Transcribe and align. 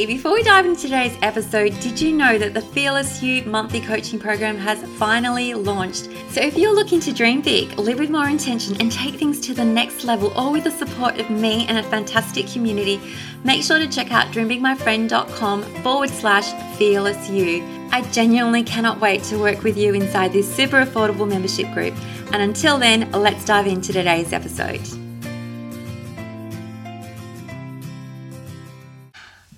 Hey, 0.00 0.06
before 0.06 0.32
we 0.32 0.42
dive 0.42 0.64
into 0.64 0.80
today's 0.80 1.14
episode, 1.20 1.78
did 1.80 2.00
you 2.00 2.14
know 2.14 2.38
that 2.38 2.54
the 2.54 2.62
Fearless 2.62 3.22
You 3.22 3.42
monthly 3.42 3.82
coaching 3.82 4.18
program 4.18 4.56
has 4.56 4.82
finally 4.98 5.52
launched? 5.52 6.08
So, 6.30 6.40
if 6.40 6.56
you're 6.56 6.74
looking 6.74 7.00
to 7.00 7.12
dream 7.12 7.42
big, 7.42 7.78
live 7.78 7.98
with 7.98 8.08
more 8.08 8.26
intention, 8.26 8.80
and 8.80 8.90
take 8.90 9.16
things 9.16 9.38
to 9.40 9.52
the 9.52 9.62
next 9.62 10.04
level, 10.04 10.30
all 10.30 10.52
with 10.52 10.64
the 10.64 10.70
support 10.70 11.20
of 11.20 11.28
me 11.28 11.66
and 11.66 11.76
a 11.76 11.82
fantastic 11.82 12.46
community, 12.46 12.98
make 13.44 13.62
sure 13.62 13.78
to 13.78 13.86
check 13.86 14.10
out 14.10 14.28
dreambigmyfriend.com 14.28 15.64
forward 15.82 16.08
slash 16.08 16.50
fearless 16.78 17.28
you. 17.28 17.62
I 17.92 18.00
genuinely 18.10 18.62
cannot 18.62 19.00
wait 19.02 19.22
to 19.24 19.38
work 19.38 19.62
with 19.62 19.76
you 19.76 19.92
inside 19.92 20.32
this 20.32 20.50
super 20.50 20.82
affordable 20.82 21.28
membership 21.28 21.70
group. 21.74 21.94
And 22.32 22.36
until 22.36 22.78
then, 22.78 23.12
let's 23.12 23.44
dive 23.44 23.66
into 23.66 23.92
today's 23.92 24.32
episode. 24.32 24.80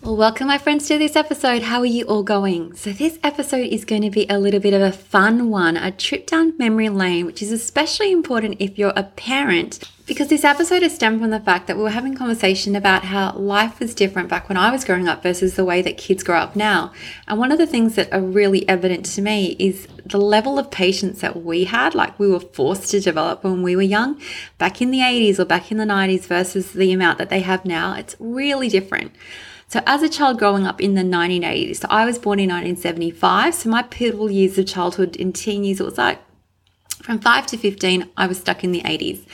Well, 0.02 0.16
welcome, 0.16 0.48
my 0.48 0.58
friends, 0.58 0.88
to 0.88 0.98
this 0.98 1.14
episode. 1.14 1.62
How 1.62 1.78
are 1.78 1.86
you 1.86 2.04
all 2.06 2.24
going? 2.24 2.74
So, 2.74 2.90
this 2.90 3.20
episode 3.22 3.68
is 3.68 3.84
going 3.84 4.02
to 4.02 4.10
be 4.10 4.26
a 4.28 4.36
little 4.36 4.58
bit 4.58 4.74
of 4.74 4.82
a 4.82 4.90
fun 4.90 5.48
one, 5.48 5.76
a 5.76 5.92
trip 5.92 6.26
down 6.26 6.58
memory 6.58 6.88
lane, 6.88 7.24
which 7.24 7.40
is 7.40 7.52
especially 7.52 8.10
important 8.10 8.56
if 8.58 8.76
you're 8.76 8.92
a 8.96 9.04
parent, 9.04 9.88
because 10.06 10.26
this 10.26 10.42
episode 10.42 10.82
is 10.82 10.92
stemmed 10.92 11.20
from 11.20 11.30
the 11.30 11.38
fact 11.38 11.68
that 11.68 11.76
we 11.76 11.84
were 11.84 11.90
having 11.90 12.16
conversation 12.16 12.74
about 12.74 13.04
how 13.04 13.32
life 13.34 13.78
was 13.78 13.94
different 13.94 14.28
back 14.28 14.48
when 14.48 14.58
I 14.58 14.72
was 14.72 14.84
growing 14.84 15.06
up 15.06 15.22
versus 15.22 15.54
the 15.54 15.64
way 15.64 15.82
that 15.82 15.98
kids 15.98 16.24
grow 16.24 16.38
up 16.38 16.56
now. 16.56 16.92
And 17.28 17.38
one 17.38 17.52
of 17.52 17.58
the 17.58 17.66
things 17.68 17.94
that 17.94 18.12
are 18.12 18.20
really 18.20 18.68
evident 18.68 19.06
to 19.06 19.22
me 19.22 19.54
is 19.60 19.86
the 20.04 20.18
level 20.18 20.58
of 20.58 20.72
patience 20.72 21.20
that 21.20 21.44
we 21.44 21.62
had, 21.62 21.94
like 21.94 22.18
we 22.18 22.28
were 22.28 22.40
forced 22.40 22.90
to 22.90 22.98
develop 22.98 23.44
when 23.44 23.62
we 23.62 23.76
were 23.76 23.82
young, 23.82 24.20
back 24.58 24.82
in 24.82 24.90
the 24.90 24.98
80s 24.98 25.38
or 25.38 25.44
back 25.44 25.70
in 25.70 25.78
the 25.78 25.84
90s 25.84 26.22
versus 26.22 26.72
the 26.72 26.92
amount 26.92 27.18
that 27.18 27.30
they 27.30 27.42
have 27.42 27.64
now. 27.64 27.94
It's 27.94 28.16
really 28.18 28.68
different. 28.68 29.12
So, 29.72 29.80
as 29.86 30.02
a 30.02 30.08
child 30.10 30.38
growing 30.38 30.66
up 30.66 30.82
in 30.82 30.96
the 30.96 31.00
1980s, 31.00 31.76
so 31.76 31.86
I 31.88 32.04
was 32.04 32.18
born 32.18 32.38
in 32.38 32.50
1975. 32.50 33.54
So, 33.54 33.70
my 33.70 33.82
pivotal 33.82 34.30
years 34.30 34.58
of 34.58 34.66
childhood 34.66 35.16
in 35.16 35.32
teen 35.32 35.64
years, 35.64 35.80
it 35.80 35.84
was 35.84 35.96
like 35.96 36.20
from 37.02 37.18
5 37.18 37.46
to 37.46 37.56
15, 37.56 38.10
I 38.14 38.26
was 38.26 38.38
stuck 38.38 38.62
in 38.62 38.72
the 38.72 38.82
80s. 38.82 39.24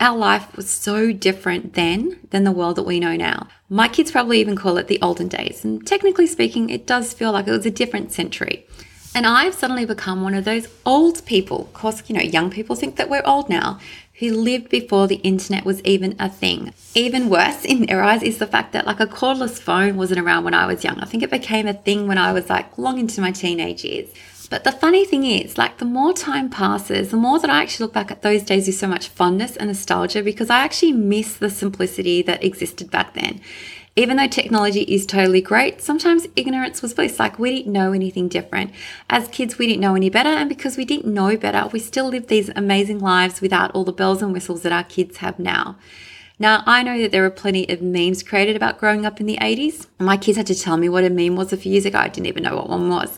Our 0.00 0.16
life 0.16 0.56
was 0.56 0.70
so 0.70 1.12
different 1.12 1.74
then 1.74 2.18
than 2.30 2.44
the 2.44 2.50
world 2.50 2.76
that 2.76 2.84
we 2.84 2.98
know 2.98 3.14
now. 3.14 3.48
My 3.68 3.88
kids 3.88 4.10
probably 4.10 4.40
even 4.40 4.56
call 4.56 4.78
it 4.78 4.88
the 4.88 5.02
olden 5.02 5.28
days. 5.28 5.66
And 5.66 5.86
technically 5.86 6.28
speaking, 6.28 6.70
it 6.70 6.86
does 6.86 7.12
feel 7.12 7.32
like 7.32 7.46
it 7.46 7.50
was 7.50 7.66
a 7.66 7.70
different 7.70 8.10
century. 8.10 8.66
And 9.14 9.26
I've 9.26 9.52
suddenly 9.52 9.84
become 9.84 10.22
one 10.22 10.32
of 10.32 10.46
those 10.46 10.66
old 10.86 11.24
people. 11.26 11.60
Of 11.60 11.74
course, 11.74 12.02
you 12.08 12.16
know, 12.16 12.22
young 12.22 12.50
people 12.50 12.74
think 12.74 12.96
that 12.96 13.10
we're 13.10 13.22
old 13.26 13.50
now, 13.50 13.78
who 14.18 14.32
lived 14.32 14.68
before 14.68 15.06
the 15.06 15.16
internet 15.16 15.64
was 15.64 15.82
even 15.82 16.14
a 16.18 16.28
thing. 16.28 16.72
Even 16.94 17.28
worse 17.28 17.64
in 17.64 17.86
their 17.86 18.02
eyes 18.02 18.22
is 18.22 18.38
the 18.38 18.46
fact 18.46 18.72
that 18.72 18.86
like 18.86 19.00
a 19.00 19.06
cordless 19.06 19.60
phone 19.60 19.96
wasn't 19.96 20.20
around 20.20 20.44
when 20.44 20.54
I 20.54 20.66
was 20.66 20.84
young. 20.84 21.00
I 21.00 21.04
think 21.04 21.22
it 21.22 21.30
became 21.30 21.66
a 21.66 21.74
thing 21.74 22.06
when 22.06 22.18
I 22.18 22.32
was 22.32 22.48
like 22.48 22.78
long 22.78 22.98
into 22.98 23.20
my 23.20 23.32
teenage 23.32 23.84
years. 23.84 24.08
But 24.50 24.62
the 24.62 24.72
funny 24.72 25.04
thing 25.04 25.24
is, 25.24 25.58
like 25.58 25.78
the 25.78 25.84
more 25.84 26.12
time 26.12 26.48
passes, 26.48 27.10
the 27.10 27.16
more 27.16 27.40
that 27.40 27.50
I 27.50 27.62
actually 27.62 27.84
look 27.84 27.94
back 27.94 28.10
at 28.10 28.22
those 28.22 28.42
days 28.42 28.66
with 28.66 28.76
so 28.76 28.86
much 28.86 29.08
fondness 29.08 29.56
and 29.56 29.68
nostalgia 29.68 30.22
because 30.22 30.50
I 30.50 30.60
actually 30.60 30.92
miss 30.92 31.36
the 31.36 31.50
simplicity 31.50 32.22
that 32.22 32.44
existed 32.44 32.90
back 32.90 33.14
then. 33.14 33.40
Even 33.96 34.16
though 34.16 34.26
technology 34.26 34.80
is 34.82 35.06
totally 35.06 35.40
great, 35.40 35.80
sometimes 35.80 36.26
ignorance 36.34 36.82
was 36.82 36.94
bliss. 36.94 37.20
Like 37.20 37.38
we 37.38 37.58
didn't 37.58 37.72
know 37.72 37.92
anything 37.92 38.28
different. 38.28 38.72
As 39.08 39.28
kids, 39.28 39.56
we 39.56 39.68
didn't 39.68 39.82
know 39.82 39.94
any 39.94 40.10
better. 40.10 40.30
And 40.30 40.48
because 40.48 40.76
we 40.76 40.84
didn't 40.84 41.12
know 41.12 41.36
better, 41.36 41.68
we 41.68 41.78
still 41.78 42.08
lived 42.08 42.28
these 42.28 42.50
amazing 42.56 42.98
lives 42.98 43.40
without 43.40 43.70
all 43.70 43.84
the 43.84 43.92
bells 43.92 44.20
and 44.20 44.32
whistles 44.32 44.62
that 44.62 44.72
our 44.72 44.82
kids 44.82 45.18
have 45.18 45.38
now. 45.38 45.76
Now, 46.40 46.64
I 46.66 46.82
know 46.82 47.00
that 47.00 47.12
there 47.12 47.24
are 47.24 47.30
plenty 47.30 47.68
of 47.68 47.80
memes 47.80 48.24
created 48.24 48.56
about 48.56 48.78
growing 48.78 49.06
up 49.06 49.20
in 49.20 49.26
the 49.26 49.36
80s. 49.36 49.86
My 50.00 50.16
kids 50.16 50.36
had 50.36 50.48
to 50.48 50.54
tell 50.56 50.76
me 50.76 50.88
what 50.88 51.04
a 51.04 51.10
meme 51.10 51.36
was 51.36 51.52
a 51.52 51.56
few 51.56 51.70
years 51.70 51.84
ago. 51.86 51.98
I 51.98 52.08
didn't 52.08 52.26
even 52.26 52.42
know 52.42 52.56
what 52.56 52.68
one 52.68 52.88
was. 52.88 53.16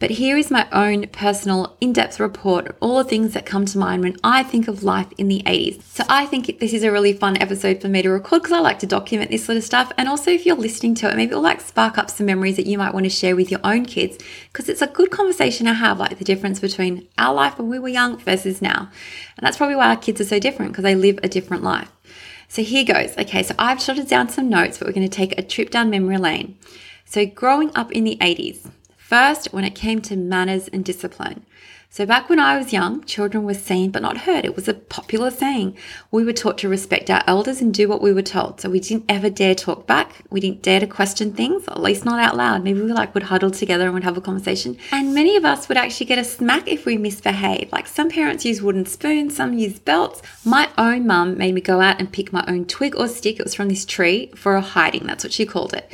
But 0.00 0.10
here 0.10 0.36
is 0.36 0.48
my 0.48 0.68
own 0.70 1.08
personal 1.08 1.76
in 1.80 1.92
depth 1.92 2.20
report 2.20 2.68
of 2.68 2.76
all 2.78 2.98
the 2.98 3.04
things 3.04 3.34
that 3.34 3.44
come 3.44 3.66
to 3.66 3.78
mind 3.78 4.02
when 4.02 4.16
I 4.22 4.44
think 4.44 4.68
of 4.68 4.84
life 4.84 5.08
in 5.18 5.26
the 5.26 5.42
80s. 5.44 5.82
So 5.82 6.04
I 6.08 6.24
think 6.24 6.60
this 6.60 6.72
is 6.72 6.84
a 6.84 6.92
really 6.92 7.12
fun 7.12 7.36
episode 7.36 7.80
for 7.80 7.88
me 7.88 8.02
to 8.02 8.10
record 8.10 8.42
because 8.42 8.52
I 8.52 8.60
like 8.60 8.78
to 8.80 8.86
document 8.86 9.32
this 9.32 9.44
sort 9.44 9.58
of 9.58 9.64
stuff. 9.64 9.90
And 9.98 10.08
also, 10.08 10.30
if 10.30 10.46
you're 10.46 10.54
listening 10.54 10.94
to 10.96 11.10
it, 11.10 11.16
maybe 11.16 11.32
it'll 11.32 11.42
like 11.42 11.60
spark 11.60 11.98
up 11.98 12.10
some 12.10 12.26
memories 12.26 12.54
that 12.56 12.66
you 12.66 12.78
might 12.78 12.94
want 12.94 13.06
to 13.06 13.10
share 13.10 13.34
with 13.34 13.50
your 13.50 13.60
own 13.64 13.86
kids 13.86 14.18
because 14.52 14.68
it's 14.68 14.82
a 14.82 14.86
good 14.86 15.10
conversation 15.10 15.66
to 15.66 15.74
have, 15.74 15.98
like 15.98 16.16
the 16.16 16.24
difference 16.24 16.60
between 16.60 17.08
our 17.18 17.34
life 17.34 17.58
when 17.58 17.68
we 17.68 17.80
were 17.80 17.88
young 17.88 18.18
versus 18.18 18.62
now. 18.62 18.90
And 19.36 19.44
that's 19.44 19.56
probably 19.56 19.74
why 19.74 19.88
our 19.88 19.96
kids 19.96 20.20
are 20.20 20.24
so 20.24 20.38
different 20.38 20.72
because 20.72 20.84
they 20.84 20.94
live 20.94 21.18
a 21.24 21.28
different 21.28 21.64
life. 21.64 21.90
So 22.46 22.62
here 22.62 22.84
goes. 22.84 23.18
Okay, 23.18 23.42
so 23.42 23.54
I've 23.58 23.84
jotted 23.84 24.06
down 24.06 24.28
some 24.28 24.48
notes, 24.48 24.78
but 24.78 24.86
we're 24.86 24.94
going 24.94 25.08
to 25.08 25.16
take 25.16 25.36
a 25.36 25.42
trip 25.42 25.70
down 25.70 25.90
memory 25.90 26.18
lane. 26.18 26.56
So, 27.04 27.24
growing 27.24 27.70
up 27.74 27.90
in 27.90 28.04
the 28.04 28.18
80s, 28.20 28.70
First, 29.08 29.54
when 29.54 29.64
it 29.64 29.74
came 29.74 30.02
to 30.02 30.16
manners 30.16 30.68
and 30.68 30.84
discipline. 30.84 31.46
So, 31.88 32.04
back 32.04 32.28
when 32.28 32.38
I 32.38 32.58
was 32.58 32.74
young, 32.74 33.02
children 33.04 33.44
were 33.44 33.54
seen 33.54 33.90
but 33.90 34.02
not 34.02 34.18
heard. 34.18 34.44
It 34.44 34.54
was 34.54 34.68
a 34.68 34.74
popular 34.74 35.30
saying. 35.30 35.78
We 36.10 36.24
were 36.24 36.34
taught 36.34 36.58
to 36.58 36.68
respect 36.68 37.08
our 37.08 37.22
elders 37.26 37.62
and 37.62 37.72
do 37.72 37.88
what 37.88 38.02
we 38.02 38.12
were 38.12 38.20
told. 38.20 38.60
So, 38.60 38.68
we 38.68 38.80
didn't 38.80 39.06
ever 39.08 39.30
dare 39.30 39.54
talk 39.54 39.86
back. 39.86 40.24
We 40.28 40.40
didn't 40.40 40.60
dare 40.60 40.80
to 40.80 40.86
question 40.86 41.32
things, 41.32 41.66
at 41.66 41.80
least 41.80 42.04
not 42.04 42.20
out 42.20 42.36
loud. 42.36 42.62
Maybe 42.62 42.82
we 42.82 42.92
like 42.92 43.14
would 43.14 43.22
huddle 43.22 43.50
together 43.50 43.86
and 43.86 43.94
would 43.94 44.04
have 44.04 44.18
a 44.18 44.20
conversation. 44.20 44.76
And 44.92 45.14
many 45.14 45.36
of 45.36 45.46
us 45.46 45.70
would 45.70 45.78
actually 45.78 46.04
get 46.04 46.18
a 46.18 46.24
smack 46.24 46.68
if 46.68 46.84
we 46.84 46.98
misbehaved. 46.98 47.72
Like 47.72 47.86
some 47.86 48.10
parents 48.10 48.44
use 48.44 48.60
wooden 48.60 48.84
spoons, 48.84 49.36
some 49.36 49.54
use 49.54 49.78
belts. 49.78 50.20
My 50.44 50.68
own 50.76 51.06
mum 51.06 51.38
made 51.38 51.54
me 51.54 51.62
go 51.62 51.80
out 51.80 51.98
and 51.98 52.12
pick 52.12 52.30
my 52.30 52.44
own 52.46 52.66
twig 52.66 52.94
or 52.94 53.08
stick. 53.08 53.40
It 53.40 53.44
was 53.44 53.54
from 53.54 53.70
this 53.70 53.86
tree 53.86 54.30
for 54.36 54.56
a 54.56 54.60
hiding. 54.60 55.06
That's 55.06 55.24
what 55.24 55.32
she 55.32 55.46
called 55.46 55.72
it. 55.72 55.90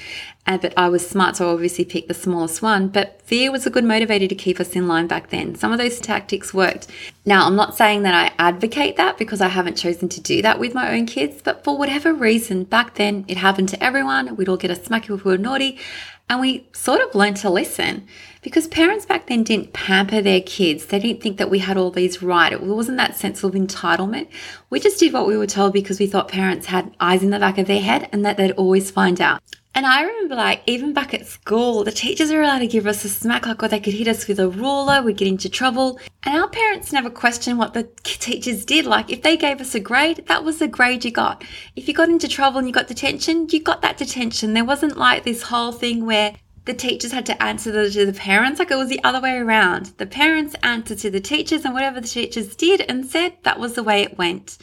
And, 0.47 0.61
but 0.61 0.75
I 0.77 0.91
was 0.91 1.09
smart, 1.09 1.37
so 1.37 1.49
I 1.49 1.53
obviously 1.53 1.87
picked 1.87 2.09
the 2.09 2.15
smallest 2.15 2.61
one. 2.61 2.89
But 2.89 3.23
fear 3.23 3.51
was 3.51 3.67
a 3.67 3.71
good 3.71 3.85
motivator 3.85 4.29
to 4.29 4.35
keep 4.35 4.61
us 4.61 4.77
in 4.77 4.87
line 4.87 5.07
back 5.07 5.31
then. 5.31 5.55
Some 5.55 5.73
of 5.73 5.79
those 5.79 5.99
tactics 5.99 6.53
worked. 6.53 6.87
Now, 7.25 7.47
I'm 7.47 7.57
not 7.57 7.77
saying 7.77 8.03
that 8.03 8.15
I 8.15 8.35
advocate 8.39 8.97
that 8.97 9.17
because 9.17 9.41
I 9.41 9.49
haven't 9.49 9.79
chosen 9.79 10.11
to 10.11 10.21
do 10.21 10.43
that 10.43 10.59
with 10.59 10.75
my 10.75 10.95
own 10.95 11.07
kids, 11.07 11.41
but 11.43 11.65
for 11.65 11.79
whatever 11.79 12.13
reason, 12.13 12.65
back 12.65 12.97
then 12.97 13.25
it 13.27 13.39
happened 13.39 13.71
to 13.71 13.83
everyone. 13.83 14.37
We'd 14.37 14.51
all 14.51 14.59
get 14.59 14.71
a 14.71 14.75
smack 14.75 15.09
if 15.09 15.25
we 15.25 15.33
were 15.33 15.39
naughty. 15.39 15.79
And 16.29 16.41
we 16.41 16.67
sort 16.73 17.01
of 17.03 17.15
learned 17.15 17.37
to 17.39 17.51
listen 17.51 18.07
because 18.41 18.67
parents 18.67 19.05
back 19.05 19.27
then 19.27 19.43
didn't 19.43 19.75
pamper 19.75 20.23
their 20.23 20.41
kids. 20.41 20.87
They 20.87 20.99
didn't 20.99 21.23
think 21.23 21.37
that 21.37 21.51
we 21.51 21.59
had 21.59 21.77
all 21.77 21.91
these 21.91 22.23
right. 22.23 22.53
It 22.53 22.63
wasn't 22.63 22.97
that 22.97 23.17
sense 23.17 23.45
of 23.45 23.53
entitlement. 23.53 24.29
We 24.71 24.81
just 24.81 24.99
did 24.99 25.13
what 25.13 25.27
we 25.27 25.37
were 25.37 25.47
told 25.47 25.75
because 25.75 26.01
we 26.01 26.07
thought 26.07 26.29
parents 26.29 26.67
had 26.67 26.95
eyes 26.99 27.23
in 27.23 27.31
the 27.31 27.39
back 27.39 27.59
of 27.59 27.67
their 27.67 27.81
head 27.81 28.09
and 28.11 28.25
that 28.25 28.39
they'd 28.39 28.53
always 28.53 28.91
find 28.91 29.21
out. 29.21 29.43
And 29.77 29.87
I 29.87 30.03
remember, 30.03 30.37
like, 30.37 30.63
even 30.67 30.93
back 30.93 31.15
at 31.15 31.27
school, 31.27 31.83
the 31.83 31.91
teachers 31.91 32.31
were 32.31 32.43
allowed 32.43 32.61
to 32.61 32.69
give 32.69 32.87
us 32.87 33.05
a 33.05 33.09
smack, 33.09 33.45
like, 33.45 33.61
or 33.61 33.67
they 33.67 33.81
could 33.81 33.95
hit 33.95 34.07
us 34.07 34.29
with 34.29 34.39
a 34.39 34.49
ruler, 34.49 35.03
we'd 35.03 35.17
get 35.17 35.27
into 35.27 35.49
trouble. 35.49 35.99
And 36.23 36.41
our 36.41 36.49
parents 36.49 36.93
never 36.93 37.11
questioned 37.11 37.59
what 37.59 37.75
the 37.75 37.89
teachers 38.05 38.65
did. 38.65 38.87
Like, 38.87 39.11
if 39.11 39.23
they 39.23 39.37
gave 39.37 39.61
us 39.61 39.75
a 39.75 39.81
grade, 39.81 40.27
that 40.27 40.45
was 40.45 40.59
the 40.59 40.69
grade 40.69 41.05
you 41.05 41.11
got. 41.11 41.43
If 41.75 41.89
you 41.89 41.95
got 41.95 42.09
into 42.09 42.29
trouble 42.29 42.59
and 42.59 42.69
you 42.69 42.73
got 42.73 42.87
detention, 42.87 43.49
you 43.51 43.61
got 43.61 43.83
that 43.83 43.97
detention. 43.97 44.55
There 44.55 44.65
wasn't 44.65 44.97
like 44.97 45.25
this 45.25 45.43
whole 45.43 45.73
thing 45.73 46.07
where 46.07 46.37
the 46.67 46.75
teachers 46.75 47.13
had 47.13 47.27
to 47.27 47.43
answer 47.43 47.91
to 47.91 48.07
the 48.07 48.13
parents. 48.13 48.61
Like 48.61 48.71
it 48.71 48.77
was 48.77 48.89
the 48.89 49.03
other 49.03 49.21
way 49.21 49.37
around. 49.37 49.87
The 49.99 50.07
parents 50.07 50.55
answered 50.63 50.99
to 50.99 51.11
the 51.11 51.21
teachers, 51.21 51.65
and 51.65 51.75
whatever 51.75 52.01
the 52.01 52.09
teachers 52.09 52.55
did 52.55 52.81
and 52.89 53.05
said, 53.05 53.35
that 53.43 53.59
was 53.59 53.75
the 53.75 53.83
way 53.83 54.03
it 54.03 54.17
went. 54.17 54.57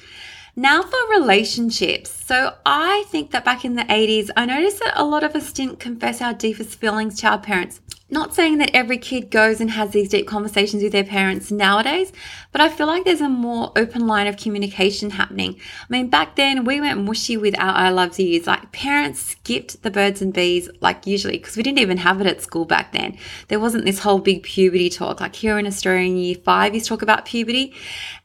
Now 0.56 0.81
for 0.81 0.98
relationships. 1.09 2.09
So 2.12 2.56
I 2.65 3.06
think 3.07 3.31
that 3.31 3.45
back 3.45 3.63
in 3.63 3.75
the 3.75 3.83
80s, 3.83 4.30
I 4.36 4.45
noticed 4.45 4.80
that 4.80 5.00
a 5.00 5.06
lot 5.06 5.24
of 5.24 5.33
us 5.33 5.53
didn't 5.53 5.80
confess 5.80 6.21
our 6.21 6.33
deepest 6.33 6.77
feelings 6.77 7.19
to 7.21 7.27
our 7.27 7.39
parents. 7.39 7.80
Not 8.13 8.36
saying 8.36 8.58
that 8.58 8.72
every 8.74 8.98
kid 8.98 9.31
goes 9.31 9.62
and 9.62 9.72
has 9.72 9.92
these 9.92 10.10
deep 10.10 10.28
conversations 10.28 10.84
with 10.84 10.92
their 10.92 11.06
parents 11.06 11.50
nowadays, 11.50 12.12
but 12.52 12.60
I 12.60 12.68
feel 12.68 12.86
like 12.86 13.06
there's 13.06 13.22
a 13.22 13.30
more 13.30 13.72
open 13.78 14.06
line 14.06 14.28
of 14.28 14.36
communication 14.36 15.12
happening. 15.12 15.56
I 15.58 15.86
mean, 15.88 16.10
back 16.10 16.36
then 16.36 16.66
we 16.66 16.81
went 16.81 17.02
mushy 17.02 17.38
with 17.38 17.58
our 17.58 17.74
I 17.74 17.90
love 17.90 18.19
yous. 18.19 18.46
Like 18.46 18.74
parents 18.74 19.22
skipped 19.22 19.81
the 19.81 19.90
birds 19.90 20.22
and 20.22 20.34
bees, 20.34 20.69
like 20.81 21.08
usually, 21.08 21.38
because 21.38 21.56
we 21.56 21.63
didn't 21.63 21.80
even 21.80 21.96
have 22.00 22.19
it 22.19 22.28
at 22.28 22.42
school 22.42 22.66
back 22.66 22.92
then. 22.92 23.18
There 23.48 23.62
wasn't 23.62 23.86
this 23.86 24.00
whole 24.00 24.19
big 24.19 24.44
puberty 24.44 24.90
talk. 24.90 25.22
Like 25.22 25.36
here 25.36 25.58
in 25.58 25.66
Australia 25.66 26.06
in 26.06 26.18
year 26.18 26.36
five, 26.36 26.75
you 26.75 26.81
talk 26.81 27.02
about 27.02 27.24
puberty, 27.24 27.74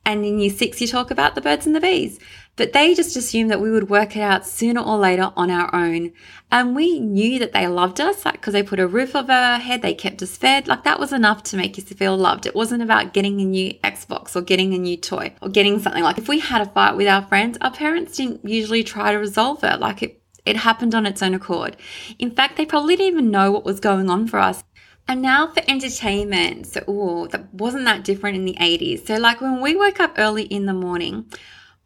and 0.05 0.25
in 0.25 0.41
year 0.41 0.51
six, 0.51 0.81
you 0.81 0.89
talk 0.89 1.13
about 1.13 1.37
the 1.37 1.41
birds 1.41 1.65
and 1.65 1.77
the 1.77 1.81
bees. 1.81 2.19
But 2.57 2.73
they 2.73 2.95
just 2.95 3.17
assumed 3.17 3.51
that 3.51 3.61
we 3.61 3.71
would 3.71 3.91
work 3.91 4.17
it 4.17 4.21
out 4.21 4.47
sooner 4.47 4.81
or 4.81 4.97
later 4.97 5.31
on 5.37 5.51
our 5.51 5.73
own. 5.75 6.13
And 6.51 6.75
we 6.75 6.99
knew 6.99 7.39
that 7.39 7.53
they 7.53 7.67
loved 7.67 8.01
us, 8.01 8.25
like, 8.25 8.35
because 8.35 8.55
they 8.55 8.63
put 8.63 8.81
a 8.81 8.87
roof 8.87 9.15
over 9.15 9.31
our 9.31 9.59
head, 9.59 9.83
they 9.83 9.93
kept 9.93 10.23
us 10.23 10.39
fed. 10.39 10.67
Like, 10.67 10.83
that 10.85 10.99
was 10.99 11.13
enough 11.13 11.43
to 11.45 11.57
make 11.59 11.79
us 11.79 11.85
feel 11.85 12.17
loved. 12.17 12.47
It 12.47 12.55
wasn't 12.55 12.83
about 12.83 13.13
getting 13.13 13.41
a 13.43 13.45
new 13.45 13.75
Xbox 13.85 14.35
or 14.35 14.41
getting 14.41 14.73
a 14.73 14.79
new 14.79 14.97
toy 14.97 15.35
or 15.43 15.51
getting 15.51 15.79
something. 15.81 16.03
Like, 16.03 16.17
if 16.17 16.29
we 16.29 16.41
had 16.41 16.63
a 16.63 16.67
fight 16.67 16.97
with 16.97 17.09
our 17.09 17.23
friends, 17.27 17.59
our 17.61 17.71
parents 17.71 18.17
didn't 18.17 18.43
usually 18.49 18.83
try 18.83 19.13
to 19.13 19.19
resolve 19.19 19.63
it. 19.63 19.79
Like, 19.79 20.03
it, 20.03 20.23
it 20.47 20.57
happened 20.57 20.95
on 20.95 21.05
its 21.05 21.23
own 21.23 21.35
accord. 21.35 21.77
In 22.19 22.31
fact, 22.31 22.57
they 22.57 22.65
probably 22.65 22.97
didn't 22.97 23.13
even 23.13 23.31
know 23.31 23.51
what 23.53 23.67
was 23.67 23.81
going 23.81 24.09
on 24.09 24.29
for 24.29 24.39
us. 24.39 24.65
And 25.09 25.21
now 25.21 25.49
for 25.49 25.63
entertainment. 25.69 26.69
So, 26.69 26.83
oh, 26.89 27.27
that 27.27 27.53
wasn't 27.53 27.85
that 27.85 28.03
different 28.03 28.37
in 28.37 28.47
the 28.47 28.57
80s. 28.59 29.07
So, 29.07 29.17
like 29.17 29.41
when 29.43 29.61
we 29.61 29.77
woke 29.77 30.01
up 30.01 30.15
early 30.17 30.45
in 30.45 30.67
the 30.67 30.73
morning, 30.73 31.27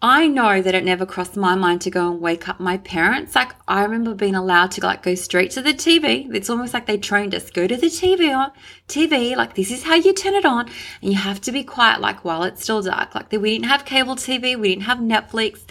I 0.02 0.28
know 0.28 0.62
that 0.62 0.74
it 0.74 0.82
never 0.82 1.04
crossed 1.04 1.36
my 1.36 1.54
mind 1.54 1.82
to 1.82 1.90
go 1.90 2.10
and 2.10 2.22
wake 2.22 2.48
up 2.48 2.58
my 2.58 2.78
parents. 2.78 3.34
Like 3.34 3.52
I 3.68 3.82
remember 3.82 4.14
being 4.14 4.34
allowed 4.34 4.70
to 4.72 4.80
like 4.80 5.02
go 5.02 5.14
straight 5.14 5.50
to 5.52 5.62
the 5.62 5.74
TV. 5.74 6.34
It's 6.34 6.48
almost 6.48 6.72
like 6.72 6.86
they 6.86 6.96
trained 6.96 7.34
us. 7.34 7.50
Go 7.50 7.66
to 7.66 7.76
the 7.76 7.88
TV 7.88 8.34
on 8.34 8.50
TV. 8.88 9.36
Like 9.36 9.56
this 9.56 9.70
is 9.70 9.82
how 9.82 9.96
you 9.96 10.14
turn 10.14 10.34
it 10.34 10.46
on, 10.46 10.70
and 11.02 11.12
you 11.12 11.18
have 11.18 11.42
to 11.42 11.52
be 11.52 11.62
quiet. 11.62 12.00
Like 12.00 12.24
while 12.24 12.44
it's 12.44 12.62
still 12.62 12.80
dark. 12.80 13.14
Like 13.14 13.30
we 13.30 13.58
didn't 13.58 13.66
have 13.68 13.84
cable 13.84 14.16
TV. 14.16 14.58
We 14.58 14.70
didn't 14.70 14.84
have 14.84 14.98
Netflix. 14.98 15.64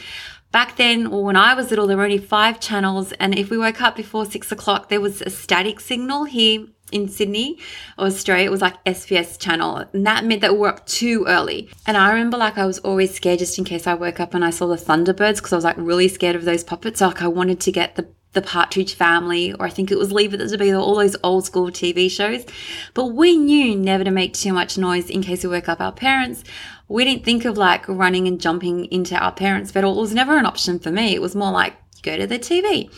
Back 0.51 0.77
then, 0.77 1.07
or 1.07 1.23
when 1.23 1.35
I 1.35 1.53
was 1.55 1.69
little, 1.69 1.85
there 1.85 1.97
were 1.97 2.03
only 2.03 2.17
five 2.17 2.59
channels, 2.59 3.11
and 3.13 3.37
if 3.37 3.51
we 3.51 3.57
woke 3.59 3.81
up 3.81 3.95
before 3.95 4.25
six 4.25 4.51
o'clock, 4.51 4.89
there 4.89 4.99
was 4.99 5.21
a 5.21 5.29
static 5.29 5.79
signal 5.79 6.23
here 6.23 6.65
in 6.91 7.07
Sydney 7.07 7.57
or 7.97 8.07
Australia, 8.07 8.45
it 8.45 8.51
was 8.51 8.61
like 8.61 8.83
SBS 8.85 9.39
channel. 9.39 9.85
And 9.93 10.05
that 10.05 10.25
meant 10.25 10.41
that 10.41 10.53
we 10.53 10.59
were 10.59 10.69
up 10.69 10.85
too 10.85 11.25
early. 11.27 11.69
And 11.85 11.97
I 11.97 12.11
remember 12.11 12.37
like 12.37 12.57
I 12.57 12.65
was 12.65 12.79
always 12.79 13.13
scared 13.13 13.39
just 13.39 13.57
in 13.57 13.65
case 13.65 13.87
I 13.87 13.93
woke 13.93 14.19
up 14.19 14.33
and 14.33 14.43
I 14.43 14.49
saw 14.49 14.67
the 14.67 14.75
Thunderbirds 14.75 15.37
because 15.37 15.53
I 15.53 15.57
was 15.57 15.65
like 15.65 15.77
really 15.77 16.07
scared 16.07 16.35
of 16.35 16.45
those 16.45 16.63
puppets. 16.63 16.99
So 16.99 17.07
like 17.07 17.21
I 17.21 17.27
wanted 17.27 17.59
to 17.61 17.71
get 17.71 17.95
the 17.95 18.07
the 18.33 18.41
Partridge 18.41 18.93
Family, 18.93 19.53
or 19.53 19.65
I 19.65 19.69
think 19.69 19.89
it 19.89 19.97
was 19.97 20.11
Leave 20.11 20.33
It 20.33 20.47
to 20.47 20.57
Be, 20.57 20.71
all 20.71 20.95
those 20.95 21.15
old 21.23 21.45
school 21.45 21.71
TV 21.71 22.11
shows. 22.11 22.45
But 22.93 23.07
we 23.07 23.35
knew 23.35 23.75
never 23.75 24.03
to 24.03 24.11
make 24.11 24.33
too 24.33 24.53
much 24.53 24.77
noise 24.77 25.09
in 25.09 25.23
case 25.23 25.43
we 25.43 25.49
woke 25.49 25.67
up 25.67 25.81
our 25.81 25.91
parents. 25.91 26.43
We 26.87 27.05
didn't 27.05 27.25
think 27.25 27.45
of 27.45 27.57
like 27.57 27.87
running 27.87 28.27
and 28.27 28.39
jumping 28.39 28.85
into 28.85 29.15
our 29.17 29.31
parents' 29.31 29.71
bed. 29.71 29.83
It 29.83 29.87
was 29.87 30.13
never 30.13 30.37
an 30.37 30.45
option 30.45 30.79
for 30.79 30.91
me. 30.91 31.15
It 31.15 31.21
was 31.21 31.35
more 31.35 31.51
like 31.51 31.73
go 32.03 32.17
to 32.17 32.27
the 32.27 32.39
TV. 32.39 32.91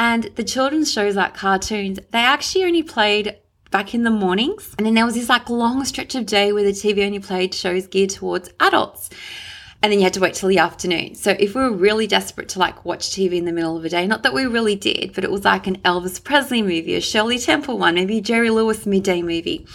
And 0.00 0.30
the 0.36 0.44
children's 0.44 0.90
shows 0.90 1.14
like 1.14 1.34
cartoons, 1.34 1.98
they 2.10 2.20
actually 2.20 2.64
only 2.64 2.82
played 2.82 3.36
back 3.70 3.92
in 3.92 4.02
the 4.02 4.10
mornings. 4.10 4.74
And 4.78 4.86
then 4.86 4.94
there 4.94 5.04
was 5.04 5.14
this 5.14 5.28
like 5.28 5.50
long 5.50 5.84
stretch 5.84 6.14
of 6.14 6.24
day 6.24 6.54
where 6.54 6.64
the 6.64 6.70
TV 6.70 7.04
only 7.04 7.18
played 7.18 7.54
shows 7.54 7.86
geared 7.86 8.08
towards 8.08 8.48
adults. 8.60 9.10
And 9.82 9.92
then 9.92 9.98
you 9.98 10.04
had 10.04 10.14
to 10.14 10.20
wait 10.20 10.32
till 10.32 10.48
the 10.48 10.56
afternoon. 10.56 11.16
So 11.16 11.36
if 11.38 11.54
we 11.54 11.60
were 11.60 11.72
really 11.72 12.06
desperate 12.06 12.48
to 12.50 12.58
like 12.58 12.82
watch 12.86 13.10
TV 13.10 13.34
in 13.34 13.44
the 13.44 13.52
middle 13.52 13.76
of 13.76 13.82
the 13.82 13.90
day, 13.90 14.06
not 14.06 14.22
that 14.22 14.32
we 14.32 14.46
really 14.46 14.74
did, 14.74 15.12
but 15.12 15.22
it 15.22 15.30
was 15.30 15.44
like 15.44 15.66
an 15.66 15.76
Elvis 15.80 16.24
Presley 16.24 16.62
movie, 16.62 16.94
a 16.94 17.02
Shirley 17.02 17.38
Temple 17.38 17.76
one, 17.76 17.94
maybe 17.94 18.22
Jerry 18.22 18.48
Lewis 18.48 18.86
midday 18.86 19.20
movie. 19.20 19.66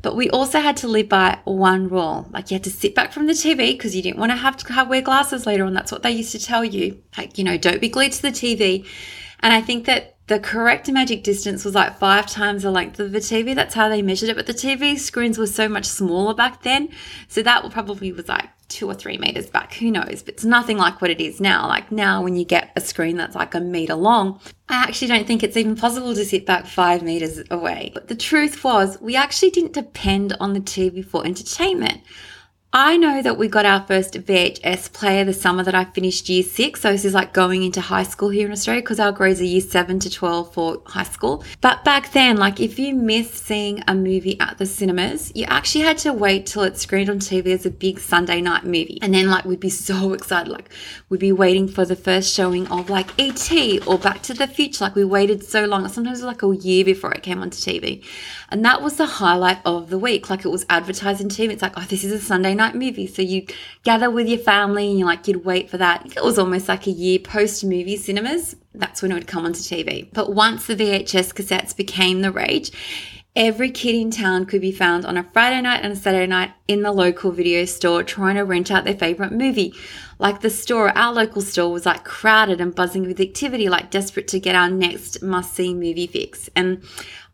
But 0.00 0.16
we 0.16 0.30
also 0.30 0.60
had 0.60 0.78
to 0.78 0.88
live 0.88 1.10
by 1.10 1.40
one 1.44 1.90
rule. 1.90 2.26
Like 2.30 2.50
you 2.50 2.54
had 2.54 2.64
to 2.64 2.70
sit 2.70 2.94
back 2.94 3.12
from 3.12 3.26
the 3.26 3.34
TV 3.34 3.72
because 3.72 3.94
you 3.94 4.00
didn't 4.00 4.18
want 4.18 4.32
to 4.32 4.36
have 4.36 4.56
to 4.56 4.84
wear 4.88 5.02
glasses 5.02 5.44
later 5.44 5.64
on. 5.64 5.74
That's 5.74 5.92
what 5.92 6.02
they 6.02 6.12
used 6.12 6.32
to 6.32 6.38
tell 6.38 6.64
you. 6.64 7.02
Like, 7.18 7.36
you 7.36 7.44
know, 7.44 7.58
don't 7.58 7.82
be 7.82 7.90
glued 7.90 8.12
to 8.12 8.22
the 8.22 8.28
TV. 8.28 8.86
And 9.40 9.52
I 9.52 9.60
think 9.60 9.86
that 9.86 10.16
the 10.28 10.38
correct 10.38 10.90
magic 10.90 11.24
distance 11.24 11.64
was 11.64 11.74
like 11.74 11.98
five 11.98 12.26
times 12.26 12.62
the 12.62 12.70
length 12.70 13.00
of 13.00 13.12
the 13.12 13.18
TV. 13.18 13.54
That's 13.54 13.74
how 13.74 13.88
they 13.88 14.02
measured 14.02 14.28
it. 14.28 14.36
But 14.36 14.46
the 14.46 14.52
TV 14.52 14.98
screens 14.98 15.38
were 15.38 15.46
so 15.46 15.68
much 15.68 15.86
smaller 15.86 16.34
back 16.34 16.62
then. 16.62 16.90
So 17.28 17.42
that 17.42 17.68
probably 17.70 18.12
was 18.12 18.28
like 18.28 18.50
two 18.68 18.86
or 18.86 18.94
three 18.94 19.16
meters 19.16 19.48
back. 19.48 19.72
Who 19.74 19.90
knows? 19.90 20.22
But 20.22 20.34
it's 20.34 20.44
nothing 20.44 20.76
like 20.76 21.00
what 21.00 21.10
it 21.10 21.20
is 21.20 21.40
now. 21.40 21.66
Like 21.66 21.90
now, 21.90 22.22
when 22.22 22.36
you 22.36 22.44
get 22.44 22.70
a 22.76 22.80
screen 22.82 23.16
that's 23.16 23.34
like 23.34 23.54
a 23.54 23.60
meter 23.60 23.94
long, 23.94 24.38
I 24.68 24.82
actually 24.82 25.08
don't 25.08 25.26
think 25.26 25.42
it's 25.42 25.56
even 25.56 25.76
possible 25.76 26.14
to 26.14 26.24
sit 26.24 26.44
back 26.44 26.66
five 26.66 27.02
meters 27.02 27.42
away. 27.50 27.90
But 27.94 28.08
the 28.08 28.14
truth 28.14 28.62
was, 28.62 29.00
we 29.00 29.16
actually 29.16 29.50
didn't 29.50 29.72
depend 29.72 30.36
on 30.40 30.52
the 30.52 30.60
TV 30.60 31.02
for 31.02 31.24
entertainment. 31.24 32.02
I 32.80 32.96
know 32.96 33.20
that 33.22 33.36
we 33.36 33.48
got 33.48 33.66
our 33.66 33.84
first 33.88 34.14
VHS 34.14 34.92
player 34.92 35.24
the 35.24 35.32
summer 35.32 35.64
that 35.64 35.74
I 35.74 35.84
finished 35.86 36.28
year 36.28 36.44
six. 36.44 36.82
So 36.82 36.92
this 36.92 37.04
is 37.04 37.12
like 37.12 37.32
going 37.32 37.64
into 37.64 37.80
high 37.80 38.04
school 38.04 38.28
here 38.28 38.46
in 38.46 38.52
Australia 38.52 38.82
because 38.82 39.00
our 39.00 39.10
grades 39.10 39.40
are 39.40 39.46
year 39.46 39.60
seven 39.60 39.98
to 39.98 40.08
12 40.08 40.54
for 40.54 40.80
high 40.86 41.02
school. 41.02 41.42
But 41.60 41.84
back 41.84 42.12
then, 42.12 42.36
like 42.36 42.60
if 42.60 42.78
you 42.78 42.94
missed 42.94 43.34
seeing 43.34 43.82
a 43.88 43.96
movie 43.96 44.38
at 44.38 44.58
the 44.58 44.66
cinemas, 44.66 45.32
you 45.34 45.44
actually 45.48 45.80
had 45.80 45.98
to 45.98 46.12
wait 46.12 46.46
till 46.46 46.62
it 46.62 46.78
screened 46.78 47.10
on 47.10 47.18
TV 47.18 47.48
as 47.48 47.66
a 47.66 47.70
big 47.72 47.98
Sunday 47.98 48.40
night 48.40 48.62
movie. 48.62 49.00
And 49.02 49.12
then 49.12 49.28
like 49.28 49.44
we'd 49.44 49.58
be 49.58 49.70
so 49.70 50.12
excited. 50.18 50.48
Like 50.48 50.70
we'd 51.08 51.18
be 51.18 51.32
waiting 51.32 51.66
for 51.66 51.84
the 51.84 51.96
first 51.96 52.32
showing 52.32 52.68
of 52.68 52.88
like 52.88 53.10
E.T. 53.18 53.80
or 53.88 53.98
Back 53.98 54.22
to 54.22 54.34
the 54.34 54.46
Future. 54.46 54.84
Like 54.84 54.94
we 54.94 55.02
waited 55.02 55.42
so 55.42 55.64
long. 55.64 55.88
Sometimes 55.88 56.22
like 56.22 56.44
a 56.44 56.54
year 56.54 56.84
before 56.84 57.10
it 57.10 57.24
came 57.24 57.42
onto 57.42 57.58
TV. 57.58 58.04
And 58.50 58.64
that 58.64 58.82
was 58.82 58.98
the 58.98 59.06
highlight 59.06 59.58
of 59.64 59.90
the 59.90 59.98
week. 59.98 60.30
Like 60.30 60.44
it 60.44 60.48
was 60.48 60.64
advertised 60.70 61.20
in 61.20 61.26
TV. 61.26 61.50
It's 61.50 61.62
like, 61.62 61.74
oh, 61.76 61.84
this 61.88 62.04
is 62.04 62.12
a 62.12 62.20
Sunday 62.20 62.54
night 62.54 62.67
movie. 62.74 63.06
So 63.06 63.22
you 63.22 63.46
gather 63.84 64.10
with 64.10 64.28
your 64.28 64.38
family 64.38 64.90
and 64.90 64.98
you're 64.98 65.08
like 65.08 65.26
you'd 65.28 65.44
wait 65.44 65.70
for 65.70 65.78
that. 65.78 66.16
It 66.16 66.24
was 66.24 66.38
almost 66.38 66.68
like 66.68 66.86
a 66.86 66.90
year 66.90 67.18
post 67.18 67.64
movie 67.64 67.96
cinemas. 67.96 68.56
That's 68.74 69.02
when 69.02 69.10
it 69.10 69.14
would 69.14 69.26
come 69.26 69.44
onto 69.44 69.60
TV. 69.60 70.12
But 70.12 70.34
once 70.34 70.66
the 70.66 70.76
VHS 70.76 71.34
cassettes 71.34 71.76
became 71.76 72.20
the 72.20 72.32
rage, 72.32 72.70
every 73.38 73.70
kid 73.70 73.94
in 73.94 74.10
town 74.10 74.44
could 74.46 74.60
be 74.60 74.72
found 74.72 75.06
on 75.06 75.16
a 75.16 75.22
Friday 75.22 75.60
night 75.60 75.80
and 75.84 75.92
a 75.92 75.96
Saturday 75.96 76.26
night 76.26 76.52
in 76.66 76.82
the 76.82 76.92
local 76.92 77.30
video 77.30 77.64
store 77.64 78.02
trying 78.02 78.34
to 78.34 78.42
rent 78.42 78.70
out 78.70 78.84
their 78.84 78.96
favorite 78.96 79.32
movie. 79.32 79.72
Like 80.18 80.40
the 80.40 80.50
store, 80.50 80.96
our 80.98 81.12
local 81.12 81.40
store 81.40 81.70
was 81.70 81.86
like 81.86 82.04
crowded 82.04 82.60
and 82.60 82.74
buzzing 82.74 83.06
with 83.06 83.20
activity, 83.20 83.68
like 83.68 83.92
desperate 83.92 84.26
to 84.28 84.40
get 84.40 84.56
our 84.56 84.68
next 84.68 85.22
must 85.22 85.54
see 85.54 85.72
movie 85.72 86.08
fix. 86.08 86.50
And 86.56 86.82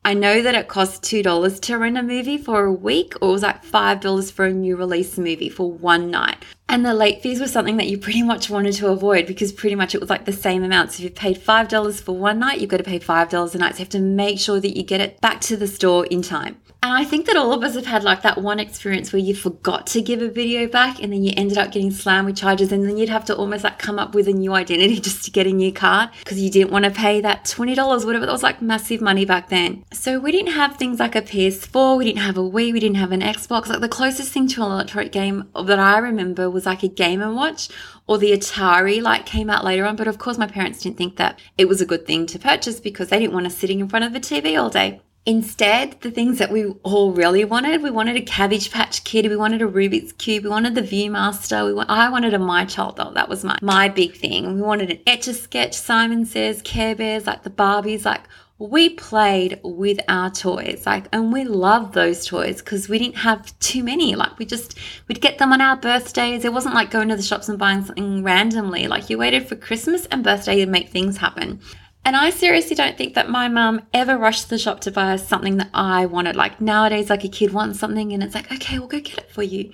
I 0.07 0.13
know 0.13 0.43
that 0.43 0.55
it 0.55 0.69
costs 0.69 1.09
$2 1.09 1.61
to 1.61 1.79
rent 1.79 1.97
a 1.97 2.03
movie 2.03 2.37
for 2.37 2.67
a 2.67 2.73
week, 2.73 3.15
or 3.23 3.31
it 3.31 3.33
was 3.33 3.43
like 3.43 3.65
$5 3.65 4.31
for 4.31 4.45
a 4.45 4.53
new 4.53 4.77
release 4.77 5.17
movie 5.17 5.49
for 5.49 5.73
one 5.73 6.11
night. 6.11 6.45
And 6.69 6.85
the 6.85 6.93
late 6.93 7.23
fees 7.23 7.41
were 7.41 7.49
something 7.49 7.79
that 7.79 7.89
you 7.89 7.97
pretty 7.97 8.23
much 8.23 8.51
wanted 8.51 8.75
to 8.75 8.89
avoid 8.89 9.27
because 9.27 9.51
pretty 9.51 9.77
much 9.77 9.95
it 9.95 10.03
was 10.03 10.11
like 10.11 10.27
the 10.27 10.33
same 10.33 10.63
amount. 10.63 10.93
So 10.93 10.97
if 10.97 11.05
you 11.05 11.11
paid 11.11 11.39
$5 11.39 12.03
for 12.03 12.13
one 12.13 12.39
night, 12.39 12.61
you've 12.61 12.69
got 12.69 12.79
to 12.79 12.85
pay 12.85 12.99
$5 12.99 13.55
a 13.55 13.59
night. 13.59 13.75
So 13.75 13.79
you 13.79 13.85
have 13.85 13.89
to 13.91 14.01
make 14.01 14.39
sure 14.39 14.61
that 14.61 14.77
you 14.77 14.83
get 14.83 15.01
it 15.01 15.21
back 15.23 15.41
to 15.43 15.57
the 15.57 15.67
store 15.67 16.05
in 16.07 16.21
time. 16.21 16.57
And 16.85 16.93
I 16.93 17.03
think 17.03 17.25
that 17.29 17.37
all 17.39 17.55
of 17.55 17.63
us 17.63 17.77
have 17.77 17.87
had 17.87 18.05
like 18.05 18.21
that 18.25 18.43
one 18.43 18.61
experience 18.61 19.11
where 19.11 19.23
you 19.23 19.35
forgot 19.35 19.87
to 19.87 20.03
give 20.03 20.21
a 20.21 20.29
video 20.29 20.69
back 20.69 21.03
and 21.03 21.15
then 21.15 21.25
you 21.25 21.33
ended 21.35 21.57
up 21.57 21.73
getting 21.73 21.91
slammed 21.91 22.27
with 22.27 22.37
charges 22.37 22.71
and 22.73 22.87
then 22.87 22.99
you'd 22.99 23.09
have 23.09 23.25
to 23.25 23.35
almost 23.35 23.65
like 23.65 23.79
come 23.79 23.99
up 23.99 24.15
with 24.15 24.29
a 24.29 24.35
new 24.35 24.53
identity 24.53 25.01
just 25.01 25.25
to 25.25 25.31
get 25.31 25.47
a 25.47 25.51
new 25.51 25.73
card 25.73 26.11
because 26.19 26.39
you 26.39 26.51
didn't 26.51 26.71
want 26.71 26.85
to 26.85 26.91
pay 26.91 27.23
that 27.23 27.47
$20, 27.47 28.05
whatever. 28.05 28.27
That 28.27 28.33
was 28.33 28.43
like 28.43 28.61
massive 28.61 29.01
money 29.01 29.25
back 29.25 29.49
then. 29.49 29.83
So 29.95 30.21
we 30.21 30.31
didn't 30.31 30.53
have 30.53 30.77
things 30.77 31.01
like 31.01 31.17
a 31.17 31.23
PS4, 31.23 31.97
we 31.97 32.05
didn't 32.05 32.19
have 32.19 32.37
a 32.37 32.43
Wii, 32.43 32.75
we 32.75 32.81
didn't 32.81 32.97
have 32.97 33.13
an 33.13 33.23
Xbox. 33.23 33.69
Like 33.69 33.81
the 33.81 33.89
closest 33.89 34.31
thing 34.33 34.47
to 34.49 34.63
an 34.63 34.71
electronic 34.71 35.11
game 35.11 35.49
that 35.59 35.79
I 35.79 35.97
remember 35.97 36.51
was 36.51 36.67
like 36.67 36.83
a 36.83 36.89
Game 36.89 37.21
& 37.21 37.35
Watch 37.35 37.71
or 38.07 38.19
the 38.19 38.33
Atari 38.33 39.01
like 39.01 39.25
came 39.25 39.49
out 39.49 39.65
later 39.65 39.87
on. 39.87 39.97
But 39.97 40.09
of 40.09 40.19
course 40.19 40.37
my 40.37 40.49
parents 40.49 40.83
didn't 40.83 40.99
think 40.99 41.17
that 41.17 41.39
it 41.57 41.67
was 41.67 41.81
a 41.81 41.87
good 41.87 42.07
thing 42.07 42.27
to 42.27 42.39
purchase 42.39 42.79
because 42.79 43.09
they 43.09 43.21
didn't 43.21 43.33
want 43.33 43.47
us 43.47 43.57
sitting 43.57 43.81
in 43.81 43.89
front 43.89 44.05
of 44.05 44.13
the 44.13 44.21
TV 44.21 44.61
all 44.61 44.69
day. 44.69 45.01
Instead, 45.27 45.99
the 46.03 46.11
things 46.11 46.37
that 46.39 46.53
we 46.53 46.67
all 46.83 47.13
really 47.13 47.47
wanted, 47.47 47.83
we 47.83 47.91
wanted 47.91 48.15
a 48.15 48.21
Cabbage 48.21 48.71
Patch 48.71 49.05
Kid, 49.05 49.27
we 49.31 49.37
wanted 49.37 49.63
a 49.63 49.67
Rubik's 49.67 50.13
Cube, 50.13 50.45
we 50.45 50.51
wanted 50.51 50.75
the 50.75 50.83
Viewmaster, 50.83 51.75
we 51.75 51.83
I 51.89 52.11
wanted 52.11 52.35
a 52.35 52.39
My 52.39 52.67
Child 52.67 52.97
doll. 52.97 53.13
That 53.13 53.31
was 53.31 53.43
my, 53.43 53.57
my 53.63 53.89
big 53.89 54.15
thing. 54.15 54.55
We 54.55 54.61
wanted 54.61 54.91
an 54.91 54.99
Etch 55.07 55.27
a 55.27 55.33
Sketch, 55.33 55.75
Simon 55.75 56.27
Says, 56.27 56.61
Care 56.61 56.95
Bears, 56.95 57.27
like 57.27 57.43
the 57.43 57.49
Barbies, 57.49 58.05
like 58.05 58.21
we 58.59 58.91
played 58.91 59.59
with 59.65 59.99
our 60.09 60.31
toys 60.31 60.85
like 60.87 61.09
and 61.13 61.33
we 61.33 61.43
loved 61.43 61.93
those 61.93 62.25
toys 62.25 62.63
because 62.63 62.89
we 62.89 63.01
didn't 63.01 63.17
have 63.17 63.59
too 63.59 63.83
many 63.83 64.15
like 64.15 64.39
we 64.39 64.47
just 64.47 64.79
we'd 65.09 65.21
get 65.21 65.39
them 65.39 65.53
on 65.53 65.61
our 65.61 65.77
birthdays 65.77 66.45
it 66.45 66.53
wasn't 66.53 66.73
like 66.73 66.89
going 66.89 67.09
to 67.09 67.17
the 67.17 67.23
shops 67.23 67.49
and 67.49 67.59
buying 67.59 67.85
something 67.85 68.23
randomly 68.23 68.87
like 68.87 69.11
you 69.11 69.19
waited 69.19 69.49
for 69.49 69.57
christmas 69.57 70.07
and 70.07 70.23
birthday 70.23 70.65
to 70.65 70.67
make 70.67 70.89
things 70.89 71.17
happen 71.17 71.61
and 72.05 72.17
I 72.17 72.31
seriously 72.31 72.77
don't 72.77 72.97
think 72.97 73.15
that 73.15 73.31
my 73.31 73.49
mum 73.49 73.83
ever 73.93 74.17
rushed 74.17 74.45
to 74.45 74.51
the 74.51 74.59
shop 74.59 74.81
to 74.81 74.91
buy 74.91 75.13
us 75.13 75.27
something 75.27 75.57
that 75.57 75.71
I 75.73 76.07
wanted. 76.07 76.37
Like 76.37 76.61
nowadays, 76.61 77.11
like 77.11 77.25
a 77.25 77.29
kid 77.29 77.53
wants 77.53 77.79
something 77.79 78.13
and 78.13 78.23
it's 78.23 78.35
like, 78.35 78.51
okay, 78.53 78.79
we'll 78.79 78.89
go 78.89 79.01
get 79.01 79.19
it 79.19 79.31
for 79.31 79.43
you. 79.43 79.73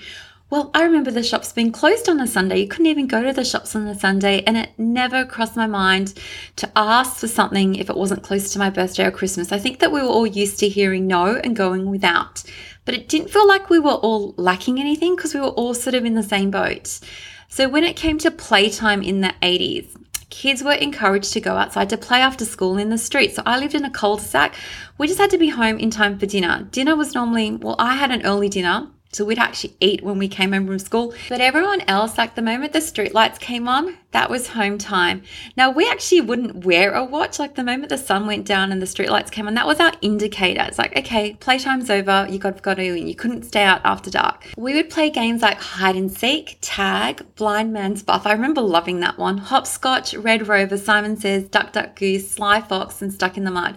Well, 0.50 0.72
I 0.74 0.82
remember 0.82 1.12
the 1.12 1.22
shops 1.22 1.52
being 1.52 1.70
closed 1.70 2.08
on 2.08 2.18
a 2.18 2.26
Sunday. 2.26 2.58
You 2.58 2.66
couldn't 2.66 2.86
even 2.86 3.06
go 3.06 3.22
to 3.22 3.32
the 3.32 3.44
shops 3.44 3.76
on 3.76 3.86
a 3.86 3.96
Sunday, 3.96 4.42
and 4.42 4.56
it 4.56 4.70
never 4.76 5.24
crossed 5.24 5.54
my 5.54 5.68
mind 5.68 6.14
to 6.56 6.68
ask 6.74 7.18
for 7.18 7.28
something 7.28 7.76
if 7.76 7.88
it 7.88 7.96
wasn't 7.96 8.24
close 8.24 8.52
to 8.52 8.58
my 8.58 8.68
birthday 8.68 9.06
or 9.06 9.12
Christmas. 9.12 9.52
I 9.52 9.60
think 9.60 9.78
that 9.78 9.92
we 9.92 10.02
were 10.02 10.08
all 10.08 10.26
used 10.26 10.58
to 10.58 10.68
hearing 10.68 11.06
no 11.06 11.36
and 11.36 11.54
going 11.54 11.88
without, 11.88 12.42
but 12.84 12.96
it 12.96 13.08
didn't 13.08 13.30
feel 13.30 13.46
like 13.46 13.70
we 13.70 13.78
were 13.78 13.90
all 13.90 14.34
lacking 14.36 14.80
anything 14.80 15.14
because 15.14 15.34
we 15.34 15.40
were 15.40 15.46
all 15.46 15.72
sort 15.72 15.94
of 15.94 16.04
in 16.04 16.14
the 16.14 16.22
same 16.24 16.50
boat. 16.50 16.98
So 17.46 17.68
when 17.68 17.84
it 17.84 17.94
came 17.94 18.18
to 18.18 18.32
playtime 18.32 19.02
in 19.02 19.20
the 19.20 19.34
80s, 19.42 19.99
kids 20.30 20.62
were 20.62 20.72
encouraged 20.72 21.32
to 21.32 21.40
go 21.40 21.56
outside 21.56 21.90
to 21.90 21.96
play 21.96 22.20
after 22.20 22.44
school 22.44 22.78
in 22.78 22.88
the 22.88 22.98
street. 22.98 23.34
So 23.34 23.42
I 23.44 23.58
lived 23.58 23.74
in 23.74 23.84
a 23.84 23.90
cul 23.90 24.16
de 24.16 24.22
sac. 24.22 24.54
We 24.96 25.06
just 25.06 25.18
had 25.18 25.30
to 25.30 25.38
be 25.38 25.50
home 25.50 25.78
in 25.78 25.90
time 25.90 26.18
for 26.18 26.26
dinner. 26.26 26.68
Dinner 26.70 26.96
was 26.96 27.14
normally, 27.14 27.56
well, 27.56 27.76
I 27.78 27.96
had 27.96 28.10
an 28.10 28.24
early 28.24 28.48
dinner 28.48 28.88
So 29.12 29.24
we'd 29.24 29.38
actually 29.38 29.74
eat 29.80 30.04
when 30.04 30.18
we 30.18 30.28
came 30.28 30.52
home 30.52 30.68
from 30.68 30.78
school. 30.78 31.12
But 31.28 31.40
everyone 31.40 31.80
else, 31.82 32.16
like 32.16 32.36
the 32.36 32.42
moment 32.42 32.72
the 32.72 32.78
streetlights 32.78 33.40
came 33.40 33.66
on, 33.66 33.96
that 34.12 34.30
was 34.30 34.48
home 34.48 34.78
time. 34.78 35.22
Now 35.56 35.70
we 35.70 35.88
actually 35.88 36.20
wouldn't 36.20 36.64
wear 36.64 36.94
a 36.94 37.04
watch. 37.04 37.40
Like 37.40 37.56
the 37.56 37.64
moment 37.64 37.88
the 37.88 37.98
sun 37.98 38.28
went 38.28 38.46
down 38.46 38.70
and 38.70 38.80
the 38.80 38.86
streetlights 38.86 39.32
came 39.32 39.48
on, 39.48 39.54
that 39.54 39.66
was 39.66 39.80
our 39.80 39.92
indicator. 40.00 40.62
It's 40.62 40.78
like, 40.78 40.96
okay, 40.96 41.34
playtime's 41.40 41.90
over. 41.90 42.26
You 42.30 42.38
got, 42.38 42.62
got 42.62 42.74
to, 42.74 42.84
you 42.84 43.14
couldn't 43.16 43.42
stay 43.42 43.64
out 43.64 43.80
after 43.84 44.10
dark. 44.10 44.46
We 44.56 44.74
would 44.74 44.90
play 44.90 45.10
games 45.10 45.42
like 45.42 45.58
hide 45.58 45.96
and 45.96 46.10
seek, 46.12 46.58
tag, 46.60 47.26
blind 47.34 47.72
man's 47.72 48.04
buff. 48.04 48.26
I 48.26 48.32
remember 48.32 48.60
loving 48.60 49.00
that 49.00 49.18
one. 49.18 49.38
Hopscotch, 49.38 50.14
Red 50.14 50.46
Rover, 50.46 50.78
Simon 50.78 51.16
Says, 51.16 51.44
Duck 51.44 51.72
Duck 51.72 51.96
Goose, 51.96 52.30
Sly 52.30 52.60
Fox, 52.60 53.02
and 53.02 53.12
Stuck 53.12 53.36
in 53.36 53.42
the 53.42 53.50
Mud. 53.50 53.76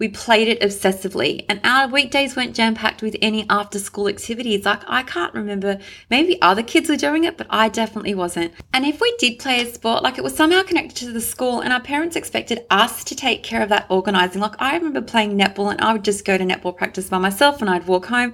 We 0.00 0.08
played 0.08 0.48
it 0.48 0.62
obsessively, 0.62 1.44
and 1.50 1.60
our 1.62 1.86
weekdays 1.86 2.34
weren't 2.34 2.56
jam 2.56 2.74
packed 2.74 3.02
with 3.02 3.16
any 3.20 3.44
after 3.50 3.78
school 3.78 4.08
activities. 4.08 4.64
Like, 4.64 4.80
I 4.88 5.02
can't 5.02 5.34
remember, 5.34 5.78
maybe 6.08 6.40
other 6.40 6.62
kids 6.62 6.88
were 6.88 6.96
doing 6.96 7.24
it, 7.24 7.36
but 7.36 7.46
I 7.50 7.68
definitely 7.68 8.14
wasn't. 8.14 8.54
And 8.72 8.86
if 8.86 8.98
we 8.98 9.14
did 9.18 9.38
play 9.38 9.60
a 9.60 9.70
sport, 9.70 10.02
like 10.02 10.16
it 10.16 10.24
was 10.24 10.34
somehow 10.34 10.62
connected 10.62 10.96
to 11.04 11.12
the 11.12 11.20
school, 11.20 11.60
and 11.60 11.70
our 11.70 11.82
parents 11.82 12.16
expected 12.16 12.64
us 12.70 13.04
to 13.04 13.14
take 13.14 13.42
care 13.42 13.62
of 13.62 13.68
that 13.68 13.84
organizing. 13.90 14.40
Like, 14.40 14.54
I 14.58 14.74
remember 14.74 15.02
playing 15.02 15.38
netball, 15.38 15.70
and 15.70 15.80
I 15.82 15.92
would 15.92 16.04
just 16.04 16.24
go 16.24 16.38
to 16.38 16.44
netball 16.44 16.74
practice 16.74 17.10
by 17.10 17.18
myself, 17.18 17.60
and 17.60 17.68
I'd 17.68 17.86
walk 17.86 18.06
home 18.06 18.32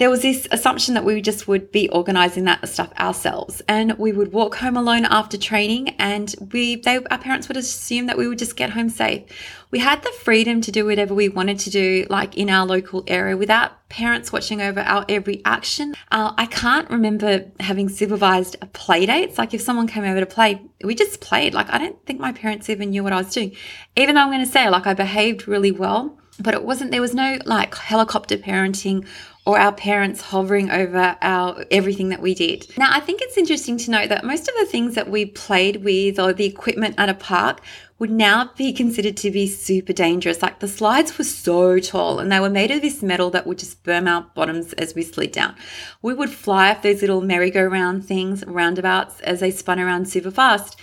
there 0.00 0.08
was 0.08 0.22
this 0.22 0.48
assumption 0.50 0.94
that 0.94 1.04
we 1.04 1.20
just 1.20 1.46
would 1.46 1.70
be 1.70 1.86
organizing 1.90 2.44
that 2.44 2.66
stuff 2.66 2.90
ourselves 2.98 3.60
and 3.68 3.98
we 3.98 4.12
would 4.12 4.32
walk 4.32 4.56
home 4.56 4.74
alone 4.74 5.04
after 5.04 5.36
training 5.36 5.90
and 5.98 6.34
we 6.52 6.76
they 6.76 6.96
our 7.10 7.18
parents 7.18 7.48
would 7.48 7.58
assume 7.58 8.06
that 8.06 8.16
we 8.16 8.26
would 8.26 8.38
just 8.38 8.56
get 8.56 8.70
home 8.70 8.88
safe. 8.88 9.24
We 9.70 9.78
had 9.78 10.02
the 10.02 10.10
freedom 10.22 10.62
to 10.62 10.72
do 10.72 10.86
whatever 10.86 11.12
we 11.12 11.28
wanted 11.28 11.58
to 11.60 11.70
do 11.70 12.06
like 12.08 12.38
in 12.38 12.48
our 12.48 12.64
local 12.64 13.04
area 13.06 13.36
without 13.36 13.90
parents 13.90 14.32
watching 14.32 14.62
over 14.62 14.80
our 14.80 15.04
every 15.06 15.42
action. 15.44 15.94
Uh, 16.10 16.32
i 16.38 16.46
can't 16.46 16.88
remember 16.88 17.44
having 17.60 17.90
supervised 17.90 18.56
a 18.62 18.66
play 18.66 19.04
dates 19.04 19.36
like 19.36 19.52
if 19.52 19.60
someone 19.60 19.86
came 19.86 20.04
over 20.04 20.20
to 20.20 20.24
play 20.24 20.62
we 20.82 20.94
just 20.94 21.20
played. 21.20 21.52
Like 21.52 21.68
i 21.68 21.76
don't 21.76 22.06
think 22.06 22.18
my 22.18 22.32
parents 22.32 22.70
even 22.70 22.88
knew 22.88 23.04
what 23.04 23.12
i 23.12 23.16
was 23.16 23.34
doing. 23.34 23.54
Even 23.96 24.14
though 24.14 24.22
i'm 24.22 24.30
going 24.30 24.40
to 24.40 24.50
say 24.50 24.70
like 24.70 24.86
i 24.86 24.94
behaved 24.94 25.46
really 25.46 25.72
well 25.72 26.16
but 26.40 26.54
it 26.54 26.64
wasn't 26.64 26.90
there 26.90 27.00
was 27.00 27.14
no 27.14 27.38
like 27.44 27.74
helicopter 27.74 28.36
parenting 28.36 29.06
or 29.46 29.58
our 29.58 29.72
parents 29.72 30.20
hovering 30.20 30.70
over 30.70 31.16
our 31.22 31.64
everything 31.70 32.10
that 32.10 32.20
we 32.20 32.34
did. 32.34 32.66
Now, 32.76 32.90
I 32.92 33.00
think 33.00 33.20
it's 33.22 33.38
interesting 33.38 33.78
to 33.78 33.90
note 33.90 34.08
that 34.10 34.24
most 34.24 34.48
of 34.48 34.54
the 34.58 34.66
things 34.66 34.94
that 34.94 35.08
we 35.08 35.24
played 35.24 35.82
with 35.82 36.18
or 36.18 36.32
the 36.32 36.44
equipment 36.44 36.94
at 36.98 37.08
a 37.08 37.14
park 37.14 37.60
would 37.98 38.10
now 38.10 38.50
be 38.56 38.72
considered 38.72 39.16
to 39.18 39.30
be 39.30 39.46
super 39.46 39.92
dangerous. 39.92 40.40
Like 40.40 40.60
the 40.60 40.68
slides 40.68 41.16
were 41.18 41.24
so 41.24 41.78
tall 41.78 42.18
and 42.18 42.32
they 42.32 42.40
were 42.40 42.50
made 42.50 42.70
of 42.70 42.80
this 42.80 43.02
metal 43.02 43.30
that 43.30 43.46
would 43.46 43.58
just 43.58 43.82
burn 43.82 44.08
our 44.08 44.22
bottoms 44.34 44.72
as 44.74 44.94
we 44.94 45.02
slid 45.02 45.32
down. 45.32 45.54
We 46.00 46.14
would 46.14 46.30
fly 46.30 46.70
off 46.70 46.82
those 46.82 47.02
little 47.02 47.20
merry-go-round 47.20 48.04
things, 48.04 48.44
roundabouts, 48.46 49.20
as 49.20 49.40
they 49.40 49.50
spun 49.50 49.78
around 49.78 50.08
super 50.08 50.30
fast. 50.30 50.80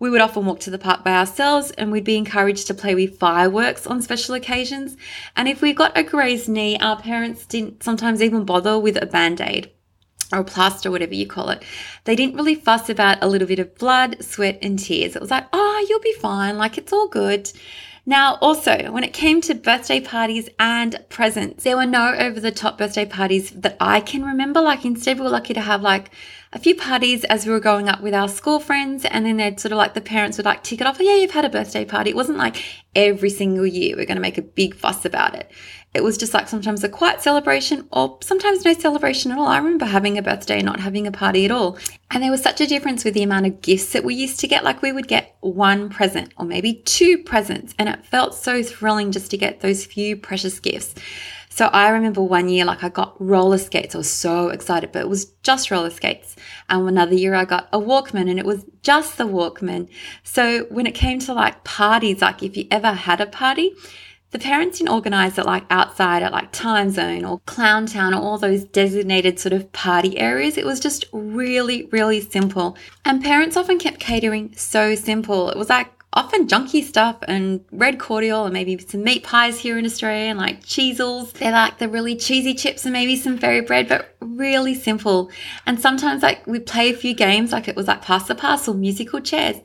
We 0.00 0.10
would 0.10 0.22
often 0.22 0.46
walk 0.46 0.60
to 0.60 0.70
the 0.70 0.78
park 0.78 1.04
by 1.04 1.12
ourselves 1.12 1.70
and 1.72 1.92
we'd 1.92 2.04
be 2.04 2.16
encouraged 2.16 2.66
to 2.66 2.74
play 2.74 2.94
with 2.94 3.18
fireworks 3.18 3.86
on 3.86 4.00
special 4.00 4.34
occasions. 4.34 4.96
And 5.36 5.46
if 5.46 5.60
we 5.60 5.74
got 5.74 5.96
a 5.96 6.02
grazed 6.02 6.48
knee, 6.48 6.78
our 6.78 6.98
parents 6.98 7.44
didn't 7.44 7.82
sometimes 7.82 8.22
even 8.22 8.44
bother 8.44 8.78
with 8.78 9.00
a 9.00 9.06
band 9.06 9.42
aid 9.42 9.70
or 10.32 10.40
a 10.40 10.44
plaster, 10.44 10.90
whatever 10.90 11.14
you 11.14 11.26
call 11.26 11.50
it. 11.50 11.62
They 12.04 12.16
didn't 12.16 12.36
really 12.36 12.54
fuss 12.54 12.88
about 12.88 13.22
a 13.22 13.28
little 13.28 13.46
bit 13.46 13.58
of 13.58 13.76
blood, 13.76 14.24
sweat, 14.24 14.58
and 14.62 14.78
tears. 14.78 15.16
It 15.16 15.20
was 15.20 15.30
like, 15.30 15.46
oh, 15.52 15.86
you'll 15.88 16.00
be 16.00 16.14
fine, 16.14 16.56
like 16.56 16.78
it's 16.78 16.92
all 16.92 17.08
good. 17.08 17.52
Now, 18.06 18.36
also, 18.40 18.90
when 18.90 19.04
it 19.04 19.12
came 19.12 19.40
to 19.42 19.54
birthday 19.54 20.00
parties 20.00 20.48
and 20.58 20.98
presents, 21.10 21.64
there 21.64 21.76
were 21.76 21.86
no 21.86 22.14
over 22.14 22.40
the 22.40 22.50
top 22.50 22.78
birthday 22.78 23.04
parties 23.04 23.50
that 23.50 23.76
I 23.78 24.00
can 24.00 24.24
remember. 24.24 24.60
Like, 24.60 24.84
instead, 24.84 25.18
we 25.18 25.24
were 25.24 25.30
lucky 25.30 25.52
to 25.54 25.60
have 25.60 25.82
like 25.82 26.10
a 26.52 26.58
few 26.58 26.74
parties 26.74 27.22
as 27.24 27.46
we 27.46 27.52
were 27.52 27.60
growing 27.60 27.88
up 27.88 28.00
with 28.00 28.12
our 28.12 28.28
school 28.28 28.58
friends, 28.58 29.04
and 29.04 29.24
then 29.24 29.36
they'd 29.36 29.60
sort 29.60 29.70
of 29.70 29.78
like 29.78 29.94
the 29.94 30.00
parents 30.00 30.36
would 30.36 30.46
like 30.46 30.64
tick 30.64 30.80
it 30.80 30.86
off, 30.86 30.98
oh, 30.98 31.02
yeah, 31.02 31.14
you've 31.14 31.30
had 31.30 31.44
a 31.44 31.50
birthday 31.50 31.84
party. 31.84 32.10
It 32.10 32.16
wasn't 32.16 32.38
like 32.38 32.56
every 32.94 33.30
single 33.30 33.66
year 33.66 33.96
we're 33.96 34.06
going 34.06 34.16
to 34.16 34.22
make 34.22 34.38
a 34.38 34.42
big 34.42 34.74
fuss 34.74 35.04
about 35.04 35.36
it. 35.36 35.48
It 35.94 36.04
was 36.04 36.18
just 36.18 36.34
like 36.34 36.48
sometimes 36.48 36.84
a 36.84 36.88
quiet 36.88 37.20
celebration 37.20 37.88
or 37.92 38.18
sometimes 38.22 38.64
no 38.64 38.72
celebration 38.74 39.32
at 39.32 39.38
all. 39.38 39.46
I 39.46 39.58
remember 39.58 39.86
having 39.86 40.18
a 40.18 40.22
birthday 40.22 40.56
and 40.56 40.66
not 40.66 40.80
having 40.80 41.06
a 41.06 41.12
party 41.12 41.44
at 41.44 41.50
all. 41.50 41.78
And 42.10 42.22
there 42.22 42.30
was 42.30 42.42
such 42.42 42.60
a 42.60 42.66
difference 42.66 43.04
with 43.04 43.14
the 43.14 43.24
amount 43.24 43.46
of 43.46 43.60
gifts 43.60 43.92
that 43.92 44.04
we 44.04 44.14
used 44.14 44.38
to 44.40 44.48
get. 44.48 44.62
Like 44.62 44.82
we 44.82 44.92
would 44.92 45.08
get 45.08 45.36
one 45.40 45.88
present 45.88 46.32
or 46.36 46.44
maybe 46.44 46.74
two 46.84 47.18
presents, 47.18 47.74
and 47.78 47.88
it 47.88 48.06
felt 48.06 48.34
so 48.34 48.62
thrilling 48.62 49.12
just 49.12 49.30
to 49.30 49.36
get 49.36 49.60
those 49.60 49.84
few 49.84 50.16
precious 50.16 50.60
gifts. 50.60 50.94
So 51.52 51.66
I 51.66 51.90
remember 51.90 52.22
one 52.22 52.48
year, 52.48 52.64
like 52.64 52.82
I 52.84 52.88
got 52.88 53.20
roller 53.20 53.58
skates. 53.58 53.94
I 53.94 53.98
was 53.98 54.10
so 54.10 54.48
excited, 54.48 54.92
but 54.92 55.02
it 55.02 55.08
was 55.08 55.26
just 55.42 55.70
roller 55.70 55.90
skates. 55.90 56.36
And 56.68 56.88
another 56.88 57.14
year 57.14 57.34
I 57.34 57.44
got 57.44 57.68
a 57.72 57.78
Walkman 57.78 58.30
and 58.30 58.38
it 58.38 58.46
was 58.46 58.64
just 58.82 59.18
the 59.18 59.26
Walkman. 59.26 59.88
So 60.22 60.64
when 60.70 60.86
it 60.86 60.94
came 60.94 61.18
to 61.20 61.34
like 61.34 61.64
parties, 61.64 62.22
like 62.22 62.42
if 62.42 62.56
you 62.56 62.66
ever 62.70 62.92
had 62.92 63.20
a 63.20 63.26
party, 63.26 63.72
the 64.30 64.38
parents 64.38 64.78
didn't 64.78 64.92
organize 64.92 65.38
it 65.38 65.44
like 65.44 65.64
outside 65.70 66.22
at 66.22 66.32
like 66.32 66.52
Time 66.52 66.90
Zone 66.90 67.24
or 67.24 67.40
Clown 67.40 67.86
Town 67.86 68.14
or 68.14 68.22
all 68.22 68.38
those 68.38 68.64
designated 68.64 69.40
sort 69.40 69.52
of 69.52 69.72
party 69.72 70.18
areas. 70.18 70.56
It 70.56 70.64
was 70.64 70.78
just 70.78 71.04
really, 71.12 71.86
really 71.86 72.20
simple. 72.20 72.76
And 73.04 73.22
parents 73.22 73.56
often 73.56 73.78
kept 73.78 73.98
catering 73.98 74.54
so 74.56 74.94
simple. 74.94 75.50
It 75.50 75.58
was 75.58 75.68
like 75.68 75.88
often 76.12 76.48
junky 76.48 76.82
stuff 76.82 77.16
and 77.28 77.64
red 77.70 78.00
cordial 78.00 78.44
and 78.44 78.52
maybe 78.52 78.76
some 78.78 79.04
meat 79.04 79.22
pies 79.22 79.60
here 79.60 79.78
in 79.78 79.84
Australia 79.84 80.30
and 80.30 80.38
like 80.38 80.64
Cheezels. 80.64 81.32
They're 81.34 81.52
like 81.52 81.78
the 81.78 81.88
really 81.88 82.16
cheesy 82.16 82.54
chips 82.54 82.84
and 82.84 82.92
maybe 82.92 83.14
some 83.14 83.38
fairy 83.38 83.60
bread, 83.60 83.88
but 83.88 84.16
really 84.20 84.74
simple. 84.74 85.30
And 85.66 85.78
sometimes 85.78 86.22
like 86.22 86.44
we 86.48 86.58
play 86.58 86.90
a 86.90 86.96
few 86.96 87.14
games 87.14 87.52
like 87.52 87.68
it 87.68 87.76
was 87.76 87.86
like 87.86 88.02
pass 88.02 88.26
the 88.26 88.34
parcel, 88.34 88.74
musical 88.74 89.20
chairs, 89.20 89.56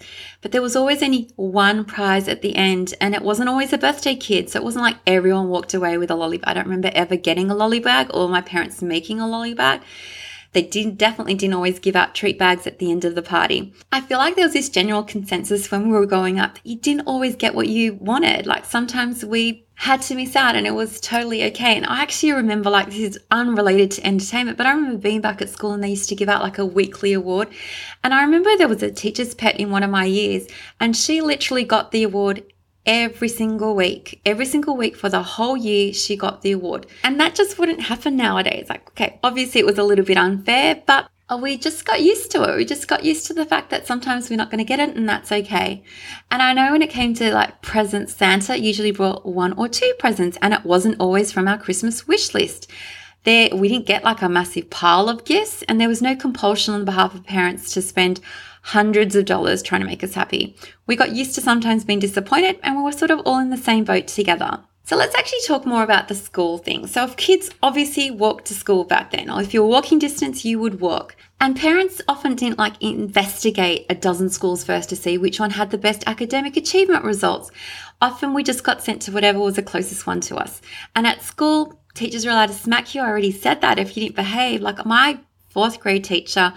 but 0.41 0.51
there 0.51 0.61
was 0.61 0.75
always 0.75 1.01
only 1.01 1.31
one 1.35 1.83
prize 1.83 2.27
at 2.27 2.43
the 2.43 2.55
end 2.55 2.93
and 3.01 3.15
it 3.15 3.23
wasn't 3.23 3.49
always 3.49 3.73
a 3.73 3.79
birthday 3.79 4.15
kid. 4.15 4.51
So 4.51 4.59
it 4.59 4.63
wasn't 4.63 4.83
like 4.83 4.97
everyone 5.07 5.49
walked 5.49 5.73
away 5.73 5.97
with 5.97 6.11
a 6.11 6.15
lolly 6.15 6.37
bag. 6.37 6.49
I 6.49 6.53
don't 6.53 6.65
remember 6.65 6.91
ever 6.93 7.15
getting 7.15 7.49
a 7.49 7.55
lolly 7.55 7.79
bag 7.79 8.11
or 8.13 8.29
my 8.29 8.41
parents 8.41 8.83
making 8.83 9.19
a 9.19 9.27
lolly 9.27 9.55
bag. 9.55 9.81
They 10.55 10.61
did, 10.61 10.97
definitely 10.97 11.33
didn't 11.33 11.55
always 11.55 11.79
give 11.79 11.97
out 11.97 12.15
treat 12.15 12.39
bags 12.39 12.65
at 12.65 12.79
the 12.79 12.89
end 12.89 13.03
of 13.03 13.13
the 13.13 13.21
party. 13.21 13.73
I 13.91 13.99
feel 13.99 14.19
like 14.19 14.37
there 14.37 14.45
was 14.45 14.53
this 14.53 14.69
general 14.69 15.03
consensus 15.03 15.69
when 15.69 15.89
we 15.89 15.97
were 15.97 16.05
going 16.05 16.39
up 16.39 16.53
that 16.53 16.65
you 16.65 16.77
didn't 16.77 17.07
always 17.07 17.35
get 17.35 17.53
what 17.53 17.67
you 17.67 17.95
wanted. 17.95 18.47
Like 18.47 18.63
sometimes 18.63 19.25
we 19.25 19.67
had 19.73 20.01
to 20.03 20.15
miss 20.15 20.33
out 20.33 20.55
and 20.55 20.65
it 20.65 20.73
was 20.73 21.01
totally 21.01 21.43
okay. 21.43 21.75
And 21.75 21.85
I 21.85 22.01
actually 22.01 22.31
remember 22.31 22.69
like 22.69 22.85
this 22.85 22.99
is 22.99 23.19
unrelated 23.31 23.91
to 23.91 24.07
entertainment, 24.07 24.57
but 24.57 24.65
I 24.65 24.71
remember 24.71 24.97
being 24.97 25.19
back 25.19 25.41
at 25.41 25.49
school 25.49 25.73
and 25.73 25.83
they 25.83 25.89
used 25.89 26.07
to 26.07 26.15
give 26.15 26.29
out 26.29 26.41
like 26.41 26.57
a 26.57 26.65
weekly 26.65 27.11
award. 27.11 27.49
And 28.01 28.13
I 28.13 28.23
remember 28.23 28.55
there 28.55 28.69
was 28.69 28.81
a 28.81 28.91
teacher's 28.91 29.35
pet 29.35 29.59
in 29.59 29.71
one 29.71 29.83
of 29.83 29.89
my 29.89 30.05
years 30.05 30.47
and 30.79 30.95
she 30.95 31.19
literally 31.19 31.65
got 31.65 31.91
the 31.91 32.03
award 32.03 32.43
every 32.85 33.27
single 33.27 33.75
week. 33.75 34.21
Every 34.25 34.45
single 34.45 34.77
week 34.77 34.95
for 34.95 35.09
the 35.09 35.23
whole 35.23 35.57
year, 35.57 35.93
she 35.93 36.15
got 36.15 36.41
the 36.41 36.51
award. 36.51 36.85
And 37.03 37.19
that 37.19 37.35
just 37.35 37.57
wouldn't 37.57 37.81
happen 37.81 38.15
nowadays. 38.15 38.67
Like, 38.69 38.87
okay, 38.89 39.19
obviously 39.23 39.59
it 39.59 39.65
was 39.65 39.77
a 39.77 39.83
little 39.83 40.05
bit 40.05 40.17
unfair, 40.17 40.81
but 40.85 41.09
we 41.39 41.57
just 41.57 41.85
got 41.85 42.03
used 42.03 42.29
to 42.31 42.43
it. 42.43 42.55
We 42.55 42.65
just 42.65 42.87
got 42.87 43.03
used 43.03 43.25
to 43.27 43.33
the 43.33 43.45
fact 43.45 43.71
that 43.71 43.87
sometimes 43.87 44.29
we're 44.29 44.35
not 44.35 44.51
going 44.51 44.59
to 44.59 44.63
get 44.63 44.79
it 44.79 44.95
and 44.95 45.09
that's 45.09 45.31
okay. 45.31 45.83
And 46.29 46.41
I 46.41 46.53
know 46.53 46.71
when 46.71 46.83
it 46.83 46.91
came 46.91 47.15
to 47.15 47.33
like 47.33 47.61
presents, 47.63 48.13
Santa 48.13 48.59
usually 48.59 48.91
brought 48.91 49.25
one 49.25 49.53
or 49.53 49.67
two 49.67 49.91
presents 49.97 50.37
and 50.41 50.53
it 50.53 50.63
wasn't 50.63 50.99
always 50.99 51.31
from 51.31 51.47
our 51.47 51.57
Christmas 51.57 52.07
wish 52.07 52.33
list. 52.35 52.69
There, 53.23 53.49
we 53.55 53.69
didn't 53.69 53.87
get 53.87 54.03
like 54.03 54.21
a 54.21 54.29
massive 54.29 54.69
pile 54.69 55.09
of 55.09 55.25
gifts 55.25 55.63
and 55.63 55.81
there 55.81 55.89
was 55.89 55.99
no 55.99 56.15
compulsion 56.15 56.75
on 56.75 56.85
behalf 56.85 57.15
of 57.15 57.23
parents 57.23 57.73
to 57.73 57.81
spend 57.81 58.21
hundreds 58.65 59.15
of 59.15 59.25
dollars 59.25 59.61
trying 59.61 59.81
to 59.81 59.87
make 59.87 60.03
us 60.03 60.15
happy. 60.15 60.55
We 60.87 60.95
got 60.95 61.11
used 61.11 61.35
to 61.35 61.41
sometimes 61.41 61.83
being 61.85 61.99
disappointed 61.99 62.59
and 62.63 62.75
we 62.75 62.81
were 62.81 62.91
sort 62.91 63.11
of 63.11 63.19
all 63.19 63.37
in 63.37 63.51
the 63.51 63.57
same 63.57 63.83
boat 63.83 64.07
together. 64.07 64.59
So 64.85 64.95
let's 64.95 65.13
actually 65.15 65.41
talk 65.45 65.67
more 65.67 65.83
about 65.83 66.07
the 66.07 66.15
school 66.15 66.57
thing. 66.57 66.87
So 66.87 67.03
if 67.03 67.15
kids 67.15 67.51
obviously 67.61 68.09
walked 68.09 68.45
to 68.45 68.55
school 68.55 68.83
back 68.83 69.11
then, 69.11 69.29
or 69.29 69.39
if 69.39 69.53
you're 69.53 69.67
walking 69.67 69.99
distance, 69.99 70.43
you 70.43 70.57
would 70.59 70.79
walk. 70.79 71.15
And 71.39 71.55
parents 71.55 72.01
often 72.07 72.33
didn't 72.33 72.57
like 72.57 72.81
investigate 72.81 73.85
a 73.87 73.93
dozen 73.93 74.29
schools 74.29 74.63
first 74.63 74.89
to 74.89 74.95
see 74.95 75.19
which 75.19 75.39
one 75.39 75.51
had 75.51 75.69
the 75.69 75.77
best 75.77 76.03
academic 76.07 76.57
achievement 76.57 77.03
results. 77.03 77.51
Often 78.01 78.33
we 78.33 78.41
just 78.41 78.63
got 78.63 78.83
sent 78.83 79.03
to 79.03 79.11
whatever 79.11 79.39
was 79.39 79.57
the 79.57 79.61
closest 79.61 80.07
one 80.07 80.21
to 80.21 80.37
us. 80.37 80.59
And 80.95 81.05
at 81.05 81.21
school, 81.21 81.79
teachers 81.93 82.25
were 82.25 82.31
allowed 82.31 82.47
to 82.47 82.53
smack 82.53 82.95
you. 82.95 83.01
I 83.01 83.07
already 83.07 83.31
said 83.31 83.61
that 83.61 83.77
if 83.77 83.95
you 83.95 84.01
didn't 84.01 84.15
behave. 84.15 84.61
Like 84.61 84.83
my 84.87 85.19
fourth 85.55 85.79
grade 85.79 86.03
teacher 86.03 86.53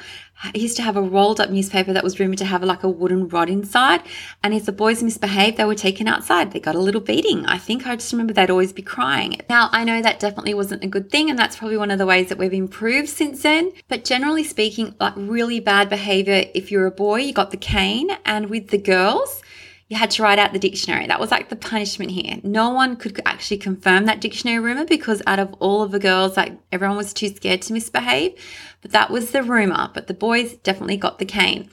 he 0.55 0.61
used 0.61 0.77
to 0.77 0.83
have 0.83 0.97
a 0.97 1.03
rolled 1.03 1.41
up 1.41 1.51
newspaper 1.51 1.93
that 1.93 2.05
was 2.05 2.21
rumored 2.21 2.39
to 2.39 2.45
have 2.45 2.63
like 2.63 2.85
a 2.85 2.89
wooden 2.89 3.29
rod 3.29 3.51
inside. 3.51 4.03
And 4.43 4.55
if 4.55 4.67
the 4.67 4.73
boys 4.73 5.03
misbehaved, 5.03 5.57
they 5.57 5.65
were 5.65 5.75
taken 5.75 6.07
outside. 6.07 6.53
They 6.53 6.61
got 6.61 6.75
a 6.75 6.81
little 6.81 7.01
beating. 7.01 7.45
I 7.47 7.59
think 7.59 7.87
I 7.87 7.97
just 7.97 8.13
remember 8.13 8.33
they'd 8.33 8.51
always 8.51 8.73
be 8.73 8.83
crying. 8.83 9.41
Now, 9.51 9.69
I 9.73 9.85
know 9.85 10.01
that 10.01 10.21
definitely 10.21 10.55
wasn't 10.55 10.85
a 10.85 10.89
good 10.89 11.11
thing. 11.11 11.29
And 11.29 11.39
that's 11.39 11.57
probably 11.57 11.77
one 11.77 11.91
of 11.91 11.99
the 11.99 12.07
ways 12.07 12.29
that 12.29 12.39
we've 12.39 12.53
improved 12.53 13.09
since 13.09 13.43
then. 13.43 13.73
But 13.89 14.05
generally 14.05 14.45
speaking, 14.45 14.95
like 15.01 15.15
really 15.17 15.61
bad 15.61 15.89
behavior, 15.89 16.45
if 16.55 16.71
you're 16.71 16.87
a 16.87 16.93
boy, 16.93 17.21
you 17.21 17.33
got 17.33 17.51
the 17.51 17.57
cane. 17.57 18.11
And 18.25 18.49
with 18.49 18.69
the 18.69 18.79
girls, 18.79 19.43
you 19.89 19.97
had 19.97 20.11
to 20.11 20.23
write 20.23 20.39
out 20.39 20.53
the 20.53 20.59
dictionary. 20.59 21.07
That 21.07 21.19
was 21.19 21.31
like 21.31 21.49
the 21.49 21.57
punishment 21.57 22.11
here. 22.11 22.39
No 22.43 22.69
one 22.69 22.97
could 22.97 23.21
actually 23.25 23.57
confirm 23.57 24.05
that 24.05 24.21
dictionary 24.21 24.59
rumor 24.59 24.85
because 24.85 25.23
out 25.27 25.39
of 25.39 25.55
all 25.61 25.83
of 25.83 25.93
the 25.93 25.99
girls, 25.99 26.37
like 26.37 26.59
everyone 26.71 26.99
was 26.99 27.15
too 27.15 27.29
scared 27.29 27.63
to 27.63 27.73
misbehave. 27.73 28.35
But 28.83 28.93
that 28.93 29.11
was 29.11 29.31
the 29.31 29.43
rumor. 29.43 29.91
But 29.95 30.07
the 30.07 30.15
boys 30.15 30.57
definitely 30.57 30.99
got 30.99 31.19
the 31.19 31.25
cane. 31.25 31.71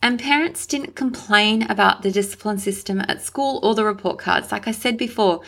And 0.00 0.18
parents 0.18 0.64
didn't 0.64 0.96
complain 0.96 1.70
about 1.70 2.00
the 2.00 2.10
discipline 2.10 2.58
system 2.58 3.02
at 3.02 3.22
school 3.22 3.60
or 3.62 3.74
the 3.74 3.84
report 3.84 4.18
cards. 4.18 4.50
Like 4.50 4.66
I 4.66 4.72
said 4.72 4.96
before, 4.96 5.42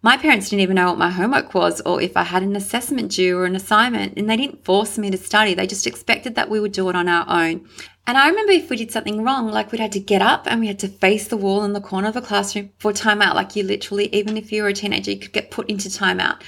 my 0.00 0.16
parents 0.16 0.48
didn't 0.48 0.62
even 0.62 0.76
know 0.76 0.90
what 0.90 0.98
my 0.98 1.10
homework 1.10 1.52
was 1.52 1.80
or 1.82 2.00
if 2.00 2.16
I 2.16 2.22
had 2.22 2.42
an 2.42 2.56
assessment 2.56 3.12
due 3.12 3.36
or 3.38 3.44
an 3.44 3.56
assignment, 3.56 4.16
and 4.16 4.30
they 4.30 4.36
didn't 4.36 4.64
force 4.64 4.96
me 4.96 5.10
to 5.10 5.18
study. 5.18 5.52
They 5.52 5.66
just 5.66 5.86
expected 5.86 6.36
that 6.36 6.48
we 6.48 6.60
would 6.60 6.72
do 6.72 6.88
it 6.88 6.96
on 6.96 7.08
our 7.08 7.26
own. 7.28 7.68
And 8.06 8.16
I 8.16 8.28
remember 8.28 8.52
if 8.52 8.70
we 8.70 8.76
did 8.76 8.92
something 8.92 9.24
wrong, 9.24 9.48
like 9.48 9.72
we'd 9.72 9.80
had 9.80 9.92
to 9.92 10.00
get 10.00 10.22
up 10.22 10.46
and 10.46 10.60
we 10.60 10.68
had 10.68 10.78
to 10.80 10.88
face 10.88 11.26
the 11.26 11.36
wall 11.36 11.64
in 11.64 11.72
the 11.72 11.80
corner 11.80 12.08
of 12.08 12.16
a 12.16 12.22
classroom 12.22 12.70
for 12.78 12.92
timeout. 12.92 13.34
Like 13.34 13.56
you 13.56 13.64
literally, 13.64 14.14
even 14.14 14.36
if 14.36 14.52
you 14.52 14.62
were 14.62 14.68
a 14.68 14.72
teenager, 14.72 15.10
you 15.10 15.18
could 15.18 15.32
get 15.32 15.50
put 15.50 15.68
into 15.68 15.88
timeout. 15.88 16.40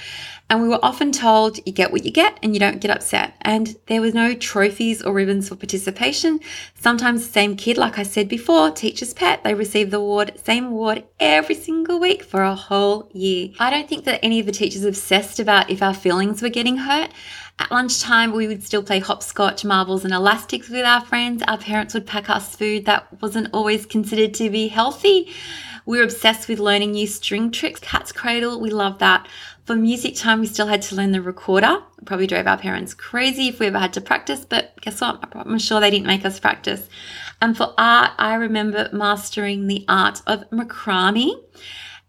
And 0.51 0.63
we 0.63 0.69
were 0.69 0.79
often 0.81 1.11
told 1.11 1.57
you 1.67 1.71
get 1.71 1.91
what 1.91 2.03
you 2.03 2.11
get 2.11 2.39
and 2.41 2.55
you 2.55 2.59
don't 2.59 2.81
get 2.81 2.89
upset. 2.89 3.35
And 3.41 3.75
there 3.85 4.01
was 4.01 4.15
no 4.15 4.33
trophies 4.33 5.01
or 5.03 5.13
ribbons 5.13 5.49
for 5.49 5.55
participation. 5.55 6.39
Sometimes 6.73 7.25
the 7.27 7.31
same 7.31 7.55
kid, 7.55 7.77
like 7.77 7.99
I 7.99 8.03
said 8.03 8.27
before, 8.27 8.71
teacher's 8.71 9.13
pet, 9.13 9.43
they 9.43 9.53
receive 9.53 9.91
the 9.91 9.97
award, 9.97 10.41
same 10.43 10.65
award 10.65 11.03
every 11.19 11.53
single 11.53 11.99
week 11.99 12.23
for 12.23 12.41
a 12.41 12.55
whole 12.55 13.09
year. 13.13 13.49
I 13.59 13.69
don't 13.69 13.87
think 13.87 14.05
that 14.05 14.21
any 14.23 14.39
of 14.39 14.47
the 14.47 14.51
teachers 14.51 14.83
obsessed 14.83 15.39
about 15.39 15.69
if 15.69 15.83
our 15.83 15.93
feelings 15.93 16.41
were 16.41 16.49
getting 16.49 16.77
hurt. 16.77 17.11
At 17.59 17.71
lunchtime, 17.71 18.31
we 18.31 18.47
would 18.47 18.63
still 18.63 18.81
play 18.81 18.99
hopscotch, 18.99 19.65
marbles, 19.65 20.05
and 20.05 20.13
elastics 20.13 20.69
with 20.69 20.85
our 20.85 21.01
friends. 21.01 21.43
Our 21.45 21.57
parents 21.57 21.93
would 21.93 22.07
pack 22.07 22.29
us 22.29 22.55
food 22.55 22.85
that 22.85 23.21
wasn't 23.21 23.49
always 23.53 23.85
considered 23.85 24.33
to 24.35 24.49
be 24.49 24.69
healthy. 24.69 25.33
We 25.85 25.97
were 25.97 26.05
obsessed 26.05 26.47
with 26.47 26.59
learning 26.59 26.91
new 26.91 27.05
string 27.05 27.51
tricks, 27.51 27.81
cat's 27.81 28.13
cradle. 28.13 28.61
We 28.61 28.69
loved 28.69 28.99
that. 28.99 29.27
For 29.65 29.75
music 29.75 30.15
time, 30.15 30.39
we 30.39 30.47
still 30.47 30.67
had 30.67 30.81
to 30.83 30.95
learn 30.95 31.11
the 31.11 31.21
recorder. 31.21 31.83
It 31.97 32.05
probably 32.05 32.27
drove 32.27 32.47
our 32.47 32.57
parents 32.57 32.93
crazy 32.93 33.49
if 33.49 33.59
we 33.59 33.67
ever 33.67 33.79
had 33.79 33.93
to 33.93 34.01
practice, 34.01 34.45
but 34.45 34.79
guess 34.81 35.01
what? 35.01 35.21
I'm 35.33 35.59
sure 35.59 35.81
they 35.81 35.91
didn't 35.91 36.07
make 36.07 36.25
us 36.25 36.39
practice. 36.39 36.87
And 37.41 37.57
for 37.57 37.73
art, 37.77 38.11
I 38.17 38.35
remember 38.35 38.89
mastering 38.93 39.67
the 39.67 39.83
art 39.89 40.21
of 40.25 40.49
macrame. 40.49 41.33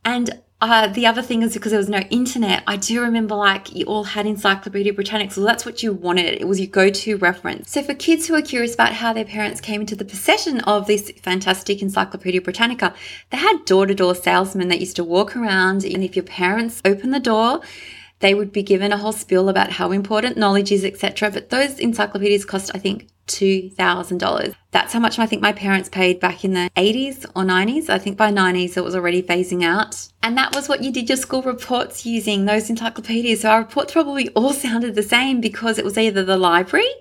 And 0.05 0.41
uh, 0.61 0.89
the 0.89 1.07
other 1.07 1.23
thing 1.23 1.43
is 1.43 1.55
because 1.55 1.71
there 1.71 1.79
was 1.79 1.89
no 1.89 2.01
internet, 2.11 2.63
I 2.67 2.77
do 2.77 3.01
remember 3.01 3.35
like 3.35 3.75
you 3.75 3.87
all 3.87 4.05
had 4.05 4.27
Encyclopedia 4.27 4.93
Britannica, 4.93 5.33
so 5.33 5.43
that's 5.43 5.65
what 5.65 5.83
you 5.83 5.95
wanted. 5.95 6.41
It 6.41 6.47
was 6.47 6.61
your 6.61 6.69
go 6.69 6.91
to 6.91 7.17
reference. 7.17 7.71
So 7.71 7.83
for 7.83 7.95
kids 7.95 8.27
who 8.27 8.35
are 8.35 8.43
curious 8.43 8.75
about 8.75 8.93
how 8.93 9.15
their 9.15 9.25
parents 9.25 9.61
came 9.61 9.81
into 9.81 9.97
the 9.97 10.05
possession 10.05 10.61
of 10.61 10.87
this 10.87 11.11
fantastic 11.23 11.81
Encyclopedia 11.81 12.43
Britannica, 12.43 12.95
they 13.31 13.39
had 13.39 13.65
door 13.65 13.87
to 13.87 13.95
door 13.95 14.15
salesmen 14.15 14.69
that 14.69 14.81
used 14.81 14.97
to 14.97 15.05
walk 15.05 15.35
around, 15.35 15.85
and 15.85 16.05
if 16.05 16.15
your 16.15 16.27
parents 16.27 16.83
opened 16.85 17.15
the 17.15 17.21
door, 17.21 17.63
they 18.21 18.35
would 18.35 18.53
be 18.53 18.63
given 18.63 18.93
a 18.93 18.99
whole 18.99 19.13
spiel 19.13 19.49
about 19.49 19.73
how 19.73 19.93
important 19.93 20.37
knowledge 20.37 20.71
is, 20.71 20.85
etc. 20.85 21.31
But 21.31 21.49
those 21.49 21.79
encyclopedias 21.79 22.45
cost, 22.45 22.71
I 22.75 22.79
think, 22.79 23.09
$2,000. 23.27 24.55
That's 24.71 24.93
how 24.93 24.99
much 25.01 25.19
I 25.19 25.27
think 25.27 25.43
my 25.43 25.53
parents 25.53 25.89
paid 25.89 26.21
back 26.21 26.45
in 26.45 26.55
the 26.55 26.71
80s 26.77 27.25
or 27.37 27.43
90s. 27.43 27.89
I 27.89 27.99
think 27.99 28.17
by 28.17 28.33
90s 28.33 28.77
it 28.77 28.85
was 28.85 28.95
already 28.95 29.23
phasing 29.23 29.65
out. 29.65 30.09
And 30.23 30.37
that 30.37 30.55
was 30.55 30.69
what 30.69 30.83
you 30.83 30.93
did 30.93 31.09
your 31.09 31.17
school 31.17 31.43
reports 31.43 32.07
using, 32.07 32.45
those 32.45 32.71
encyclopedias. 32.71 33.43
So 33.43 33.51
our 33.51 33.61
reports 33.61 33.93
probably 33.93 34.29
all 34.31 34.53
sounded 34.55 34.95
the 34.95 35.03
same 35.03 35.41
because 35.41 35.79
it 35.79 35.85
was 35.85 35.99
either 35.99 36.25
the 36.25 36.37
library 36.37 36.93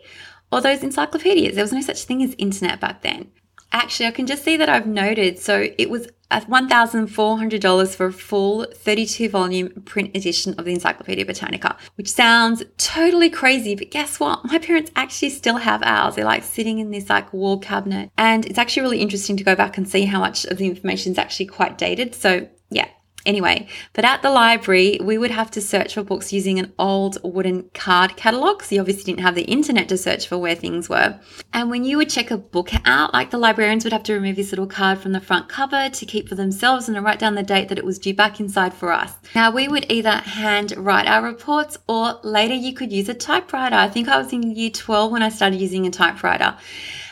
or 0.52 0.62
those 0.62 0.84
encyclopedias. 0.84 1.56
There 1.56 1.64
was 1.64 1.74
no 1.74 1.82
such 1.82 2.04
thing 2.04 2.24
as 2.24 2.36
internet 2.38 2.80
back 2.80 3.02
then. 3.02 3.32
Actually, 3.72 4.08
I 4.08 4.12
can 4.12 4.26
just 4.26 4.44
see 4.44 4.58
that 4.58 4.70
I've 4.70 4.88
noted. 4.88 5.38
So 5.38 5.68
it 5.78 5.90
was 5.90 6.08
$1,400 6.31 7.95
for 7.95 8.05
a 8.07 8.13
full 8.13 8.65
32 8.65 9.29
volume 9.29 9.69
print 9.86 10.15
edition 10.15 10.53
of 10.57 10.65
the 10.65 10.74
Encyclopedia 10.74 11.25
Britannica, 11.25 11.77
which 11.95 12.12
sounds 12.12 12.63
totally 12.77 13.29
crazy, 13.29 13.75
but 13.75 13.91
guess 13.91 14.19
what? 14.19 14.45
My 14.45 14.59
parents 14.59 14.91
actually 14.95 15.31
still 15.31 15.57
have 15.57 15.81
ours. 15.83 16.15
They're 16.15 16.25
like 16.25 16.43
sitting 16.43 16.79
in 16.79 16.91
this 16.91 17.09
like 17.09 17.33
wall 17.33 17.57
cabinet. 17.59 18.12
And 18.17 18.45
it's 18.45 18.57
actually 18.57 18.83
really 18.83 19.00
interesting 19.00 19.38
to 19.38 19.43
go 19.43 19.55
back 19.55 19.77
and 19.77 19.88
see 19.88 20.05
how 20.05 20.19
much 20.19 20.45
of 20.45 20.57
the 20.57 20.67
information 20.67 21.13
is 21.13 21.17
actually 21.17 21.48
quite 21.48 21.77
dated. 21.77 22.13
So 22.15 22.48
yeah, 22.69 22.88
Anyway, 23.26 23.68
but 23.94 24.06
at 24.06 24.22
the 24.22 24.30
library, 24.30 24.98
we 25.02 25.18
would 25.18 25.32
have 25.32 25.52
to 25.52 25.62
search 25.62 25.94
for 25.94 26.04
books 26.04 26.32
using 26.32 26.58
an 26.58 26.74
old 26.80 27.18
wooden 27.22 27.70
card 27.74 28.16
catalogue. 28.16 28.64
So 28.64 28.76
you 28.76 28.82
obviously 28.82 29.03
didn't 29.03 29.24
have 29.24 29.36
the 29.36 29.44
internet 29.44 29.90
to 29.90 29.98
search 29.98 30.27
for 30.27 30.38
where 30.38 30.55
things 30.55 30.88
were. 30.88 31.20
And 31.51 31.70
when 31.70 31.84
you 31.84 31.98
would 31.98 32.10
check 32.10 32.32
a 32.32 32.38
book 32.38 32.72
out, 32.86 33.14
like 33.14 33.29
the 33.29 33.38
librarians 33.38 33.84
would 33.84 33.94
have 33.94 34.03
to 34.03 34.14
remove 34.14 34.38
this 34.38 34.51
little 34.51 34.68
card 34.68 35.00
from 35.00 35.12
the 35.12 35.20
front 35.20 35.50
cover 35.50 35.90
to 35.90 36.05
keep 36.05 36.29
for 36.29 36.36
themselves 36.36 36.88
and 36.88 36.96
to 36.96 37.01
write 37.01 37.20
down 37.20 37.36
the 37.36 37.44
date 37.44 37.68
that 37.70 37.77
it 37.77 37.86
was 37.86 38.00
due 38.00 38.14
back 38.14 38.40
inside 38.40 38.74
for 38.74 38.92
us. 38.92 39.14
Now 39.36 39.51
we 39.51 39.68
would 39.68 39.92
either 39.92 40.12
hand 40.12 40.74
write 40.77 41.08
our 41.08 41.22
reports 41.22 41.77
or 41.88 42.20
later 42.24 42.53
you 42.53 42.74
could 42.74 42.94
use 42.94 43.10
a 43.10 43.14
typewriter. 43.14 43.75
I 43.75 43.90
think 43.90 44.08
I 44.08 44.18
was 44.18 44.32
in 44.32 44.55
year 44.55 44.70
12 44.70 45.12
when 45.12 45.24
I 45.24 45.29
started 45.29 45.60
using 45.60 45.86
a 45.86 45.92
typewriter 45.92 46.55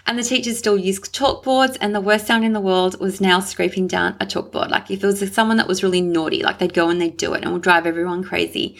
and 0.08 0.18
the 0.18 0.24
teachers 0.24 0.58
still 0.58 0.78
use 0.78 1.00
chalkboards. 1.00 1.78
And 1.82 1.94
the 1.94 2.02
worst 2.02 2.26
sound 2.26 2.46
in 2.46 2.54
the 2.54 2.62
world 2.62 3.00
was 3.00 3.20
now 3.20 3.40
scraping 3.42 3.88
down 3.88 4.16
a 4.22 4.26
chalkboard. 4.26 4.70
Like 4.70 4.90
if 4.90 5.04
it 5.04 5.06
was 5.06 5.34
someone 5.34 5.58
that 5.58 5.68
was 5.68 5.84
really 5.84 6.02
naughty, 6.02 6.42
like 6.42 6.60
they'd 6.60 6.74
go 6.74 6.90
and 6.90 7.00
they'd 7.00 7.18
do 7.18 7.34
it 7.34 7.44
and 7.44 7.54
would 7.54 7.62
drive 7.62 7.86
everyone 7.86 8.24
crazy. 8.24 8.78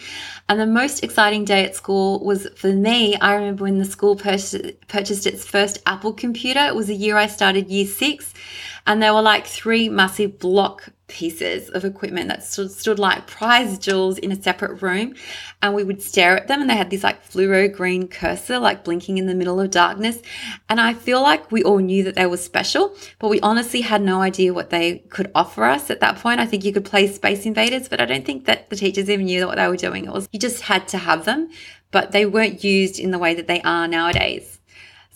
And 0.48 0.58
the 0.58 0.66
most 0.66 1.04
exciting 1.04 1.44
day 1.44 1.64
at 1.64 1.76
school 1.76 2.24
was 2.24 2.48
for 2.56 2.72
me. 2.72 3.16
I 3.16 3.34
remember 3.34 3.64
when 3.64 3.78
the 3.78 3.84
school 3.84 4.16
purchased, 4.16 4.56
purchased 4.88 5.26
its 5.26 5.44
first 5.44 5.82
Apple 5.84 6.14
computer. 6.14 6.66
It 6.66 6.74
was 6.74 6.86
the 6.86 6.96
year 6.96 7.18
I 7.18 7.26
started 7.26 7.68
year 7.68 7.86
six. 7.86 8.32
And 8.86 9.02
there 9.02 9.12
were 9.12 9.22
like 9.22 9.46
three 9.46 9.90
massive 9.90 10.38
block 10.38 10.88
pieces 11.08 11.70
of 11.70 11.84
equipment 11.84 12.28
that 12.28 12.44
stood, 12.44 12.70
stood 12.70 12.98
like 12.98 13.26
prize 13.26 13.78
jewels 13.78 14.18
in 14.18 14.30
a 14.30 14.40
separate 14.40 14.80
room 14.82 15.14
and 15.62 15.74
we 15.74 15.82
would 15.82 16.02
stare 16.02 16.36
at 16.36 16.46
them 16.46 16.60
and 16.60 16.70
they 16.70 16.76
had 16.76 16.90
this 16.90 17.02
like 17.02 17.26
fluoro 17.28 17.72
green 17.72 18.06
cursor 18.06 18.58
like 18.58 18.84
blinking 18.84 19.18
in 19.18 19.26
the 19.26 19.34
middle 19.34 19.58
of 19.58 19.70
darkness. 19.70 20.20
And 20.68 20.80
i 20.80 20.94
feel 20.94 21.22
like 21.22 21.50
we 21.50 21.64
all 21.64 21.78
knew 21.78 22.04
that 22.04 22.14
they 22.14 22.26
were 22.26 22.36
special 22.36 22.94
but 23.18 23.28
we 23.28 23.40
honestly 23.40 23.80
had 23.80 24.02
no 24.02 24.20
idea 24.20 24.54
what 24.54 24.70
they 24.70 24.98
could 25.08 25.30
offer 25.34 25.64
us 25.64 25.90
at 25.90 26.00
that 26.00 26.18
point. 26.18 26.40
I 26.40 26.46
think 26.46 26.64
you 26.64 26.72
could 26.72 26.84
play 26.84 27.06
space 27.08 27.46
invaders 27.46 27.88
but 27.88 28.00
i 28.00 28.04
don't 28.04 28.26
think 28.26 28.44
that 28.44 28.68
the 28.70 28.76
teachers 28.76 29.08
even 29.10 29.26
knew 29.26 29.46
what 29.46 29.56
they 29.56 29.66
were 29.66 29.76
doing. 29.76 30.04
It 30.04 30.12
was 30.12 30.28
you 30.32 30.38
just 30.38 30.62
had 30.62 30.86
to 30.88 30.98
have 30.98 31.24
them 31.24 31.48
but 31.90 32.12
they 32.12 32.26
weren't 32.26 32.62
used 32.62 32.98
in 32.98 33.10
the 33.10 33.18
way 33.18 33.34
that 33.34 33.46
they 33.46 33.62
are 33.62 33.88
nowadays 33.88 34.57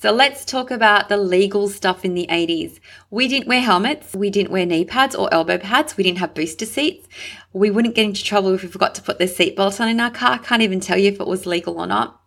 so 0.03 0.11
let's 0.11 0.45
talk 0.45 0.73
about 0.73 1.09
the 1.09 1.17
legal 1.17 1.69
stuff 1.69 2.05
in 2.05 2.15
the 2.15 2.27
80s. 2.29 2.81
We 3.09 3.29
didn't 3.29 3.47
wear 3.47 3.61
helmets, 3.61 4.17
we 4.17 4.31
didn't 4.31 4.51
wear 4.51 4.67
knee 4.67 4.85
pads 4.85 5.15
or 5.15 5.33
elbow 5.33 5.59
pads, 5.59 5.97
we 5.97 6.03
didn't 6.03 6.19
have 6.19 6.35
booster 6.35 6.67
seats. 6.67 7.07
We 7.53 7.71
wouldn't 7.71 7.95
get 7.95 8.07
into 8.07 8.25
trouble 8.25 8.53
if 8.53 8.65
we 8.65 8.69
forgot 8.69 8.97
to 8.97 9.03
put 9.03 9.21
the 9.21 9.27
seatbelt 9.27 9.81
on 9.81 9.89
in 9.89 10.01
our 10.01 10.11
car. 10.11 10.41
Can't 10.41 10.61
even 10.61 10.81
tell 10.81 10.99
you 10.99 11.13
if 11.13 11.21
it 11.21 11.27
was 11.29 11.47
legal 11.47 11.79
or 11.79 11.87
not. 11.87 12.21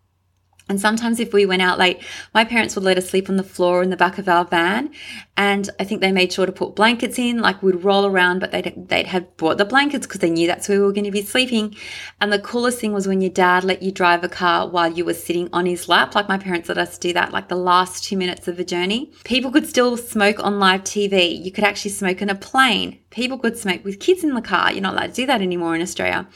And 0.68 0.80
sometimes 0.80 1.20
if 1.20 1.32
we 1.32 1.46
went 1.46 1.62
out 1.62 1.78
late, 1.78 2.02
my 2.34 2.44
parents 2.44 2.74
would 2.74 2.84
let 2.84 2.98
us 2.98 3.08
sleep 3.08 3.28
on 3.28 3.36
the 3.36 3.44
floor 3.44 3.84
in 3.84 3.90
the 3.90 3.96
back 3.96 4.18
of 4.18 4.28
our 4.28 4.44
van. 4.44 4.90
And 5.36 5.70
I 5.78 5.84
think 5.84 6.00
they 6.00 6.10
made 6.10 6.32
sure 6.32 6.44
to 6.44 6.50
put 6.50 6.74
blankets 6.74 7.20
in, 7.20 7.38
like 7.38 7.62
we'd 7.62 7.84
roll 7.84 8.04
around, 8.04 8.40
but 8.40 8.50
they'd, 8.50 8.88
they'd 8.88 9.06
have 9.06 9.36
brought 9.36 9.58
the 9.58 9.64
blankets 9.64 10.06
because 10.06 10.20
they 10.20 10.30
knew 10.30 10.48
that's 10.48 10.68
where 10.68 10.80
we 10.80 10.84
were 10.84 10.92
going 10.92 11.04
to 11.04 11.12
be 11.12 11.22
sleeping. 11.22 11.76
And 12.20 12.32
the 12.32 12.40
coolest 12.40 12.80
thing 12.80 12.92
was 12.92 13.06
when 13.06 13.20
your 13.20 13.30
dad 13.30 13.62
let 13.62 13.80
you 13.80 13.92
drive 13.92 14.24
a 14.24 14.28
car 14.28 14.68
while 14.68 14.90
you 14.90 15.04
were 15.04 15.14
sitting 15.14 15.48
on 15.52 15.66
his 15.66 15.88
lap. 15.88 16.16
Like 16.16 16.28
my 16.28 16.38
parents 16.38 16.68
let 16.68 16.78
us 16.78 16.98
do 16.98 17.12
that, 17.12 17.32
like 17.32 17.48
the 17.48 17.54
last 17.54 18.02
two 18.02 18.16
minutes 18.16 18.48
of 18.48 18.56
the 18.56 18.64
journey. 18.64 19.12
People 19.22 19.52
could 19.52 19.68
still 19.68 19.96
smoke 19.96 20.42
on 20.42 20.58
live 20.58 20.82
TV. 20.82 21.44
You 21.44 21.52
could 21.52 21.64
actually 21.64 21.92
smoke 21.92 22.20
in 22.22 22.30
a 22.30 22.34
plane. 22.34 22.98
People 23.10 23.38
could 23.38 23.56
smoke 23.56 23.84
with 23.84 24.00
kids 24.00 24.24
in 24.24 24.34
the 24.34 24.42
car. 24.42 24.72
You're 24.72 24.80
not 24.80 24.94
allowed 24.94 25.14
to 25.14 25.22
do 25.22 25.26
that 25.26 25.42
anymore 25.42 25.76
in 25.76 25.82
Australia. 25.82 26.26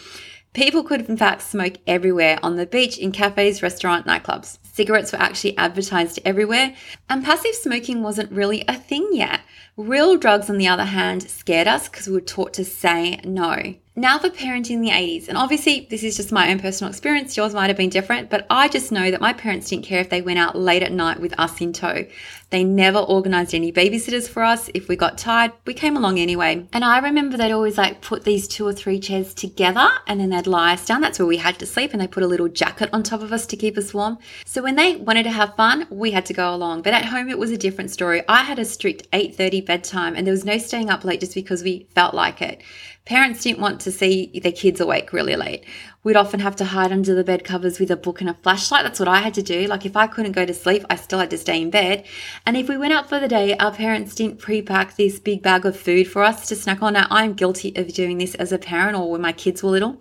People 0.52 0.82
could, 0.82 1.08
in 1.08 1.16
fact, 1.16 1.42
smoke 1.42 1.74
everywhere 1.86 2.38
on 2.42 2.56
the 2.56 2.66
beach, 2.66 2.98
in 2.98 3.12
cafes, 3.12 3.62
restaurant, 3.62 4.04
nightclubs. 4.04 4.58
Cigarettes 4.64 5.12
were 5.12 5.20
actually 5.20 5.56
advertised 5.56 6.18
everywhere, 6.24 6.74
and 7.08 7.24
passive 7.24 7.54
smoking 7.54 8.02
wasn't 8.02 8.32
really 8.32 8.64
a 8.66 8.74
thing 8.74 9.08
yet. 9.12 9.40
Real 9.76 10.16
drugs, 10.16 10.50
on 10.50 10.58
the 10.58 10.66
other 10.66 10.86
hand, 10.86 11.22
scared 11.22 11.68
us 11.68 11.88
because 11.88 12.08
we 12.08 12.14
were 12.14 12.20
taught 12.20 12.52
to 12.54 12.64
say 12.64 13.20
no. 13.24 13.74
Now 14.00 14.18
for 14.18 14.30
parenting 14.30 14.70
in 14.70 14.80
the 14.80 14.88
80s, 14.88 15.28
and 15.28 15.36
obviously 15.36 15.86
this 15.90 16.02
is 16.02 16.16
just 16.16 16.32
my 16.32 16.50
own 16.50 16.58
personal 16.58 16.88
experience, 16.88 17.36
yours 17.36 17.52
might 17.52 17.68
have 17.68 17.76
been 17.76 17.90
different, 17.90 18.30
but 18.30 18.46
I 18.48 18.66
just 18.66 18.90
know 18.90 19.10
that 19.10 19.20
my 19.20 19.34
parents 19.34 19.68
didn't 19.68 19.84
care 19.84 20.00
if 20.00 20.08
they 20.08 20.22
went 20.22 20.38
out 20.38 20.56
late 20.56 20.82
at 20.82 20.90
night 20.90 21.20
with 21.20 21.38
us 21.38 21.60
in 21.60 21.74
tow. 21.74 22.06
They 22.48 22.64
never 22.64 22.98
organized 22.98 23.54
any 23.54 23.70
babysitters 23.70 24.26
for 24.26 24.42
us. 24.42 24.70
If 24.72 24.88
we 24.88 24.96
got 24.96 25.18
tired, 25.18 25.52
we 25.66 25.74
came 25.74 25.98
along 25.98 26.18
anyway. 26.18 26.66
And 26.72 26.82
I 26.82 26.98
remember 26.98 27.36
they'd 27.36 27.52
always 27.52 27.76
like 27.76 28.00
put 28.00 28.24
these 28.24 28.48
two 28.48 28.66
or 28.66 28.72
three 28.72 28.98
chairs 28.98 29.34
together 29.34 29.88
and 30.06 30.18
then 30.18 30.30
they'd 30.30 30.46
lie 30.46 30.72
us 30.72 30.86
down. 30.86 31.02
That's 31.02 31.18
where 31.18 31.26
we 31.26 31.36
had 31.36 31.58
to 31.58 31.66
sleep 31.66 31.92
and 31.92 32.00
they 32.00 32.08
put 32.08 32.22
a 32.22 32.26
little 32.26 32.48
jacket 32.48 32.88
on 32.94 33.02
top 33.02 33.20
of 33.20 33.34
us 33.34 33.46
to 33.48 33.56
keep 33.56 33.76
us 33.76 33.92
warm. 33.92 34.16
So 34.46 34.62
when 34.62 34.76
they 34.76 34.96
wanted 34.96 35.24
to 35.24 35.30
have 35.30 35.54
fun, 35.56 35.86
we 35.90 36.10
had 36.10 36.24
to 36.26 36.32
go 36.32 36.52
along. 36.54 36.82
But 36.82 36.94
at 36.94 37.04
home 37.04 37.28
it 37.28 37.38
was 37.38 37.50
a 37.50 37.58
different 37.58 37.90
story. 37.90 38.22
I 38.28 38.44
had 38.44 38.58
a 38.58 38.64
strict 38.64 39.08
8:30 39.12 39.60
bedtime 39.66 40.16
and 40.16 40.26
there 40.26 40.32
was 40.32 40.46
no 40.46 40.56
staying 40.56 40.88
up 40.88 41.04
late 41.04 41.20
just 41.20 41.34
because 41.34 41.62
we 41.62 41.86
felt 41.94 42.14
like 42.14 42.40
it. 42.40 42.62
Parents 43.06 43.42
didn't 43.42 43.60
want 43.60 43.80
to 43.80 43.90
see 43.90 44.38
their 44.42 44.52
kids 44.52 44.80
awake 44.80 45.12
really 45.12 45.34
late. 45.34 45.64
We'd 46.04 46.16
often 46.16 46.40
have 46.40 46.54
to 46.56 46.64
hide 46.64 46.92
under 46.92 47.14
the 47.14 47.24
bed 47.24 47.44
covers 47.44 47.80
with 47.80 47.90
a 47.90 47.96
book 47.96 48.20
and 48.20 48.30
a 48.30 48.34
flashlight. 48.34 48.84
That's 48.84 49.00
what 49.00 49.08
I 49.08 49.20
had 49.20 49.34
to 49.34 49.42
do. 49.42 49.66
Like 49.66 49.84
if 49.84 49.96
I 49.96 50.06
couldn't 50.06 50.32
go 50.32 50.46
to 50.46 50.54
sleep, 50.54 50.84
I 50.88 50.96
still 50.96 51.18
had 51.18 51.30
to 51.30 51.38
stay 51.38 51.60
in 51.60 51.70
bed. 51.70 52.06
And 52.46 52.56
if 52.56 52.68
we 52.68 52.76
went 52.76 52.92
out 52.92 53.08
for 53.08 53.18
the 53.18 53.26
day, 53.26 53.56
our 53.56 53.72
parents 53.72 54.14
didn't 54.14 54.38
pre-pack 54.38 54.96
this 54.96 55.18
big 55.18 55.42
bag 55.42 55.66
of 55.66 55.76
food 55.76 56.08
for 56.08 56.22
us 56.22 56.46
to 56.48 56.56
snack 56.56 56.82
on. 56.82 56.92
Now 56.92 57.06
I'm 57.10 57.32
guilty 57.32 57.74
of 57.74 57.92
doing 57.92 58.18
this 58.18 58.34
as 58.36 58.52
a 58.52 58.58
parent 58.58 58.96
or 58.96 59.10
when 59.10 59.22
my 59.22 59.32
kids 59.32 59.62
were 59.62 59.70
little. 59.70 60.00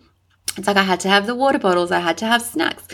It's 0.57 0.67
like 0.67 0.77
I 0.77 0.83
had 0.83 0.99
to 1.01 1.09
have 1.09 1.25
the 1.25 1.35
water 1.35 1.59
bottles, 1.59 1.91
I 1.91 1.99
had 1.99 2.17
to 2.19 2.25
have 2.25 2.41
snacks. 2.41 2.87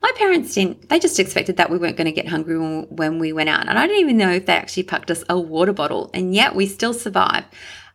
My 0.00 0.12
parents 0.16 0.54
didn't, 0.54 0.88
they 0.88 0.98
just 0.98 1.20
expected 1.20 1.56
that 1.58 1.70
we 1.70 1.78
weren't 1.78 1.96
going 1.96 2.06
to 2.06 2.12
get 2.12 2.28
hungry 2.28 2.58
when 2.58 3.18
we 3.18 3.32
went 3.32 3.48
out. 3.48 3.68
And 3.68 3.78
I 3.78 3.86
don't 3.86 4.00
even 4.00 4.16
know 4.16 4.30
if 4.30 4.46
they 4.46 4.54
actually 4.54 4.82
packed 4.82 5.10
us 5.10 5.22
a 5.28 5.38
water 5.38 5.72
bottle, 5.72 6.10
and 6.12 6.34
yet 6.34 6.56
we 6.56 6.66
still 6.66 6.92
survived. 6.92 7.46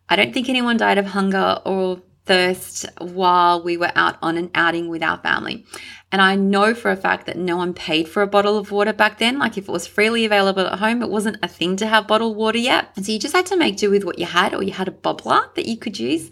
I 0.10 0.16
don't 0.16 0.34
think 0.34 0.50
anyone 0.50 0.78
died 0.78 0.98
of 0.98 1.08
hunger 1.08 1.60
or 1.66 2.02
thirst 2.28 2.86
while 3.00 3.64
we 3.64 3.78
were 3.78 3.92
out 3.96 4.18
on 4.22 4.38
an 4.38 4.52
outing 4.54 4.90
with 4.90 5.02
our 5.02 5.18
family. 5.18 5.66
And 6.12 6.22
I 6.22 6.36
know 6.36 6.74
for 6.74 6.92
a 6.92 6.96
fact 6.96 7.26
that 7.26 7.38
no 7.38 7.58
one 7.58 7.74
paid 7.74 8.08
for 8.08 8.22
a 8.22 8.28
bottle 8.28 8.58
of 8.58 8.72
water 8.72 8.94
back 8.94 9.18
then. 9.18 9.40
Like 9.40 9.58
if 9.58 9.68
it 9.68 9.72
was 9.72 9.88
freely 9.88 10.26
available 10.26 10.68
at 10.68 10.80
home, 10.80 11.02
it 11.02 11.10
wasn't 11.10 11.38
a 11.42 11.48
thing 11.48 11.76
to 11.78 11.88
have 11.88 12.08
bottled 12.08 12.38
water 12.38 12.60
yet. 12.60 12.90
And 12.96 13.06
so 13.06 13.12
you 13.12 13.20
just 13.20 13.36
had 13.36 13.46
to 13.48 13.58
make 13.58 13.78
do 13.78 13.90
with 13.90 14.04
what 14.04 14.20
you 14.20 14.26
had, 14.26 14.54
or 14.54 14.62
you 14.62 14.74
had 14.74 14.88
a 14.88 14.92
bubbler 14.92 15.54
that 15.56 15.66
you 15.66 15.78
could 15.78 16.00
use. 16.00 16.30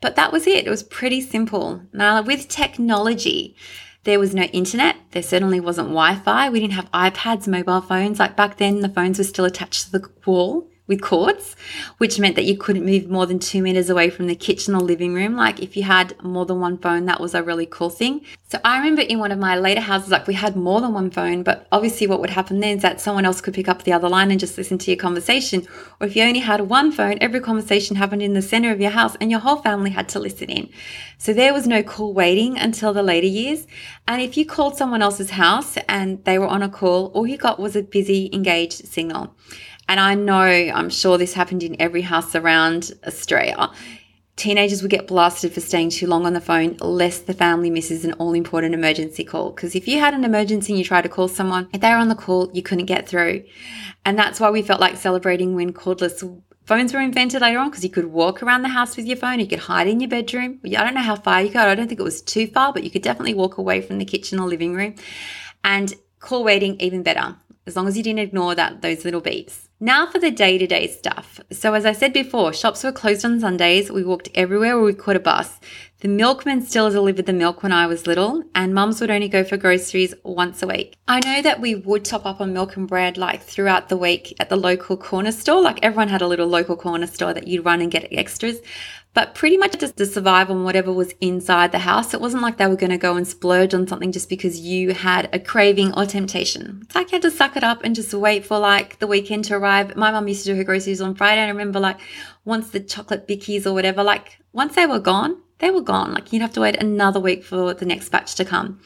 But 0.00 0.16
that 0.16 0.32
was 0.32 0.46
it. 0.46 0.66
It 0.66 0.70
was 0.70 0.82
pretty 0.82 1.20
simple. 1.20 1.82
Now, 1.92 2.22
with 2.22 2.48
technology, 2.48 3.56
there 4.04 4.20
was 4.20 4.34
no 4.34 4.44
internet. 4.44 4.96
There 5.10 5.22
certainly 5.22 5.58
wasn't 5.58 5.88
Wi 5.88 6.16
Fi. 6.16 6.50
We 6.50 6.60
didn't 6.60 6.74
have 6.74 6.90
iPads, 6.92 7.48
mobile 7.48 7.80
phones. 7.80 8.20
Like 8.20 8.36
back 8.36 8.58
then, 8.58 8.80
the 8.80 8.88
phones 8.88 9.18
were 9.18 9.24
still 9.24 9.44
attached 9.44 9.86
to 9.86 9.92
the 9.92 10.08
wall 10.24 10.68
with 10.88 11.02
cords, 11.02 11.54
which 11.98 12.18
meant 12.18 12.34
that 12.34 12.46
you 12.46 12.56
couldn't 12.56 12.84
move 12.84 13.08
more 13.08 13.26
than 13.26 13.38
two 13.38 13.62
meters 13.62 13.90
away 13.90 14.10
from 14.10 14.26
the 14.26 14.34
kitchen 14.34 14.74
or 14.74 14.80
living 14.80 15.14
room. 15.14 15.36
Like 15.36 15.62
if 15.62 15.76
you 15.76 15.84
had 15.84 16.20
more 16.22 16.46
than 16.46 16.58
one 16.58 16.78
phone, 16.78 17.04
that 17.04 17.20
was 17.20 17.34
a 17.34 17.42
really 17.42 17.66
cool 17.66 17.90
thing. 17.90 18.22
So 18.48 18.58
I 18.64 18.78
remember 18.78 19.02
in 19.02 19.18
one 19.18 19.30
of 19.30 19.38
my 19.38 19.56
later 19.56 19.82
houses, 19.82 20.10
like 20.10 20.26
we 20.26 20.32
had 20.32 20.56
more 20.56 20.80
than 20.80 20.94
one 20.94 21.10
phone, 21.10 21.42
but 21.42 21.68
obviously 21.70 22.06
what 22.06 22.20
would 22.20 22.30
happen 22.30 22.60
then 22.60 22.78
is 22.78 22.82
that 22.82 23.00
someone 23.00 23.26
else 23.26 23.42
could 23.42 23.52
pick 23.52 23.68
up 23.68 23.82
the 23.82 23.92
other 23.92 24.08
line 24.08 24.30
and 24.30 24.40
just 24.40 24.56
listen 24.56 24.78
to 24.78 24.90
your 24.90 24.98
conversation. 24.98 25.66
Or 26.00 26.06
if 26.06 26.16
you 26.16 26.24
only 26.24 26.40
had 26.40 26.62
one 26.62 26.90
phone, 26.90 27.18
every 27.20 27.40
conversation 27.40 27.96
happened 27.96 28.22
in 28.22 28.32
the 28.32 28.40
center 28.40 28.72
of 28.72 28.80
your 28.80 28.90
house 28.90 29.14
and 29.20 29.30
your 29.30 29.40
whole 29.40 29.56
family 29.56 29.90
had 29.90 30.08
to 30.10 30.18
listen 30.18 30.48
in. 30.48 30.70
So 31.18 31.34
there 31.34 31.52
was 31.52 31.66
no 31.66 31.82
call 31.82 32.14
waiting 32.14 32.58
until 32.58 32.94
the 32.94 33.02
later 33.02 33.26
years. 33.26 33.66
And 34.06 34.22
if 34.22 34.38
you 34.38 34.46
called 34.46 34.78
someone 34.78 35.02
else's 35.02 35.30
house 35.30 35.76
and 35.86 36.24
they 36.24 36.38
were 36.38 36.46
on 36.46 36.62
a 36.62 36.70
call, 36.70 37.08
all 37.08 37.26
you 37.26 37.36
got 37.36 37.60
was 37.60 37.76
a 37.76 37.82
busy, 37.82 38.30
engaged 38.32 38.88
signal. 38.88 39.34
And 39.88 39.98
I 39.98 40.14
know, 40.14 40.44
I'm 40.44 40.90
sure 40.90 41.16
this 41.16 41.32
happened 41.32 41.62
in 41.62 41.80
every 41.80 42.02
house 42.02 42.34
around 42.34 42.92
Australia. 43.06 43.70
Teenagers 44.36 44.82
would 44.82 44.90
get 44.90 45.08
blasted 45.08 45.52
for 45.52 45.60
staying 45.60 45.90
too 45.90 46.06
long 46.06 46.26
on 46.26 46.34
the 46.34 46.40
phone, 46.40 46.76
lest 46.78 47.26
the 47.26 47.34
family 47.34 47.70
misses 47.70 48.04
an 48.04 48.12
all 48.14 48.34
important 48.34 48.74
emergency 48.74 49.24
call. 49.24 49.50
Because 49.50 49.74
if 49.74 49.88
you 49.88 49.98
had 49.98 50.14
an 50.14 50.24
emergency 50.24 50.72
and 50.72 50.78
you 50.78 50.84
tried 50.84 51.02
to 51.02 51.08
call 51.08 51.26
someone, 51.26 51.68
if 51.72 51.80
they 51.80 51.88
were 51.88 51.96
on 51.96 52.08
the 52.08 52.14
call, 52.14 52.50
you 52.52 52.62
couldn't 52.62 52.84
get 52.84 53.08
through. 53.08 53.44
And 54.04 54.18
that's 54.18 54.38
why 54.38 54.50
we 54.50 54.62
felt 54.62 54.80
like 54.80 54.96
celebrating 54.96 55.54
when 55.54 55.72
cordless 55.72 56.22
phones 56.66 56.92
were 56.92 57.00
invented 57.00 57.40
later 57.40 57.58
on 57.58 57.70
because 57.70 57.82
you 57.82 57.90
could 57.90 58.06
walk 58.06 58.42
around 58.42 58.60
the 58.60 58.68
house 58.68 58.94
with 58.96 59.06
your 59.06 59.16
phone. 59.16 59.40
You 59.40 59.46
could 59.46 59.58
hide 59.58 59.88
in 59.88 60.00
your 60.00 60.10
bedroom. 60.10 60.60
I 60.64 60.84
don't 60.84 60.94
know 60.94 61.00
how 61.00 61.16
far 61.16 61.42
you 61.42 61.48
could. 61.48 61.62
I 61.62 61.74
don't 61.74 61.88
think 61.88 61.98
it 61.98 62.04
was 62.04 62.20
too 62.20 62.46
far, 62.46 62.74
but 62.74 62.84
you 62.84 62.90
could 62.90 63.02
definitely 63.02 63.34
walk 63.34 63.56
away 63.56 63.80
from 63.80 63.96
the 63.96 64.04
kitchen 64.04 64.38
or 64.38 64.46
living 64.46 64.74
room. 64.74 64.94
And 65.64 65.94
call 66.20 66.44
waiting, 66.44 66.78
even 66.78 67.02
better, 67.02 67.36
as 67.66 67.74
long 67.74 67.88
as 67.88 67.96
you 67.96 68.02
didn't 68.02 68.20
ignore 68.20 68.54
that 68.54 68.82
those 68.82 69.04
little 69.04 69.22
beeps. 69.22 69.67
Now 69.80 70.10
for 70.10 70.18
the 70.18 70.32
day 70.32 70.58
to 70.58 70.66
day 70.66 70.88
stuff. 70.88 71.38
So, 71.52 71.72
as 71.74 71.86
I 71.86 71.92
said 71.92 72.12
before, 72.12 72.52
shops 72.52 72.82
were 72.82 72.90
closed 72.90 73.24
on 73.24 73.38
Sundays. 73.38 73.92
We 73.92 74.02
walked 74.02 74.28
everywhere 74.34 74.76
or 74.76 74.82
we 74.82 74.92
caught 74.92 75.14
a 75.14 75.20
bus. 75.20 75.60
The 76.00 76.08
milkman 76.08 76.62
still 76.62 76.90
delivered 76.90 77.26
the 77.26 77.32
milk 77.32 77.62
when 77.62 77.70
I 77.70 77.86
was 77.86 78.04
little, 78.04 78.42
and 78.56 78.74
mums 78.74 79.00
would 79.00 79.10
only 79.10 79.28
go 79.28 79.44
for 79.44 79.56
groceries 79.56 80.14
once 80.24 80.64
a 80.64 80.66
week. 80.66 80.96
I 81.06 81.20
know 81.20 81.42
that 81.42 81.60
we 81.60 81.76
would 81.76 82.04
top 82.04 82.26
up 82.26 82.40
on 82.40 82.52
milk 82.52 82.76
and 82.76 82.88
bread 82.88 83.16
like 83.16 83.42
throughout 83.42 83.88
the 83.88 83.96
week 83.96 84.34
at 84.40 84.48
the 84.48 84.56
local 84.56 84.96
corner 84.96 85.30
store. 85.30 85.62
Like 85.62 85.78
everyone 85.80 86.08
had 86.08 86.22
a 86.22 86.28
little 86.28 86.48
local 86.48 86.76
corner 86.76 87.06
store 87.06 87.32
that 87.32 87.46
you'd 87.46 87.64
run 87.64 87.80
and 87.80 87.90
get 87.90 88.12
extras 88.12 88.60
but 89.14 89.34
pretty 89.34 89.56
much 89.56 89.78
just 89.78 89.96
to 89.96 90.06
survive 90.06 90.50
on 90.50 90.64
whatever 90.64 90.92
was 90.92 91.12
inside 91.20 91.72
the 91.72 91.80
house. 91.80 92.14
It 92.14 92.20
wasn't 92.20 92.42
like 92.42 92.56
they 92.56 92.66
were 92.66 92.76
going 92.76 92.90
to 92.90 92.98
go 92.98 93.16
and 93.16 93.26
splurge 93.26 93.74
on 93.74 93.88
something 93.88 94.12
just 94.12 94.28
because 94.28 94.60
you 94.60 94.92
had 94.92 95.28
a 95.32 95.38
craving 95.38 95.92
or 95.94 96.06
temptation. 96.06 96.80
It's 96.84 96.94
like 96.94 97.10
you 97.10 97.16
had 97.16 97.22
to 97.22 97.30
suck 97.30 97.56
it 97.56 97.64
up 97.64 97.82
and 97.82 97.94
just 97.94 98.12
wait 98.14 98.44
for 98.44 98.58
like 98.58 98.98
the 98.98 99.06
weekend 99.06 99.44
to 99.46 99.54
arrive. 99.54 99.96
My 99.96 100.12
mum 100.12 100.28
used 100.28 100.44
to 100.44 100.52
do 100.52 100.56
her 100.56 100.64
groceries 100.64 101.00
on 101.00 101.14
Friday. 101.14 101.40
And 101.40 101.48
I 101.48 101.52
remember 101.52 101.80
like 101.80 101.98
once 102.44 102.70
the 102.70 102.80
chocolate 102.80 103.26
bickies 103.26 103.66
or 103.66 103.72
whatever, 103.72 104.02
like 104.02 104.38
once 104.52 104.74
they 104.74 104.86
were 104.86 105.00
gone, 105.00 105.38
they 105.58 105.70
were 105.70 105.80
gone. 105.80 106.12
Like 106.12 106.32
you'd 106.32 106.42
have 106.42 106.52
to 106.52 106.60
wait 106.60 106.76
another 106.76 107.18
week 107.18 107.44
for 107.44 107.74
the 107.74 107.86
next 107.86 108.10
batch 108.10 108.34
to 108.36 108.44
come. 108.44 108.80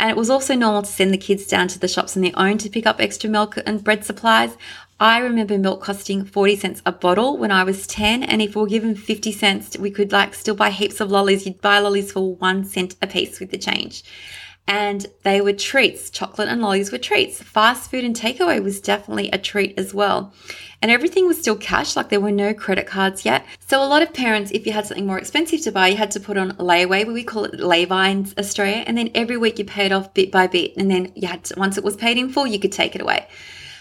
And 0.00 0.10
it 0.10 0.16
was 0.16 0.30
also 0.30 0.54
normal 0.54 0.82
to 0.82 0.88
send 0.88 1.12
the 1.12 1.18
kids 1.18 1.46
down 1.46 1.68
to 1.68 1.78
the 1.78 1.86
shops 1.86 2.16
on 2.16 2.22
their 2.22 2.32
own 2.34 2.56
to 2.58 2.70
pick 2.70 2.86
up 2.86 3.00
extra 3.00 3.28
milk 3.28 3.58
and 3.66 3.84
bread 3.84 4.02
supplies. 4.02 4.56
I 5.02 5.20
remember 5.20 5.56
milk 5.56 5.80
costing 5.80 6.26
40 6.26 6.56
cents 6.56 6.82
a 6.84 6.92
bottle 6.92 7.38
when 7.38 7.50
I 7.50 7.64
was 7.64 7.86
10. 7.86 8.22
And 8.22 8.42
if 8.42 8.54
we 8.54 8.60
were 8.60 8.68
given 8.68 8.94
50 8.94 9.32
cents, 9.32 9.78
we 9.78 9.90
could 9.90 10.12
like 10.12 10.34
still 10.34 10.54
buy 10.54 10.68
heaps 10.68 11.00
of 11.00 11.10
lollies. 11.10 11.46
You'd 11.46 11.62
buy 11.62 11.78
lollies 11.78 12.12
for 12.12 12.34
one 12.34 12.66
cent 12.66 12.96
a 13.00 13.06
piece 13.06 13.40
with 13.40 13.50
the 13.50 13.56
change. 13.56 14.04
And 14.68 15.06
they 15.22 15.40
were 15.40 15.54
treats. 15.54 16.10
Chocolate 16.10 16.48
and 16.48 16.60
lollies 16.60 16.92
were 16.92 16.98
treats. 16.98 17.42
Fast 17.42 17.90
food 17.90 18.04
and 18.04 18.14
takeaway 18.14 18.62
was 18.62 18.78
definitely 18.78 19.30
a 19.30 19.38
treat 19.38 19.78
as 19.78 19.94
well. 19.94 20.34
And 20.82 20.90
everything 20.90 21.26
was 21.26 21.38
still 21.38 21.56
cash, 21.56 21.96
like 21.96 22.10
there 22.10 22.20
were 22.20 22.30
no 22.30 22.52
credit 22.52 22.86
cards 22.86 23.24
yet. 23.24 23.46
So 23.66 23.82
a 23.82 23.88
lot 23.88 24.02
of 24.02 24.12
parents, 24.12 24.50
if 24.50 24.66
you 24.66 24.72
had 24.72 24.84
something 24.84 25.06
more 25.06 25.18
expensive 25.18 25.62
to 25.62 25.72
buy, 25.72 25.88
you 25.88 25.96
had 25.96 26.10
to 26.10 26.20
put 26.20 26.36
on 26.36 26.52
layaway, 26.52 27.10
we 27.10 27.24
call 27.24 27.46
it 27.46 27.58
lay-by 27.58 28.08
in 28.08 28.28
Australia. 28.38 28.84
And 28.86 28.98
then 28.98 29.10
every 29.14 29.38
week 29.38 29.58
you 29.58 29.64
paid 29.64 29.92
off 29.92 30.12
bit 30.12 30.30
by 30.30 30.46
bit. 30.46 30.76
And 30.76 30.90
then 30.90 31.10
you 31.16 31.26
had 31.26 31.44
to, 31.44 31.54
once 31.58 31.78
it 31.78 31.84
was 31.84 31.96
paid 31.96 32.18
in 32.18 32.28
full, 32.28 32.46
you 32.46 32.60
could 32.60 32.72
take 32.72 32.94
it 32.94 33.00
away. 33.00 33.28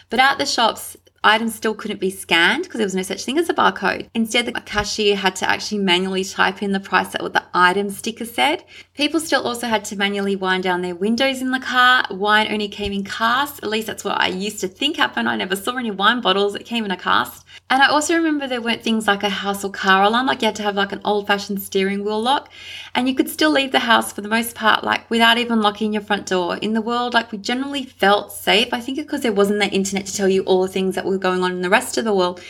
But 0.09 0.19
at 0.19 0.39
the 0.39 0.45
shops, 0.45 0.97
items 1.23 1.55
still 1.55 1.73
couldn't 1.73 1.99
be 1.99 2.09
scanned 2.09 2.63
because 2.63 2.77
there 2.77 2.85
was 2.85 2.95
no 2.95 3.01
such 3.01 3.23
thing 3.23 3.37
as 3.37 3.49
a 3.49 3.53
barcode. 3.53 4.09
Instead, 4.13 4.45
the 4.45 4.53
cashier 4.53 5.15
had 5.15 5.35
to 5.37 5.49
actually 5.49 5.79
manually 5.79 6.23
type 6.23 6.61
in 6.61 6.71
the 6.71 6.79
price 6.79 7.09
that 7.09 7.21
what 7.21 7.33
the 7.33 7.43
item 7.53 7.89
sticker 7.89 8.25
said. 8.25 8.63
People 8.99 9.21
still 9.21 9.43
also 9.43 9.65
had 9.65 9.85
to 9.85 9.95
manually 9.95 10.35
wind 10.35 10.63
down 10.63 10.81
their 10.81 10.93
windows 10.93 11.41
in 11.41 11.51
the 11.51 11.59
car. 11.61 12.05
Wine 12.11 12.51
only 12.51 12.67
came 12.67 12.91
in 12.91 13.05
casks. 13.05 13.57
At 13.63 13.69
least 13.69 13.87
that's 13.87 14.03
what 14.03 14.19
I 14.19 14.27
used 14.27 14.59
to 14.59 14.67
think 14.67 14.97
happened. 14.97 15.29
I 15.29 15.37
never 15.37 15.55
saw 15.55 15.77
any 15.77 15.89
wine 15.89 16.19
bottles. 16.19 16.53
It 16.53 16.65
came 16.65 16.83
in 16.83 16.91
a 16.91 16.97
cask. 16.97 17.47
And 17.69 17.81
I 17.81 17.87
also 17.87 18.13
remember 18.13 18.45
there 18.45 18.59
weren't 18.59 18.83
things 18.83 19.07
like 19.07 19.23
a 19.23 19.29
house 19.29 19.63
or 19.63 19.71
car 19.71 20.03
alarm, 20.03 20.27
like 20.27 20.41
you 20.41 20.47
had 20.47 20.55
to 20.57 20.63
have 20.63 20.75
like 20.75 20.91
an 20.91 20.99
old 21.05 21.27
fashioned 21.27 21.61
steering 21.61 22.03
wheel 22.03 22.21
lock. 22.21 22.51
And 22.93 23.07
you 23.07 23.15
could 23.15 23.29
still 23.29 23.51
leave 23.51 23.71
the 23.71 23.79
house 23.79 24.11
for 24.11 24.19
the 24.19 24.27
most 24.27 24.53
part, 24.53 24.83
like 24.83 25.09
without 25.09 25.37
even 25.37 25.61
locking 25.61 25.93
your 25.93 26.01
front 26.01 26.25
door. 26.25 26.57
In 26.57 26.73
the 26.73 26.81
world, 26.81 27.13
like 27.13 27.31
we 27.31 27.37
generally 27.37 27.85
felt 27.85 28.33
safe. 28.33 28.73
I 28.73 28.81
think 28.81 28.97
because 28.97 29.21
there 29.21 29.31
wasn't 29.31 29.59
that 29.59 29.71
internet 29.71 30.07
to 30.07 30.13
tell 30.13 30.27
you 30.27 30.41
all 30.43 30.63
the 30.63 30.67
things 30.67 30.95
that 30.95 31.05
were 31.05 31.17
going 31.17 31.41
on 31.41 31.53
in 31.53 31.61
the 31.61 31.69
rest 31.69 31.97
of 31.97 32.03
the 32.03 32.13
world. 32.13 32.41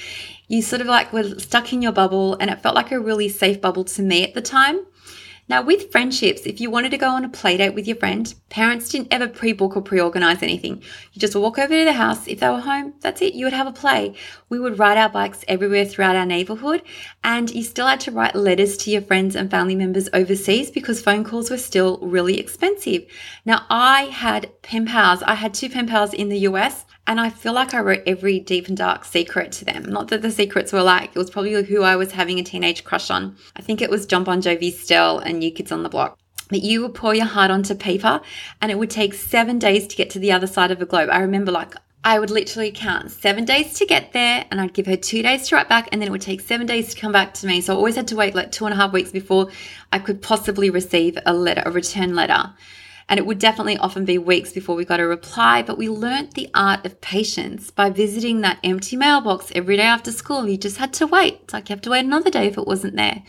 You 0.48 0.64
sort 0.64 0.82
of 0.82 0.88
like 0.88 1.14
were 1.14 1.38
stuck 1.38 1.74
in 1.74 1.84
your 1.84 1.92
bubble, 1.92 2.36
and 2.40 2.50
it 2.50 2.64
felt 2.64 2.74
like 2.74 2.92
a 2.92 3.00
really 3.00 3.30
safe 3.30 3.62
bubble 3.62 3.84
to 3.84 4.02
me 4.02 4.24
at 4.24 4.34
the 4.34 4.42
time. 4.42 4.80
Now, 5.50 5.64
with 5.64 5.92
friendships, 5.92 6.44
if 6.46 6.62
you 6.62 6.70
wanted 6.70 6.92
to 6.92 6.98
go 6.98 7.10
on 7.10 7.26
a 7.26 7.30
play 7.30 7.58
date 7.58 7.74
with 7.74 7.88
your 7.88 7.98
friend, 7.98 8.32
parents 8.50 8.88
didn't 8.88 9.08
ever 9.10 9.28
pre 9.28 9.52
book 9.52 9.76
or 9.76 9.82
pre 9.82 10.00
organize 10.00 10.44
anything. 10.44 10.84
You 11.12 11.20
just 11.20 11.36
walk 11.36 11.58
over 11.58 11.74
to 11.74 11.86
the 11.86 11.94
house. 11.94 12.28
If 12.28 12.40
they 12.40 12.50
were 12.50 12.60
home, 12.60 12.94
that's 13.02 13.24
it. 13.24 13.34
You 13.34 13.46
would 13.46 13.54
have 13.54 13.66
a 13.66 13.72
play. 13.72 14.14
We 14.50 14.60
would 14.60 14.78
ride 14.78 15.00
our 15.00 15.10
bikes 15.10 15.44
everywhere 15.48 15.86
throughout 15.86 16.16
our 16.16 16.26
neighborhood, 16.28 16.84
and 17.24 17.50
you 17.50 17.64
still 17.64 17.88
had 17.88 18.00
to 18.02 18.12
write 18.12 18.36
letters 18.36 18.78
to 18.78 18.92
your 18.92 19.02
friends 19.02 19.36
and 19.36 19.50
family 19.50 19.76
members 19.76 20.08
overseas 20.14 20.70
because 20.70 21.02
phone 21.02 21.24
calls 21.24 21.50
were 21.50 21.58
still 21.58 21.98
really 21.98 22.40
expensive. 22.40 23.06
Now, 23.44 23.66
I 23.72 24.04
had 24.04 24.52
pen 24.62 24.86
pals. 24.86 25.24
I 25.24 25.34
had 25.34 25.56
two 25.56 25.70
pen 25.70 25.88
pals 25.88 26.14
in 26.14 26.30
the 26.30 26.40
US, 26.50 26.86
and 27.10 27.20
I 27.20 27.32
feel 27.32 27.54
like 27.54 27.74
I 27.74 27.80
wrote 27.80 28.04
every 28.06 28.40
deep 28.40 28.68
and 28.68 28.78
dark 28.78 29.04
secret 29.04 29.52
to 29.54 29.66
them. 29.66 29.84
Not 29.84 30.10
that 30.10 30.22
the 30.22 30.30
secrets 30.30 30.72
were 30.72 30.84
like, 30.84 31.10
it 31.10 31.18
was 31.18 31.32
probably 31.32 31.64
who 31.64 31.82
I 31.82 31.96
was 31.96 32.12
having 32.12 32.38
a 32.38 32.44
teenage 32.44 32.84
crush 32.84 33.10
on. 33.10 33.36
I 33.56 33.64
think 33.64 33.82
it 33.82 33.90
was 33.90 34.06
Jon 34.06 34.24
Bon 34.24 34.40
Jovi 34.40 34.72
still 34.72 35.18
and 35.18 35.40
New 35.40 35.52
Kids 35.52 35.72
on 35.72 35.82
the 35.82 35.90
Block. 35.90 36.20
But 36.50 36.62
you 36.62 36.84
would 36.84 36.94
pour 36.94 37.16
your 37.16 37.26
heart 37.26 37.50
onto 37.50 37.74
paper 37.74 38.22
and 38.62 38.72
it 38.72 38.78
would 38.78 38.92
take 38.92 39.16
seven 39.16 39.58
days 39.58 39.88
to 39.88 39.96
get 39.96 40.12
to 40.12 40.20
the 40.20 40.32
other 40.32 40.46
side 40.46 40.70
of 40.70 40.78
the 40.78 40.86
globe. 40.86 41.10
I 41.12 41.22
remember 41.22 41.52
like 41.52 41.74
I 42.04 42.20
would 42.20 42.30
literally 42.30 42.72
count 42.72 43.10
seven 43.10 43.44
days 43.44 43.74
to 43.80 43.86
get 43.86 44.14
there, 44.14 44.46
and 44.50 44.62
I'd 44.62 44.74
give 44.74 44.86
her 44.86 44.96
two 44.96 45.22
days 45.22 45.50
to 45.50 45.56
write 45.56 45.68
back, 45.68 45.90
and 45.92 46.02
then 46.02 46.08
it 46.08 46.12
would 46.12 46.22
take 46.22 46.40
seven 46.40 46.66
days 46.66 46.94
to 46.94 47.00
come 47.00 47.12
back 47.12 47.34
to 47.34 47.46
me. 47.46 47.60
So 47.60 47.74
I 47.74 47.76
always 47.76 47.98
had 47.98 48.08
to 48.08 48.16
wait 48.16 48.36
like 48.36 48.54
two 48.54 48.66
and 48.66 48.74
a 48.74 48.78
half 48.78 48.94
weeks 48.94 49.12
before 49.12 49.50
I 49.92 50.00
could 50.00 50.22
possibly 50.22 50.70
receive 50.70 51.18
a 51.26 51.34
letter, 51.34 51.62
a 51.66 51.72
return 51.72 52.16
letter 52.16 52.54
and 53.10 53.18
it 53.18 53.26
would 53.26 53.40
definitely 53.40 53.78
often 53.78 54.06
be 54.06 54.20
weeks 54.20 54.54
before 54.54 54.76
we 54.76 54.86
got 54.86 55.00
a 55.00 55.08
reply. 55.08 55.64
But 55.64 55.80
we 55.80 55.90
learnt 55.90 56.36
the 56.36 56.50
art 56.54 56.86
of 56.86 57.02
patience 57.02 57.72
by 57.72 57.90
visiting 57.90 58.42
that 58.42 58.60
empty 58.64 58.96
mailbox 58.96 59.52
every 59.56 59.78
day 59.78 59.84
after 59.84 60.12
school. 60.12 60.48
You 60.48 60.58
just 60.58 60.78
had 60.78 60.94
to 60.94 61.08
wait. 61.08 61.40
It's 61.44 61.54
like 61.54 61.70
you 61.70 61.76
to 61.76 61.90
wait 61.90 62.06
another 62.06 62.30
day 62.30 62.46
if 62.46 62.58
it 62.58 62.68
wasn't 62.68 62.96
there. 62.96 63.24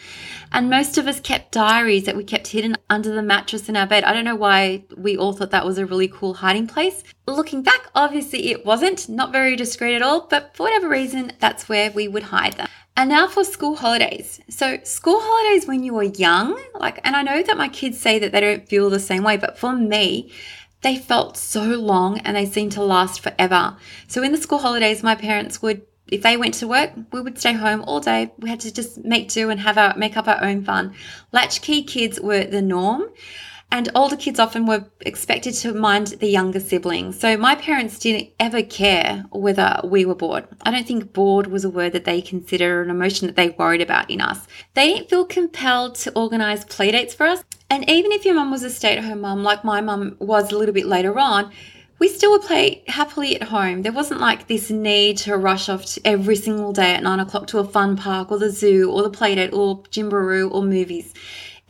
And 0.53 0.69
most 0.69 0.99
of 0.99 1.07
us 1.07 1.19
kept 1.19 1.53
diaries 1.53 2.05
that 2.05 2.17
we 2.17 2.25
kept 2.25 2.49
hidden 2.49 2.77
under 2.91 3.15
the 3.15 3.23
mattress 3.23 3.69
in 3.69 3.77
our 3.77 3.87
bed. 3.87 4.05
I 4.05 4.13
don't 4.13 4.25
know 4.25 4.37
why 4.37 4.85
we 4.97 5.17
all 5.17 5.33
thought 5.33 5.51
that 5.53 5.65
was 5.65 5.79
a 5.79 5.87
really 5.87 6.09
cool 6.09 6.35
hiding 6.35 6.67
place. 6.67 7.03
Looking 7.27 7.63
back, 7.63 7.89
obviously 7.95 8.51
it 8.51 8.67
wasn't, 8.67 9.09
not 9.09 9.33
very 9.33 9.57
discreet 9.57 9.95
at 9.95 10.03
all, 10.03 10.27
but 10.29 10.55
for 10.55 10.65
whatever 10.65 10.89
reason, 10.89 11.33
that's 11.39 11.69
where 11.69 11.91
we 11.91 12.07
would 12.07 12.25
hide 12.25 12.55
them. 12.55 12.69
And 13.01 13.09
now 13.09 13.29
for 13.29 13.45
school 13.45 13.77
holidays. 13.77 14.43
So, 14.51 14.79
school 14.85 15.21
holidays 15.23 15.67
when 15.67 15.83
you 15.83 15.95
were 15.95 16.03
young, 16.03 16.63
like, 16.75 17.01
and 17.03 17.17
I 17.17 17.23
know 17.23 17.43
that 17.43 17.57
my 17.57 17.69
kids 17.69 17.99
say 17.99 18.19
that 18.19 18.31
they 18.31 18.41
don't 18.43 18.69
feel 18.69 18.91
the 18.91 19.01
same 19.01 19.23
way, 19.23 19.39
but 19.39 19.59
for 19.59 19.73
me, 19.73 20.31
they 20.83 20.99
felt 20.99 21.39
so 21.39 21.63
long 21.63 22.19
and 22.19 22.37
they 22.37 22.45
seemed 22.45 22.73
to 22.73 22.83
last 22.83 23.23
forever. 23.23 23.75
So, 24.07 24.23
in 24.23 24.33
the 24.33 24.37
school 24.37 24.59
holidays, 24.59 25.03
my 25.03 25.15
parents 25.15 25.63
would 25.63 25.81
if 26.09 26.21
they 26.21 26.37
went 26.37 26.53
to 26.55 26.69
work, 26.69 26.91
we 27.11 27.23
would 27.23 27.39
stay 27.39 27.55
home 27.55 27.83
all 27.87 28.01
day. 28.01 28.33
We 28.39 28.51
had 28.51 28.61
to 28.61 28.71
just 28.71 29.03
make 29.03 29.31
do 29.31 29.49
and 29.49 29.61
have 29.61 29.79
our 29.79 29.97
make 29.97 30.19
up 30.19 30.29
our 30.29 30.45
own 30.45 30.63
fun. 30.63 30.93
Latchkey 31.33 31.85
kids 31.85 32.21
were 32.21 32.45
the 32.45 32.61
norm. 32.61 33.05
And 33.73 33.89
older 33.95 34.17
kids 34.17 34.41
often 34.41 34.67
were 34.67 34.85
expected 35.01 35.55
to 35.55 35.73
mind 35.73 36.09
the 36.19 36.29
younger 36.29 36.59
siblings. 36.59 37.21
So 37.21 37.37
my 37.37 37.55
parents 37.55 37.99
didn't 38.01 38.31
ever 38.41 38.63
care 38.63 39.25
whether 39.31 39.81
we 39.85 40.05
were 40.05 40.17
bored. 40.17 40.49
I 40.63 40.73
don't 40.73 40.87
think 40.87 41.13
bored 41.13 41.47
was 41.47 41.65
a 41.65 41.71
word 41.71 41.93
that 41.93 42.05
they 42.05 42.21
consider 42.21 42.83
an 42.83 42.91
emotion 42.91 43.29
that 43.29 43.37
they 43.37 43.51
worried 43.51 43.81
about 43.81 44.11
in 44.11 44.21
us. 44.21 44.47
They 44.75 44.95
didn't 44.95 45.09
feel 45.09 45.25
compelled 45.25 45.95
to 45.97 46.13
organize 46.15 46.65
playdates 46.65 47.15
for 47.15 47.27
us. 47.27 47.45
And 47.69 47.89
even 47.89 48.11
if 48.11 48.25
your 48.25 48.35
mum 48.35 48.51
was 48.51 48.65
a 48.65 48.71
stay 48.71 48.97
at 48.97 49.05
home 49.05 49.21
mum, 49.21 49.45
like 49.45 49.63
my 49.63 49.81
mum 49.81 50.17
was 50.19 50.51
a 50.51 50.59
little 50.59 50.75
bit 50.75 50.87
later 50.87 51.17
on, 51.19 51.53
we 52.01 52.09
still 52.09 52.33
would 52.33 52.43
play 52.43 52.83
happily 52.89 53.41
at 53.41 53.49
home. 53.49 53.83
There 53.83 53.93
wasn't 53.93 54.21
like 54.21 54.49
this 54.49 54.71
need 54.71 55.19
to 55.19 55.37
rush 55.37 55.69
off 55.69 55.99
every 56.05 56.35
single 56.35 56.73
day 56.73 56.95
at 56.95 57.03
nine 57.03 57.21
o'clock 57.21 57.47
to 57.49 57.59
a 57.59 57.65
fun 57.65 57.97
park 57.97 58.33
or 58.33 58.39
the 58.39 58.51
zoo 58.51 58.91
or 58.91 59.03
the 59.03 59.11
playdate 59.11 59.53
or 59.53 59.83
Gymbaroo 59.85 60.51
or 60.51 60.63
movies. 60.63 61.15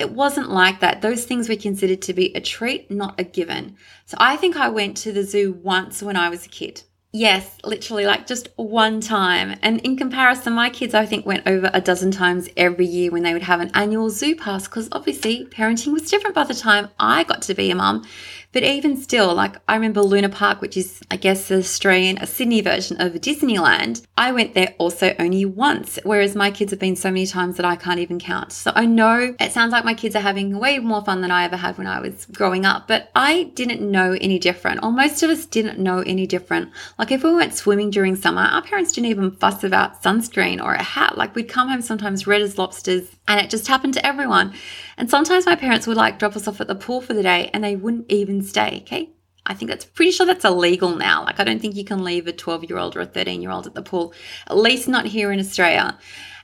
It 0.01 0.13
wasn't 0.13 0.51
like 0.51 0.81
that. 0.81 1.03
Those 1.03 1.25
things 1.25 1.49
were 1.49 1.57
considered 1.57 2.03
to 2.03 2.15
be 2.15 2.35
a 2.35 2.41
treat, 2.41 2.91
not 2.91 3.21
a 3.21 3.25
given. 3.25 3.77
So 4.07 4.17
I 4.19 4.37
think 4.37 4.57
I 4.57 4.69
went 4.69 4.97
to 4.99 5.13
the 5.13 5.23
zoo 5.23 5.53
once 5.63 6.03
when 6.03 6.17
I 6.17 6.29
was 6.31 6.47
a 6.47 6.49
kid. 6.49 6.83
Yes, 7.13 7.59
literally 7.65 8.07
like 8.07 8.29
just 8.29 8.49
one 8.55 9.01
time. 9.01 9.59
And 9.63 9.81
in 9.81 9.97
comparison, 9.97 10.53
my 10.53 10.71
kids, 10.71 10.95
I 10.95 11.07
think, 11.07 11.27
went 11.27 11.47
over 11.47 11.69
a 11.75 11.81
dozen 11.81 12.13
times 12.13 12.49
every 12.57 12.87
year 12.87 13.11
when 13.11 13.25
they 13.25 13.33
would 13.33 13.43
have 13.43 13.61
an 13.61 13.73
annual 13.75 14.11
zoo 14.11 14.37
pass 14.37 14.69
because 14.69 14.89
obviously 14.93 15.45
parenting 15.47 15.93
was 15.93 16.09
different 16.09 16.37
by 16.37 16.45
the 16.45 16.55
time 16.55 16.89
I 17.01 17.25
got 17.25 17.43
to 17.43 17.55
be 17.55 17.71
a 17.73 17.75
mum. 17.75 18.07
But 18.53 18.65
even 18.65 18.97
still, 18.97 19.33
like 19.35 19.57
I 19.69 19.75
remember 19.75 20.03
Luna 20.03 20.29
Park, 20.29 20.61
which 20.61 20.77
is, 20.77 21.01
I 21.11 21.17
guess, 21.17 21.49
the 21.49 21.59
Australian, 21.59 22.19
a 22.19 22.27
Sydney 22.27 22.61
version 22.61 23.01
of 23.01 23.13
Disneyland. 23.15 24.05
I 24.19 24.33
went 24.33 24.55
there 24.55 24.75
also 24.79 25.15
only 25.19 25.45
once, 25.45 25.99
whereas 26.03 26.35
my 26.35 26.51
kids 26.51 26.73
have 26.73 26.81
been 26.81 26.97
so 26.97 27.11
many 27.11 27.27
times 27.27 27.57
that 27.57 27.65
I 27.65 27.77
can't 27.77 28.01
even 28.01 28.19
count. 28.19 28.53
So 28.53 28.73
I 28.75 28.87
know 28.87 29.35
it 29.39 29.53
sounds 29.53 29.73
like 29.73 29.85
my 29.85 29.95
kids 29.95 30.17
are 30.17 30.21
having 30.21 30.59
way 30.59 30.79
more 30.81 31.05
fun 31.05 31.21
than 31.21 31.31
I 31.31 31.45
ever 31.45 31.57
had 31.57 31.79
when 31.79 31.87
I 31.87 32.01
was 32.01 32.27
growing 32.27 32.67
up, 32.67 32.89
but 32.89 33.11
I 33.15 33.45
didn't 33.55 33.89
know 33.89 34.17
any 34.21 34.39
different, 34.39 34.83
or 34.83 34.91
most 34.91 35.23
of 35.23 35.31
us 35.31 35.47
didn't 35.47 35.79
know 35.79 36.01
any 36.01 36.27
different. 36.27 36.71
Like 36.99 37.13
if 37.13 37.23
we 37.23 37.35
went 37.35 37.55
swimming 37.55 37.91
during 37.91 38.17
summer, 38.17 38.43
our 38.43 38.63
parents 38.63 38.93
didn't 38.93 39.11
even 39.11 39.31
fuss 39.31 39.63
about 39.63 40.03
sunscreen 40.03 40.63
or 40.63 40.75
a 40.75 40.83
hat. 40.83 41.17
Like 41.17 41.35
we'd 41.35 41.49
come 41.49 41.69
home 41.69 41.83
sometimes 41.83 42.27
red 42.27 42.43
as 42.43 42.59
lobsters, 42.59 43.09
and 43.31 43.39
it 43.39 43.49
just 43.49 43.69
happened 43.69 43.95
to 43.95 44.05
everyone. 44.05 44.53
And 44.97 45.09
sometimes 45.09 45.47
my 45.47 45.55
parents 45.55 45.87
would 45.87 45.97
like 45.97 46.19
drop 46.19 46.35
us 46.35 46.49
off 46.49 46.61
at 46.61 46.67
the 46.67 46.75
pool 46.75 47.01
for 47.01 47.15
the 47.15 47.23
day 47.23 47.49
and 47.55 47.63
they 47.63 47.77
wouldn't 47.77 48.11
even 48.11 48.43
stay. 48.43 48.81
Okay. 48.83 49.11
I 49.47 49.55
think 49.55 49.71
that's 49.71 49.85
pretty 49.85 50.11
sure 50.11 50.27
that's 50.27 50.45
illegal 50.45 50.97
now. 50.97 51.25
Like, 51.25 51.39
I 51.39 51.45
don't 51.45 51.61
think 51.61 51.77
you 51.77 51.85
can 51.85 52.03
leave 52.03 52.27
a 52.27 52.33
12 52.33 52.65
year 52.65 52.79
old 52.79 52.97
or 52.97 53.01
a 53.01 53.07
13 53.07 53.41
year 53.41 53.53
old 53.53 53.69
at 53.69 53.75
the 53.75 53.83
pool, 53.83 54.13
at 54.49 54.57
least 54.57 54.89
not 54.89 55.07
here 55.07 55.31
in 55.31 55.39
Australia. 55.39 55.97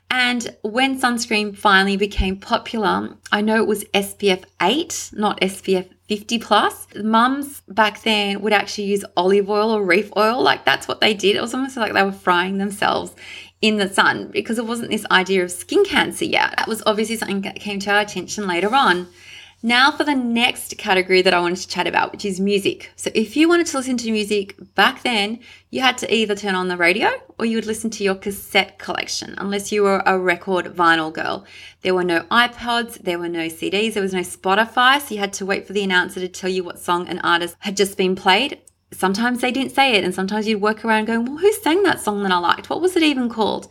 And 0.09 0.57
when 0.63 1.01
sunscreen 1.01 1.57
finally 1.57 1.97
became 1.97 2.37
popular, 2.37 3.17
I 3.33 3.41
know 3.41 3.57
it 3.57 3.67
was 3.67 3.85
SPF 3.87 4.45
8, 4.63 5.11
not 5.15 5.41
SPF 5.41 5.89
50 6.09 6.39
plus. 6.39 6.87
Mums 6.95 7.63
back 7.69 8.03
then 8.03 8.41
would 8.43 8.53
actually 8.53 8.85
use 8.85 9.05
olive 9.17 9.51
oil 9.51 9.73
or 9.73 9.85
reef 9.85 10.11
oil. 10.17 10.41
Like 10.41 10.65
that's 10.65 10.87
what 10.87 11.01
they 11.01 11.15
did. 11.15 11.35
It 11.35 11.41
was 11.41 11.53
almost 11.53 11.77
like 11.77 11.93
they 11.93 12.03
were 12.05 12.13
frying 12.13 12.59
themselves 12.59 13.13
in 13.63 13.77
the 13.77 13.89
sun 13.89 14.29
because 14.29 14.59
it 14.59 14.67
wasn't 14.67 14.91
this 14.91 15.07
idea 15.11 15.43
of 15.43 15.51
skin 15.51 15.85
cancer 15.85 16.25
yet. 16.25 16.55
That 16.57 16.69
was 16.69 16.83
obviously 16.87 17.17
something 17.17 17.41
that 17.43 17.57
came 17.57 17.81
to 17.81 17.91
our 17.91 18.01
attention 18.01 18.47
later 18.47 18.75
on. 18.75 19.09
Now, 19.63 19.91
for 19.91 20.05
the 20.05 20.15
next 20.15 20.77
category 20.77 21.23
that 21.23 21.33
I 21.33 21.41
wanted 21.41 21.57
to 21.57 21.69
chat 21.69 21.87
about, 21.87 22.13
which 22.13 22.27
is 22.27 22.39
music. 22.39 22.93
So, 22.95 23.11
if 23.15 23.37
you 23.37 23.49
wanted 23.49 23.67
to 23.69 23.79
listen 23.79 23.97
to 23.97 24.13
music 24.13 24.55
back 24.75 25.03
then, 25.03 25.41
you 25.71 25.81
had 25.81 25.97
to 25.99 26.15
either 26.15 26.37
turn 26.37 26.55
on 26.55 26.69
the 26.69 26.77
radio 26.77 27.11
or 27.39 27.47
you 27.47 27.57
would 27.57 27.67
listen 27.67 27.89
to 27.91 28.05
your 28.05 28.15
cassette 28.15 28.79
collection, 28.79 29.35
unless 29.39 29.73
you 29.73 29.83
were 29.83 30.03
a 30.05 30.19
record 30.19 30.67
vinyl 30.67 31.13
girl. 31.13 31.47
There 31.81 31.95
were 31.95 32.05
no 32.05 32.21
iPods, 32.25 33.03
there 33.03 33.19
were 33.19 33.31
no 33.31 33.47
CDs, 33.49 33.95
there 33.95 34.03
was 34.03 34.13
no 34.13 34.21
Spotify, 34.21 35.01
so 35.01 35.15
you 35.15 35.21
had 35.21 35.33
to 35.33 35.47
wait 35.47 35.67
for 35.67 35.73
the 35.73 35.83
announcer 35.83 36.21
to 36.21 36.29
tell 36.29 36.51
you 36.51 36.63
what 36.63 36.79
song 36.79 37.09
an 37.09 37.19
artist 37.21 37.57
had 37.61 37.79
just 37.79 37.97
been 37.97 38.15
played 38.15 38.61
sometimes 38.93 39.41
they 39.41 39.51
didn't 39.51 39.75
say 39.75 39.95
it, 39.95 40.05
and 40.05 40.15
sometimes 40.15 40.47
you'd 40.47 40.61
work 40.61 40.85
around 40.85 41.07
going, 41.07 41.25
Well, 41.25 41.39
who 41.39 41.53
sang 41.53 41.83
that 41.83 42.01
song 42.01 42.23
that 42.23 42.33
I 42.33 42.39
liked? 42.39 42.71
What 42.71 42.81
was 42.81 42.97
it 42.97 43.03
even 43.03 43.29
called? 43.29 43.69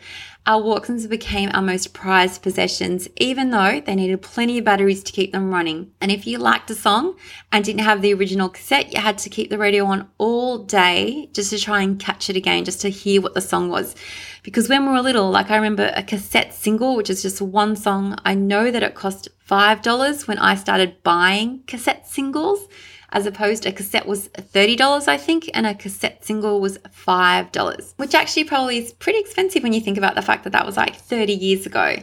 Our 0.48 0.62
Walkmans 0.62 1.10
became 1.10 1.50
our 1.54 1.62
most 1.64 1.96
prized 1.96 2.44
possessions, 2.44 3.08
even 3.18 3.50
though 3.50 3.82
they 3.82 3.96
needed 3.96 4.22
plenty 4.22 4.60
of 4.60 4.66
batteries 4.66 5.02
to 5.04 5.12
keep 5.12 5.32
them 5.32 5.50
running. 5.50 5.92
And 6.00 6.12
if 6.12 6.28
you 6.28 6.38
liked 6.38 6.70
a 6.70 6.76
song 6.76 7.16
and 7.52 7.66
didn't 7.66 7.82
have 7.82 8.04
the 8.04 8.14
original 8.14 8.50
cassette, 8.50 8.94
you 8.94 9.02
had 9.02 9.18
to 9.20 9.30
keep 9.32 9.50
the 9.50 9.58
radio 9.58 9.86
on 9.86 10.08
all 10.20 10.60
day 10.60 11.32
just 11.34 11.50
to 11.50 11.58
try 11.58 11.82
and 11.82 12.00
catch 12.00 12.30
it 12.30 12.36
again, 12.36 12.64
just 12.64 12.82
to 12.82 12.90
hear 12.90 13.22
what 13.22 13.34
the 13.34 13.42
song 13.42 13.70
was. 13.70 13.96
Because 14.44 14.70
when 14.70 14.86
we 14.86 14.92
were 14.92 15.02
little, 15.02 15.32
like 15.32 15.50
I 15.50 15.56
remember 15.56 15.92
a 15.96 16.04
cassette 16.04 16.54
single, 16.54 16.96
which 16.96 17.10
is 17.10 17.24
just 17.24 17.42
one 17.42 17.76
song, 17.76 18.16
I 18.24 18.36
know 18.36 18.70
that 18.70 18.84
it 18.84 18.94
cost 18.94 19.30
$5 19.50 20.28
when 20.28 20.38
I 20.38 20.54
started 20.54 21.02
buying 21.02 21.64
cassette 21.66 22.08
singles 22.08 22.68
as 23.16 23.26
opposed 23.26 23.66
a 23.66 23.72
cassette 23.72 24.06
was 24.06 24.28
$30, 24.28 25.08
I 25.08 25.16
think, 25.18 25.50
and 25.54 25.66
a 25.66 25.74
cassette 25.74 26.26
single 26.26 26.60
was 26.60 26.78
$5, 26.80 27.94
which 27.96 28.14
actually 28.14 28.44
probably 28.44 28.78
is 28.78 28.92
pretty 28.92 29.20
expensive 29.20 29.64
when 29.64 29.72
you 29.72 29.80
think 29.80 29.98
about 29.98 30.16
the 30.16 30.22
fact 30.22 30.44
that 30.44 30.52
that 30.52 30.66
was 30.66 30.76
like 30.76 30.98
30 30.98 31.32
years 31.32 31.66
ago. 31.66 31.96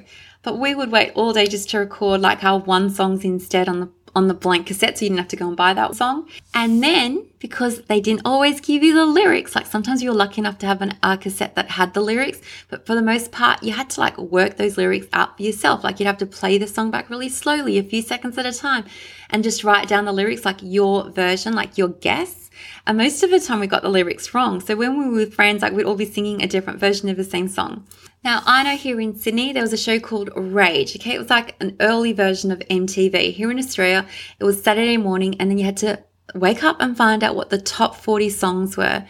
But 0.43 0.59
we 0.59 0.75
would 0.75 0.91
wait 0.91 1.13
all 1.15 1.35
day 1.35 1.47
just 1.47 1.69
to 1.71 1.79
record 1.79 2.23
like 2.23 2.43
our 2.43 2.59
one 2.59 2.89
songs 2.89 3.25
instead 3.25 3.69
on 3.69 3.81
the 3.81 3.91
on 4.15 4.29
the 4.29 4.35
blank 4.35 4.67
cassette 4.67 4.99
so 4.99 5.05
you 5.05 5.09
didn't 5.09 5.21
have 5.21 5.29
to 5.29 5.37
go 5.37 5.49
and 5.49 5.57
buy 5.57 5.73
that 5.73 5.95
song. 5.95 6.29
And 6.55 6.83
then 6.83 7.27
because 7.39 7.83
they 7.83 8.01
didn't 8.01 8.23
always 8.25 8.61
give 8.61 8.83
you 8.83 8.95
the 8.95 9.07
lyrics, 9.07 9.55
like 9.55 9.67
sometimes 9.67 10.03
you 10.03 10.11
were 10.11 10.17
lucky 10.17 10.41
enough 10.41 10.59
to 10.59 10.67
have 10.67 10.83
an 10.83 10.97
a 11.03 11.17
cassette 11.17 11.55
that 11.57 11.71
had 11.71 11.95
the 11.95 12.01
lyrics, 12.01 12.41
but 12.69 12.87
for 12.87 12.95
the 12.95 13.03
most 13.03 13.33
part 13.33 13.63
you 13.63 13.73
had 13.73 13.91
to 13.91 14.01
like 14.01 14.19
work 14.19 14.57
those 14.57 14.77
lyrics 14.77 15.07
out 15.13 15.37
for 15.37 15.43
yourself. 15.43 15.83
Like 15.83 15.99
you'd 15.99 16.07
have 16.07 16.19
to 16.19 16.27
play 16.27 16.59
the 16.59 16.67
song 16.67 16.91
back 16.91 17.11
really 17.11 17.29
slowly, 17.29 17.79
a 17.79 17.83
few 17.83 18.03
seconds 18.03 18.39
at 18.39 18.47
a 18.47 18.53
time, 18.53 18.85
and 19.31 19.43
just 19.43 19.65
write 19.65 19.89
down 19.89 20.05
the 20.05 20.13
lyrics 20.13 20.45
like 20.45 20.59
your 20.61 21.11
version, 21.11 21.55
like 21.55 21.79
your 21.79 21.89
guess. 21.89 22.51
And 22.87 22.99
most 22.99 23.23
of 23.23 23.31
the 23.31 23.41
time 23.41 23.61
we 23.61 23.67
got 23.67 23.83
the 23.83 23.89
lyrics 23.89 24.35
wrong. 24.35 24.61
So 24.61 24.77
when 24.77 24.99
we 24.99 25.07
were 25.07 25.15
with 25.15 25.35
friends, 25.35 25.63
like 25.63 25.73
we'd 25.73 25.87
all 25.87 25.97
be 25.97 26.05
singing 26.05 26.43
a 26.43 26.47
different 26.47 26.79
version 26.79 27.09
of 27.09 27.17
the 27.17 27.25
same 27.25 27.49
song. 27.49 27.87
Now, 28.25 28.41
I 28.47 28.63
know 28.63 28.77
here 28.77 29.01
in 29.01 29.17
Sydney, 29.17 29.53
there 29.53 29.65
was 29.65 29.73
a 29.73 29.77
show 29.77 29.99
called 29.99 30.31
Rage. 30.37 30.95
Okay, 30.95 31.15
it 31.15 31.19
was 31.19 31.31
like 31.31 31.57
an 31.61 31.77
early 31.81 32.13
version 32.13 32.53
of 32.53 32.61
MTV. 32.61 33.33
Here 33.33 33.51
in 33.51 33.59
Australia, 33.59 34.07
it 34.39 34.45
was 34.45 34.63
Saturday 34.63 34.97
morning, 34.97 35.35
and 35.41 35.51
then 35.51 35.59
you 35.59 35.65
had 35.65 35.77
to 35.79 36.05
wake 36.33 36.63
up 36.63 36.77
and 36.81 36.97
find 36.97 37.25
out 37.25 37.35
what 37.35 37.51
the 37.51 37.61
top 37.61 37.97
40 37.97 38.31
songs 38.31 38.77
were. 38.77 39.05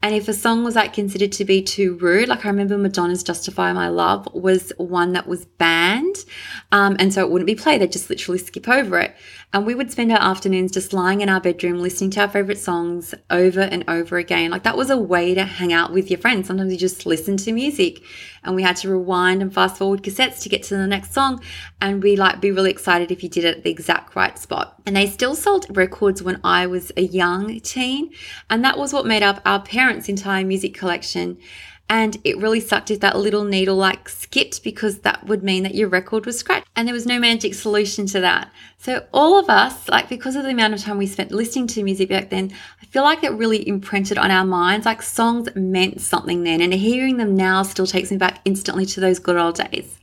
And 0.00 0.14
if 0.14 0.28
a 0.28 0.32
song 0.32 0.64
was 0.64 0.76
like 0.76 0.92
considered 0.92 1.32
to 1.32 1.44
be 1.44 1.62
too 1.62 1.96
rude, 1.96 2.28
like 2.28 2.44
I 2.44 2.48
remember 2.48 2.78
Madonna's 2.78 3.22
Justify 3.22 3.72
My 3.72 3.88
Love 3.88 4.28
was 4.32 4.72
one 4.76 5.12
that 5.12 5.28
was 5.28 5.44
banned. 5.44 6.24
Um, 6.72 6.96
and 6.98 7.12
so 7.12 7.22
it 7.22 7.30
wouldn't 7.30 7.46
be 7.46 7.54
played. 7.54 7.80
They'd 7.80 7.92
just 7.92 8.10
literally 8.10 8.38
skip 8.38 8.68
over 8.68 8.98
it. 8.98 9.14
And 9.54 9.66
we 9.66 9.74
would 9.74 9.90
spend 9.90 10.10
our 10.10 10.18
afternoons 10.18 10.72
just 10.72 10.94
lying 10.94 11.20
in 11.20 11.28
our 11.28 11.40
bedroom 11.40 11.78
listening 11.78 12.08
to 12.12 12.22
our 12.22 12.28
favorite 12.28 12.58
songs 12.58 13.14
over 13.28 13.60
and 13.60 13.84
over 13.86 14.16
again. 14.16 14.50
Like 14.50 14.62
that 14.62 14.78
was 14.78 14.88
a 14.88 14.96
way 14.96 15.34
to 15.34 15.44
hang 15.44 15.74
out 15.74 15.92
with 15.92 16.10
your 16.10 16.18
friends. 16.18 16.46
Sometimes 16.46 16.72
you 16.72 16.78
just 16.78 17.04
listen 17.04 17.36
to 17.36 17.52
music 17.52 18.02
and 18.42 18.56
we 18.56 18.62
had 18.62 18.76
to 18.76 18.88
rewind 18.88 19.42
and 19.42 19.52
fast 19.52 19.76
forward 19.76 20.02
cassettes 20.02 20.40
to 20.42 20.48
get 20.48 20.62
to 20.64 20.76
the 20.76 20.86
next 20.86 21.12
song. 21.12 21.42
And 21.82 22.02
we 22.02 22.16
like 22.16 22.40
be 22.40 22.50
really 22.50 22.70
excited 22.70 23.10
if 23.10 23.22
you 23.22 23.28
did 23.28 23.44
it 23.44 23.58
at 23.58 23.62
the 23.62 23.70
exact 23.70 24.16
right 24.16 24.38
spot. 24.38 24.80
And 24.86 24.96
they 24.96 25.06
still 25.06 25.34
sold 25.34 25.66
records 25.76 26.22
when 26.22 26.40
I 26.42 26.66
was 26.66 26.90
a 26.96 27.02
young 27.02 27.60
teen. 27.60 28.10
And 28.48 28.64
that 28.64 28.78
was 28.78 28.94
what 28.94 29.04
made 29.04 29.22
up 29.22 29.42
our 29.44 29.60
parents' 29.60 30.08
entire 30.08 30.46
music 30.46 30.72
collection. 30.72 31.36
And 31.92 32.16
it 32.24 32.38
really 32.38 32.58
sucked 32.58 32.90
if 32.90 33.00
that 33.00 33.18
little 33.18 33.44
needle 33.44 33.76
like 33.76 34.08
skipped 34.08 34.64
because 34.64 35.00
that 35.00 35.26
would 35.26 35.42
mean 35.44 35.62
that 35.64 35.74
your 35.74 35.90
record 35.90 36.24
was 36.24 36.38
scratched. 36.38 36.66
And 36.74 36.88
there 36.88 36.94
was 36.94 37.04
no 37.04 37.18
magic 37.18 37.52
solution 37.52 38.06
to 38.06 38.20
that. 38.20 38.50
So 38.78 39.04
all 39.12 39.38
of 39.38 39.50
us, 39.50 39.90
like 39.90 40.08
because 40.08 40.34
of 40.34 40.44
the 40.44 40.52
amount 40.52 40.72
of 40.72 40.80
time 40.80 40.96
we 40.96 41.06
spent 41.06 41.32
listening 41.32 41.66
to 41.66 41.82
music 41.82 42.08
back 42.08 42.30
then, 42.30 42.50
I 42.80 42.86
feel 42.86 43.02
like 43.02 43.22
it 43.22 43.32
really 43.32 43.68
imprinted 43.68 44.16
on 44.16 44.30
our 44.30 44.46
minds. 44.46 44.86
Like 44.86 45.02
songs 45.02 45.54
meant 45.54 46.00
something 46.00 46.44
then. 46.44 46.62
And 46.62 46.72
hearing 46.72 47.18
them 47.18 47.36
now 47.36 47.62
still 47.62 47.86
takes 47.86 48.10
me 48.10 48.16
back 48.16 48.40
instantly 48.46 48.86
to 48.86 49.00
those 49.00 49.18
good 49.18 49.36
old 49.36 49.56
days. 49.56 49.98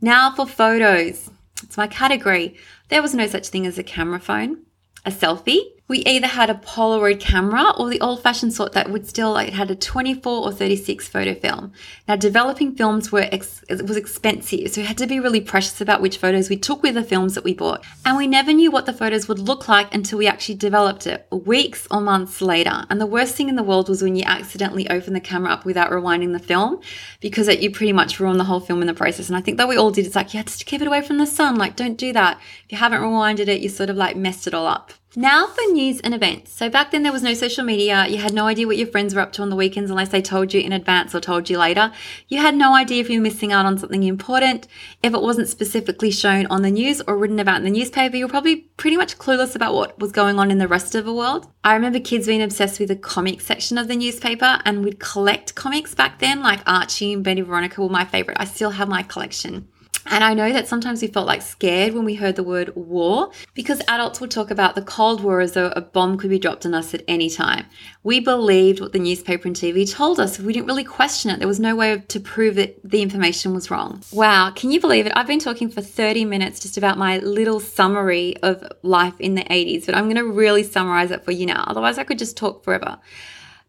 Now 0.00 0.34
for 0.34 0.46
photos. 0.46 1.28
It's 1.62 1.76
my 1.76 1.88
category. 1.88 2.56
There 2.88 3.02
was 3.02 3.12
no 3.12 3.26
such 3.26 3.48
thing 3.48 3.66
as 3.66 3.76
a 3.76 3.82
camera 3.82 4.18
phone, 4.18 4.62
a 5.04 5.10
selfie, 5.10 5.77
we 5.88 6.04
either 6.04 6.26
had 6.26 6.50
a 6.50 6.54
Polaroid 6.54 7.18
camera 7.18 7.72
or 7.78 7.88
the 7.88 8.00
old 8.02 8.22
fashioned 8.22 8.52
sort 8.52 8.72
that 8.72 8.90
would 8.90 9.08
still 9.08 9.32
like 9.32 9.54
had 9.54 9.70
a 9.70 9.74
24 9.74 10.44
or 10.44 10.52
36 10.52 11.08
photo 11.08 11.34
film. 11.34 11.72
Now 12.06 12.14
developing 12.14 12.74
films 12.74 13.10
were 13.10 13.26
ex- 13.32 13.64
was 13.68 13.96
expensive, 13.96 14.70
so 14.70 14.82
we 14.82 14.86
had 14.86 14.98
to 14.98 15.06
be 15.06 15.18
really 15.18 15.40
precious 15.40 15.80
about 15.80 16.02
which 16.02 16.18
photos 16.18 16.50
we 16.50 16.58
took 16.58 16.82
with 16.82 16.94
the 16.94 17.02
films 17.02 17.34
that 17.34 17.44
we 17.44 17.54
bought. 17.54 17.84
And 18.04 18.18
we 18.18 18.26
never 18.26 18.52
knew 18.52 18.70
what 18.70 18.84
the 18.84 18.92
photos 18.92 19.28
would 19.28 19.38
look 19.38 19.66
like 19.66 19.92
until 19.94 20.18
we 20.18 20.26
actually 20.26 20.56
developed 20.56 21.06
it 21.06 21.26
weeks 21.30 21.88
or 21.90 22.02
months 22.02 22.42
later. 22.42 22.84
And 22.90 23.00
the 23.00 23.06
worst 23.06 23.34
thing 23.34 23.48
in 23.48 23.56
the 23.56 23.62
world 23.62 23.88
was 23.88 24.02
when 24.02 24.14
you 24.14 24.24
accidentally 24.26 24.88
open 24.90 25.14
the 25.14 25.20
camera 25.20 25.52
up 25.52 25.64
without 25.64 25.90
rewinding 25.90 26.32
the 26.32 26.38
film 26.38 26.80
because 27.20 27.48
it, 27.48 27.60
you 27.60 27.70
pretty 27.70 27.94
much 27.94 28.20
ruin 28.20 28.36
the 28.36 28.44
whole 28.44 28.60
film 28.60 28.82
in 28.82 28.86
the 28.86 28.94
process. 28.94 29.28
And 29.28 29.36
I 29.38 29.40
think 29.40 29.56
that 29.56 29.68
we 29.68 29.78
all 29.78 29.90
did. 29.90 30.04
It's 30.04 30.16
like 30.16 30.34
you 30.34 30.38
had 30.38 30.48
to 30.48 30.64
keep 30.66 30.82
it 30.82 30.86
away 30.86 31.00
from 31.00 31.16
the 31.16 31.26
sun. 31.26 31.56
Like 31.56 31.76
don't 31.76 31.96
do 31.96 32.12
that. 32.12 32.38
If 32.66 32.72
you 32.72 32.78
haven't 32.78 33.00
rewinded 33.00 33.48
it, 33.48 33.62
you 33.62 33.70
sort 33.70 33.88
of 33.88 33.96
like 33.96 34.16
messed 34.16 34.46
it 34.46 34.52
all 34.52 34.66
up. 34.66 34.92
Now 35.20 35.48
for 35.48 35.62
news 35.72 35.98
and 35.98 36.14
events. 36.14 36.52
So 36.52 36.70
back 36.70 36.92
then 36.92 37.02
there 37.02 37.10
was 37.10 37.24
no 37.24 37.34
social 37.34 37.64
media. 37.64 38.06
You 38.06 38.18
had 38.18 38.32
no 38.32 38.46
idea 38.46 38.68
what 38.68 38.76
your 38.76 38.86
friends 38.86 39.16
were 39.16 39.20
up 39.20 39.32
to 39.32 39.42
on 39.42 39.50
the 39.50 39.56
weekends 39.56 39.90
unless 39.90 40.10
they 40.10 40.22
told 40.22 40.54
you 40.54 40.60
in 40.60 40.72
advance 40.72 41.12
or 41.12 41.18
told 41.18 41.50
you 41.50 41.58
later. 41.58 41.90
You 42.28 42.38
had 42.38 42.54
no 42.54 42.76
idea 42.76 43.00
if 43.00 43.10
you 43.10 43.18
were 43.18 43.24
missing 43.24 43.50
out 43.50 43.66
on 43.66 43.78
something 43.78 44.04
important. 44.04 44.68
If 45.02 45.14
it 45.14 45.20
wasn't 45.20 45.48
specifically 45.48 46.12
shown 46.12 46.46
on 46.46 46.62
the 46.62 46.70
news 46.70 47.02
or 47.08 47.18
written 47.18 47.40
about 47.40 47.56
in 47.56 47.64
the 47.64 47.70
newspaper, 47.70 48.14
you 48.14 48.26
were 48.26 48.30
probably 48.30 48.68
pretty 48.76 48.96
much 48.96 49.18
clueless 49.18 49.56
about 49.56 49.74
what 49.74 49.98
was 49.98 50.12
going 50.12 50.38
on 50.38 50.52
in 50.52 50.58
the 50.58 50.68
rest 50.68 50.94
of 50.94 51.04
the 51.04 51.12
world. 51.12 51.48
I 51.64 51.74
remember 51.74 51.98
kids 51.98 52.28
being 52.28 52.40
obsessed 52.40 52.78
with 52.78 52.90
the 52.90 52.94
comic 52.94 53.40
section 53.40 53.76
of 53.76 53.88
the 53.88 53.96
newspaper 53.96 54.60
and 54.64 54.84
we'd 54.84 55.00
collect 55.00 55.56
comics 55.56 55.96
back 55.96 56.20
then, 56.20 56.44
like 56.44 56.60
Archie 56.64 57.14
and 57.14 57.24
Betty 57.24 57.40
Veronica 57.40 57.82
were 57.82 57.88
my 57.88 58.04
favorite. 58.04 58.36
I 58.38 58.44
still 58.44 58.70
have 58.70 58.88
my 58.88 59.02
collection. 59.02 59.66
And 60.10 60.24
I 60.24 60.34
know 60.34 60.52
that 60.52 60.68
sometimes 60.68 61.02
we 61.02 61.08
felt 61.08 61.26
like 61.26 61.42
scared 61.42 61.94
when 61.94 62.04
we 62.04 62.14
heard 62.14 62.36
the 62.36 62.42
word 62.42 62.74
war 62.74 63.30
because 63.54 63.82
adults 63.88 64.20
would 64.20 64.30
talk 64.30 64.50
about 64.50 64.74
the 64.74 64.82
Cold 64.82 65.22
War 65.22 65.40
as 65.40 65.52
though 65.52 65.72
a 65.76 65.80
bomb 65.80 66.16
could 66.16 66.30
be 66.30 66.38
dropped 66.38 66.64
on 66.64 66.74
us 66.74 66.94
at 66.94 67.02
any 67.06 67.28
time. 67.28 67.66
We 68.02 68.20
believed 68.20 68.80
what 68.80 68.92
the 68.92 68.98
newspaper 68.98 69.48
and 69.48 69.56
TV 69.56 69.90
told 69.90 70.18
us. 70.18 70.38
We 70.38 70.52
didn't 70.52 70.66
really 70.66 70.84
question 70.84 71.30
it. 71.30 71.38
There 71.38 71.48
was 71.48 71.60
no 71.60 71.76
way 71.76 71.98
to 71.98 72.20
prove 72.20 72.54
that 72.54 72.78
the 72.82 73.02
information 73.02 73.54
was 73.54 73.70
wrong. 73.70 74.02
Wow, 74.12 74.50
can 74.50 74.70
you 74.70 74.80
believe 74.80 75.06
it? 75.06 75.12
I've 75.14 75.26
been 75.26 75.38
talking 75.38 75.68
for 75.68 75.82
30 75.82 76.24
minutes 76.24 76.60
just 76.60 76.78
about 76.78 76.96
my 76.96 77.18
little 77.18 77.60
summary 77.60 78.36
of 78.42 78.64
life 78.82 79.14
in 79.20 79.34
the 79.34 79.44
80s, 79.44 79.86
but 79.86 79.94
I'm 79.94 80.04
going 80.04 80.16
to 80.16 80.24
really 80.24 80.62
summarize 80.62 81.10
it 81.10 81.24
for 81.24 81.32
you 81.32 81.46
now. 81.46 81.64
Otherwise, 81.66 81.98
I 81.98 82.04
could 82.04 82.18
just 82.18 82.36
talk 82.36 82.64
forever. 82.64 82.98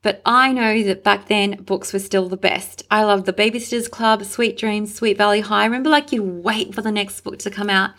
But 0.02 0.22
I 0.26 0.54
know 0.54 0.82
that 0.84 1.04
back 1.04 1.28
then 1.28 1.62
books 1.64 1.92
were 1.92 2.00
still 2.00 2.30
the 2.30 2.38
best. 2.38 2.86
I 2.90 3.04
loved 3.04 3.26
the 3.26 3.34
Babysitters 3.34 3.90
Club, 3.90 4.24
Sweet 4.24 4.58
Dreams, 4.58 4.96
Sweet 4.96 5.18
Valley 5.18 5.42
High. 5.42 5.66
Remember 5.66 5.90
like 5.90 6.12
you'd 6.12 6.44
wait 6.44 6.74
for 6.74 6.82
the 6.82 6.92
next 6.92 7.22
book 7.22 7.40
to 7.40 7.50
come 7.50 7.70
out. 7.70 7.92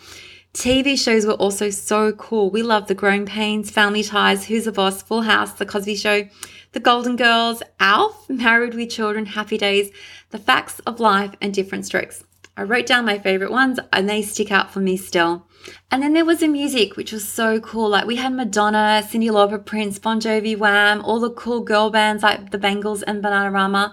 TV 0.54 0.98
shows 0.98 1.26
were 1.26 1.34
also 1.34 1.70
so 1.70 2.12
cool. 2.12 2.50
We 2.50 2.62
loved 2.62 2.88
The 2.88 2.94
Growing 2.94 3.26
Pains, 3.26 3.70
Family 3.70 4.02
Ties, 4.02 4.46
Who's 4.46 4.64
the 4.64 4.72
Boss, 4.72 5.02
Full 5.02 5.22
House, 5.22 5.52
The 5.52 5.66
Cosby 5.66 5.94
Show, 5.94 6.28
The 6.72 6.80
Golden 6.80 7.16
Girls, 7.16 7.62
Alf, 7.78 8.28
Married 8.28 8.74
with 8.74 8.90
Children, 8.90 9.26
Happy 9.26 9.58
Days, 9.58 9.92
The 10.30 10.38
Facts 10.38 10.80
of 10.80 10.98
Life, 10.98 11.34
and 11.40 11.54
Different 11.54 11.86
Strokes. 11.86 12.24
I 12.56 12.62
wrote 12.62 12.86
down 12.86 13.04
my 13.04 13.18
favorite 13.18 13.50
ones 13.50 13.78
and 13.92 14.08
they 14.08 14.22
stick 14.22 14.50
out 14.52 14.72
for 14.72 14.80
me 14.80 14.96
still. 14.96 15.46
And 15.90 16.02
then 16.02 16.12
there 16.12 16.24
was 16.24 16.40
the 16.40 16.48
music, 16.48 16.96
which 16.96 17.12
was 17.12 17.26
so 17.26 17.60
cool. 17.60 17.88
Like 17.90 18.06
we 18.06 18.16
had 18.16 18.32
Madonna, 18.32 19.02
Cyndi 19.06 19.30
Lauper, 19.30 19.64
Prince, 19.64 19.98
Bon 19.98 20.20
Jovi, 20.20 20.56
Wham, 20.56 21.02
all 21.02 21.20
the 21.20 21.30
cool 21.30 21.60
girl 21.60 21.90
bands 21.90 22.22
like 22.22 22.50
the 22.50 22.58
Bangles 22.58 23.02
and 23.02 23.22
Bananarama. 23.22 23.92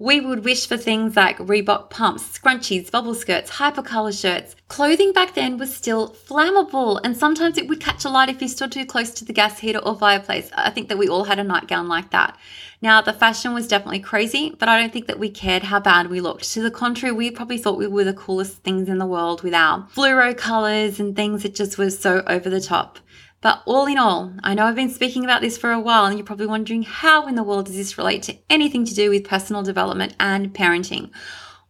We 0.00 0.20
would 0.20 0.44
wish 0.44 0.68
for 0.68 0.76
things 0.76 1.16
like 1.16 1.38
Reebok 1.38 1.90
pumps, 1.90 2.38
scrunchies, 2.38 2.88
bubble 2.88 3.16
skirts, 3.16 3.50
hypercolor 3.50 4.16
shirts. 4.16 4.54
Clothing 4.68 5.12
back 5.12 5.34
then 5.34 5.58
was 5.58 5.74
still 5.74 6.10
flammable, 6.10 7.00
and 7.02 7.16
sometimes 7.16 7.58
it 7.58 7.66
would 7.66 7.80
catch 7.80 8.04
alight 8.04 8.28
if 8.28 8.40
you 8.40 8.46
stood 8.46 8.70
too 8.70 8.86
close 8.86 9.10
to 9.10 9.24
the 9.24 9.32
gas 9.32 9.58
heater 9.58 9.80
or 9.80 9.98
fireplace. 9.98 10.52
I 10.54 10.70
think 10.70 10.88
that 10.88 10.98
we 10.98 11.08
all 11.08 11.24
had 11.24 11.40
a 11.40 11.44
nightgown 11.44 11.88
like 11.88 12.10
that. 12.10 12.38
Now, 12.80 13.00
the 13.02 13.12
fashion 13.12 13.54
was 13.54 13.66
definitely 13.66 13.98
crazy, 13.98 14.54
but 14.56 14.68
I 14.68 14.80
don't 14.80 14.92
think 14.92 15.08
that 15.08 15.18
we 15.18 15.30
cared 15.30 15.64
how 15.64 15.80
bad 15.80 16.10
we 16.10 16.20
looked. 16.20 16.48
To 16.52 16.62
the 16.62 16.70
contrary, 16.70 17.12
we 17.12 17.32
probably 17.32 17.58
thought 17.58 17.76
we 17.76 17.88
were 17.88 18.04
the 18.04 18.14
coolest 18.14 18.58
things 18.58 18.88
in 18.88 18.98
the 18.98 19.06
world 19.06 19.42
with 19.42 19.52
our 19.52 19.88
fluoro 19.96 20.36
colors 20.36 21.00
and 21.00 21.16
things 21.16 21.42
that 21.42 21.56
just 21.56 21.76
was 21.76 21.98
so 21.98 22.22
over 22.28 22.48
the 22.48 22.60
top. 22.60 23.00
But 23.40 23.62
all 23.66 23.86
in 23.86 23.98
all, 23.98 24.32
I 24.42 24.54
know 24.54 24.64
I've 24.66 24.74
been 24.74 24.90
speaking 24.90 25.24
about 25.24 25.42
this 25.42 25.56
for 25.56 25.70
a 25.70 25.78
while, 25.78 26.06
and 26.06 26.18
you're 26.18 26.26
probably 26.26 26.48
wondering 26.48 26.82
how 26.82 27.28
in 27.28 27.36
the 27.36 27.44
world 27.44 27.66
does 27.66 27.76
this 27.76 27.96
relate 27.96 28.24
to 28.24 28.36
anything 28.50 28.84
to 28.84 28.94
do 28.94 29.10
with 29.10 29.28
personal 29.28 29.62
development 29.62 30.16
and 30.18 30.52
parenting? 30.52 31.10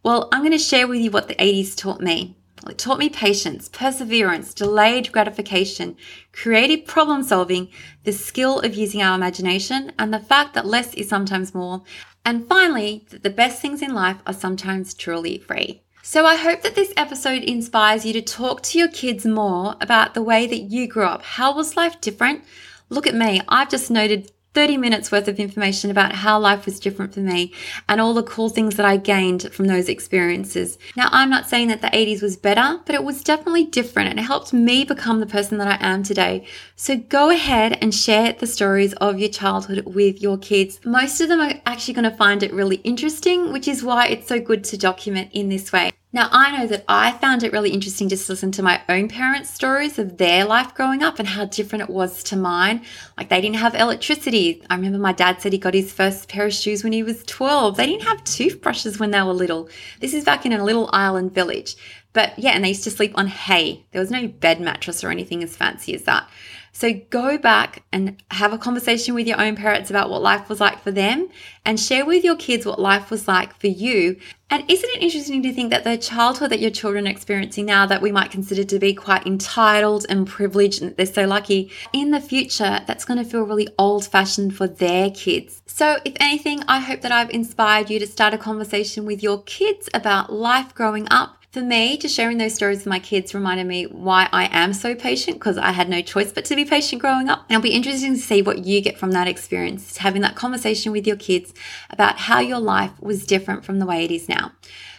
Well, 0.03 0.29
I'm 0.33 0.41
going 0.41 0.53
to 0.53 0.59
share 0.59 0.89
with 0.89 1.01
you 1.01 1.11
what 1.11 1.29
the 1.29 1.35
80s 1.35 1.77
taught 1.77 2.01
me. 2.01 2.39
It 2.67 2.79
taught 2.79 2.99
me 2.99 3.09
patience, 3.09 3.69
perseverance, 3.69 4.55
delayed 4.55 5.13
gratification, 5.13 5.97
creative 6.33 6.87
problem 6.87 7.23
solving, 7.23 7.69
the 8.05 8.13
skill 8.13 8.61
of 8.61 8.75
using 8.75 9.03
our 9.03 9.15
imagination, 9.15 9.93
and 9.99 10.13
the 10.13 10.19
fact 10.19 10.55
that 10.55 10.67
less 10.67 10.95
is 10.95 11.09
sometimes 11.09 11.55
more. 11.55 11.83
And 12.25 12.49
finally, 12.49 13.07
that 13.11 13.23
the 13.23 13.31
best 13.31 13.61
things 13.61 13.83
in 13.83 13.95
life 13.95 14.19
are 14.27 14.33
sometimes 14.33 14.95
truly 14.95 15.39
free. 15.39 15.83
So, 16.11 16.25
I 16.25 16.37
hope 16.37 16.63
that 16.63 16.75
this 16.75 16.95
episode 16.97 17.43
inspires 17.43 18.07
you 18.07 18.15
to 18.15 18.23
talk 18.23 18.63
to 18.63 18.79
your 18.79 18.89
kids 18.89 19.27
more 19.27 19.77
about 19.79 20.15
the 20.15 20.23
way 20.23 20.47
that 20.47 20.71
you 20.71 20.89
grew 20.89 21.05
up. 21.05 21.23
How 21.23 21.55
was 21.55 21.77
life 21.77 22.01
different? 22.01 22.45
Look 22.89 23.07
at 23.07 23.15
me. 23.15 23.43
I've 23.47 23.69
just 23.69 23.91
noted 23.91 24.33
30 24.55 24.79
minutes 24.79 25.13
worth 25.13 25.29
of 25.29 25.39
information 25.39 25.91
about 25.91 26.15
how 26.15 26.39
life 26.39 26.65
was 26.65 26.81
different 26.81 27.13
for 27.13 27.21
me 27.21 27.53
and 27.91 28.01
all 28.01 28.15
the 28.15 28.23
cool 28.23 28.49
things 28.49 28.77
that 28.77 28.87
I 28.87 28.97
gained 28.97 29.53
from 29.53 29.67
those 29.67 29.91
experiences. 29.91 30.79
Now, 30.97 31.11
I'm 31.13 31.29
not 31.29 31.47
saying 31.47 31.69
that 31.69 31.83
the 31.83 31.89
80s 31.89 32.23
was 32.23 32.39
better, 32.39 32.81
but 32.87 32.95
it 32.95 33.05
was 33.05 33.23
definitely 33.23 33.65
different 33.67 34.09
and 34.09 34.19
it 34.19 34.23
helped 34.23 34.55
me 34.55 34.85
become 34.85 35.21
the 35.21 35.27
person 35.27 35.59
that 35.59 35.69
I 35.69 35.87
am 35.87 36.03
today. 36.03 36.47
So 36.75 36.97
go 36.97 37.29
ahead 37.29 37.77
and 37.83 37.95
share 37.95 38.33
the 38.33 38.47
stories 38.47 38.95
of 38.95 39.19
your 39.19 39.29
childhood 39.29 39.85
with 39.85 40.23
your 40.23 40.39
kids. 40.39 40.81
Most 40.87 41.21
of 41.21 41.29
them 41.29 41.43
are 41.43 41.61
actually 41.67 41.93
going 41.93 42.11
to 42.11 42.17
find 42.17 42.43
it 42.43 42.55
really 42.55 42.77
interesting, 42.77 43.53
which 43.53 43.69
is 43.69 43.85
why 43.85 44.07
it's 44.07 44.27
so 44.27 44.41
good 44.41 44.65
to 44.65 44.79
document 44.79 45.33
in 45.35 45.51
this 45.51 45.71
way. 45.71 45.91
Now, 46.11 46.31
I 46.33 46.57
know 46.57 46.67
that 46.69 46.87
I 46.89 47.13
found 47.13 47.43
it 47.43 47.53
really 47.53 47.69
interesting 47.69 48.09
just 48.09 48.27
to 48.27 48.33
listen 48.33 48.51
to 48.53 48.63
my 48.63 48.81
own 48.89 49.09
parents' 49.09 49.51
stories 49.51 49.99
of 49.99 50.17
their 50.17 50.47
life 50.47 50.75
growing 50.75 51.03
up 51.03 51.19
and 51.19 51.29
how 51.29 51.45
different 51.45 51.83
it 51.83 51.91
was 51.91 52.23
to 52.25 52.37
mine. 52.37 52.83
Like, 53.19 53.29
they 53.29 53.43
didn't 53.43 53.57
have 53.57 53.75
electricity. 53.75 54.63
I 54.71 54.77
remember 54.77 54.99
my 54.99 55.13
dad 55.13 55.43
said 55.43 55.53
he 55.53 55.59
got 55.59 55.75
his 55.75 55.93
first 55.93 56.31
pair 56.31 56.47
of 56.47 56.55
shoes 56.55 56.83
when 56.83 56.95
he 56.95 57.03
was 57.03 57.23
12. 57.25 57.77
They 57.77 57.85
didn't 57.85 58.05
have 58.05 58.25
toothbrushes 58.25 58.99
when 58.99 59.11
they 59.11 59.21
were 59.21 59.35
little. 59.35 59.69
This 60.01 60.15
is 60.15 60.25
back 60.25 60.47
in 60.47 60.53
a 60.55 60.65
little 60.65 60.89
island 60.95 61.35
village. 61.35 61.77
But 62.15 62.39
yeah, 62.39 62.53
and 62.53 62.65
they 62.65 62.69
used 62.69 62.85
to 62.85 62.91
sleep 62.91 63.13
on 63.15 63.27
hay. 63.27 63.85
There 63.93 64.01
was 64.01 64.11
no 64.11 64.29
bed 64.29 64.63
mattress 64.63 65.05
or 65.05 65.11
anything 65.11 65.43
as 65.43 65.57
fancy 65.57 65.95
as 65.95 66.05
that. 66.05 66.27
So 66.73 66.93
go 67.11 67.39
back 67.39 67.83
and 67.93 68.23
have 68.31 68.53
a 68.53 68.59
conversation 68.59 69.15
with 69.15 69.27
your 69.27 69.41
own 69.41 69.57
parents 69.57 69.91
about 69.91 70.11
what 70.11 70.23
life 70.23 70.49
was 70.49 70.61
like 70.61 70.83
for 70.83 70.91
them 70.91 71.29
and 71.65 71.79
share 71.79 72.07
with 72.07 72.25
your 72.25 72.37
kids 72.37 72.65
what 72.65 72.79
life 72.79 73.11
was 73.11 73.27
like 73.27 73.59
for 73.59 73.67
you. 73.67 74.17
And 74.51 74.65
isn't 74.71 74.91
it 74.91 75.03
interesting 75.03 75.43
to 75.43 75.53
think 75.53 75.71
that 75.71 75.85
the 75.85 75.99
childhood 75.99 76.51
that 76.51 76.61
your 76.61 76.71
children 76.71 77.07
are 77.07 77.11
experiencing 77.11 77.67
now 77.67 77.85
that 77.87 78.01
we 78.01 78.13
might 78.13 78.31
consider 78.31 78.65
to 78.65 78.79
be 78.79 78.95
quite 78.95 79.27
entitled 79.27 80.07
and 80.09 80.27
privileged 80.27 80.81
and 80.81 80.97
they're 80.97 81.05
so 81.05 81.27
lucky, 81.27 81.71
in 81.93 82.13
the 82.13 82.21
future, 82.21 82.81
that's 82.87 83.05
going 83.05 83.19
to 83.23 83.29
feel 83.29 83.43
really 83.43 83.69
old 83.79 84.07
fashioned 84.07 84.57
for 84.57 84.67
their 84.67 85.11
kids. 85.11 85.63
So, 85.67 85.99
if 86.05 86.15
anything, 86.19 86.63
I 86.67 86.79
hope 86.81 87.03
that 87.03 87.13
I've 87.13 87.31
inspired 87.31 87.91
you 87.91 87.99
to 87.99 88.07
start 88.07 88.33
a 88.33 88.39
conversation 88.39 89.05
with 89.05 89.23
your 89.23 89.43
kids 89.43 89.91
about 89.93 90.33
life 90.33 90.75
growing 90.75 91.07
up 91.11 91.38
for 91.59 91.65
me, 91.65 91.99
just 91.99 92.15
sharing 92.15 92.39
those 92.39 92.55
stories 92.55 92.79
with 92.79 92.87
my 92.87 93.01
kids 93.01 93.35
reminded 93.35 93.67
me 93.67 93.85
why 93.85 94.29
I 94.33 94.49
am 94.57 94.73
so 94.73 94.95
patient 94.95 95.39
because 95.39 95.59
I 95.59 95.73
had 95.73 95.89
no 95.89 96.01
choice 96.03 96.31
but 96.31 96.45
to 96.47 96.57
be 96.57 96.65
patient 96.65 97.01
growing 97.03 97.29
up. 97.29 97.41
And 97.49 97.57
it'll 97.57 97.63
be 97.63 97.75
interesting 97.75 98.15
to 98.15 98.21
see 98.21 98.43
what 98.43 98.65
you 98.65 98.81
get 98.81 98.97
from 98.97 99.11
that 99.13 99.27
experience, 99.27 99.97
having 99.97 100.23
that 100.23 100.37
conversation 100.37 100.93
with 100.93 101.05
your 101.05 101.17
kids 101.17 101.53
about 101.91 102.19
how 102.19 102.39
your 102.39 102.61
life 102.61 102.93
was 103.01 103.27
different 103.27 103.65
from 103.65 103.81
the 103.81 103.87
way 103.87 104.05
it 104.05 104.13
is 104.13 104.29
now. 104.29 104.53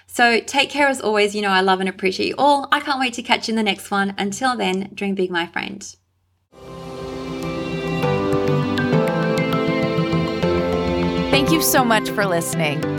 So 0.06 0.42
take 0.42 0.70
care 0.70 0.90
as 0.90 1.00
always. 1.00 1.34
You 1.34 1.42
know, 1.42 1.50
I 1.50 1.62
love 1.62 1.80
and 1.80 1.88
appreciate 1.88 2.28
you 2.28 2.36
all. 2.38 2.68
I 2.74 2.82
can't 2.82 3.00
wait 3.00 3.14
to 3.14 3.24
catch 3.24 3.48
you 3.48 3.54
in 3.54 3.56
the 3.56 3.64
next 3.64 3.90
one. 3.90 4.14
Until 4.18 4.58
then, 4.58 4.90
dream 4.94 5.16
big, 5.16 5.32
my 5.32 5.48
friend. 5.48 5.96
Thank 11.32 11.52
you 11.52 11.62
so 11.62 11.86
much 11.86 12.10
for 12.10 12.26
listening. 12.26 12.99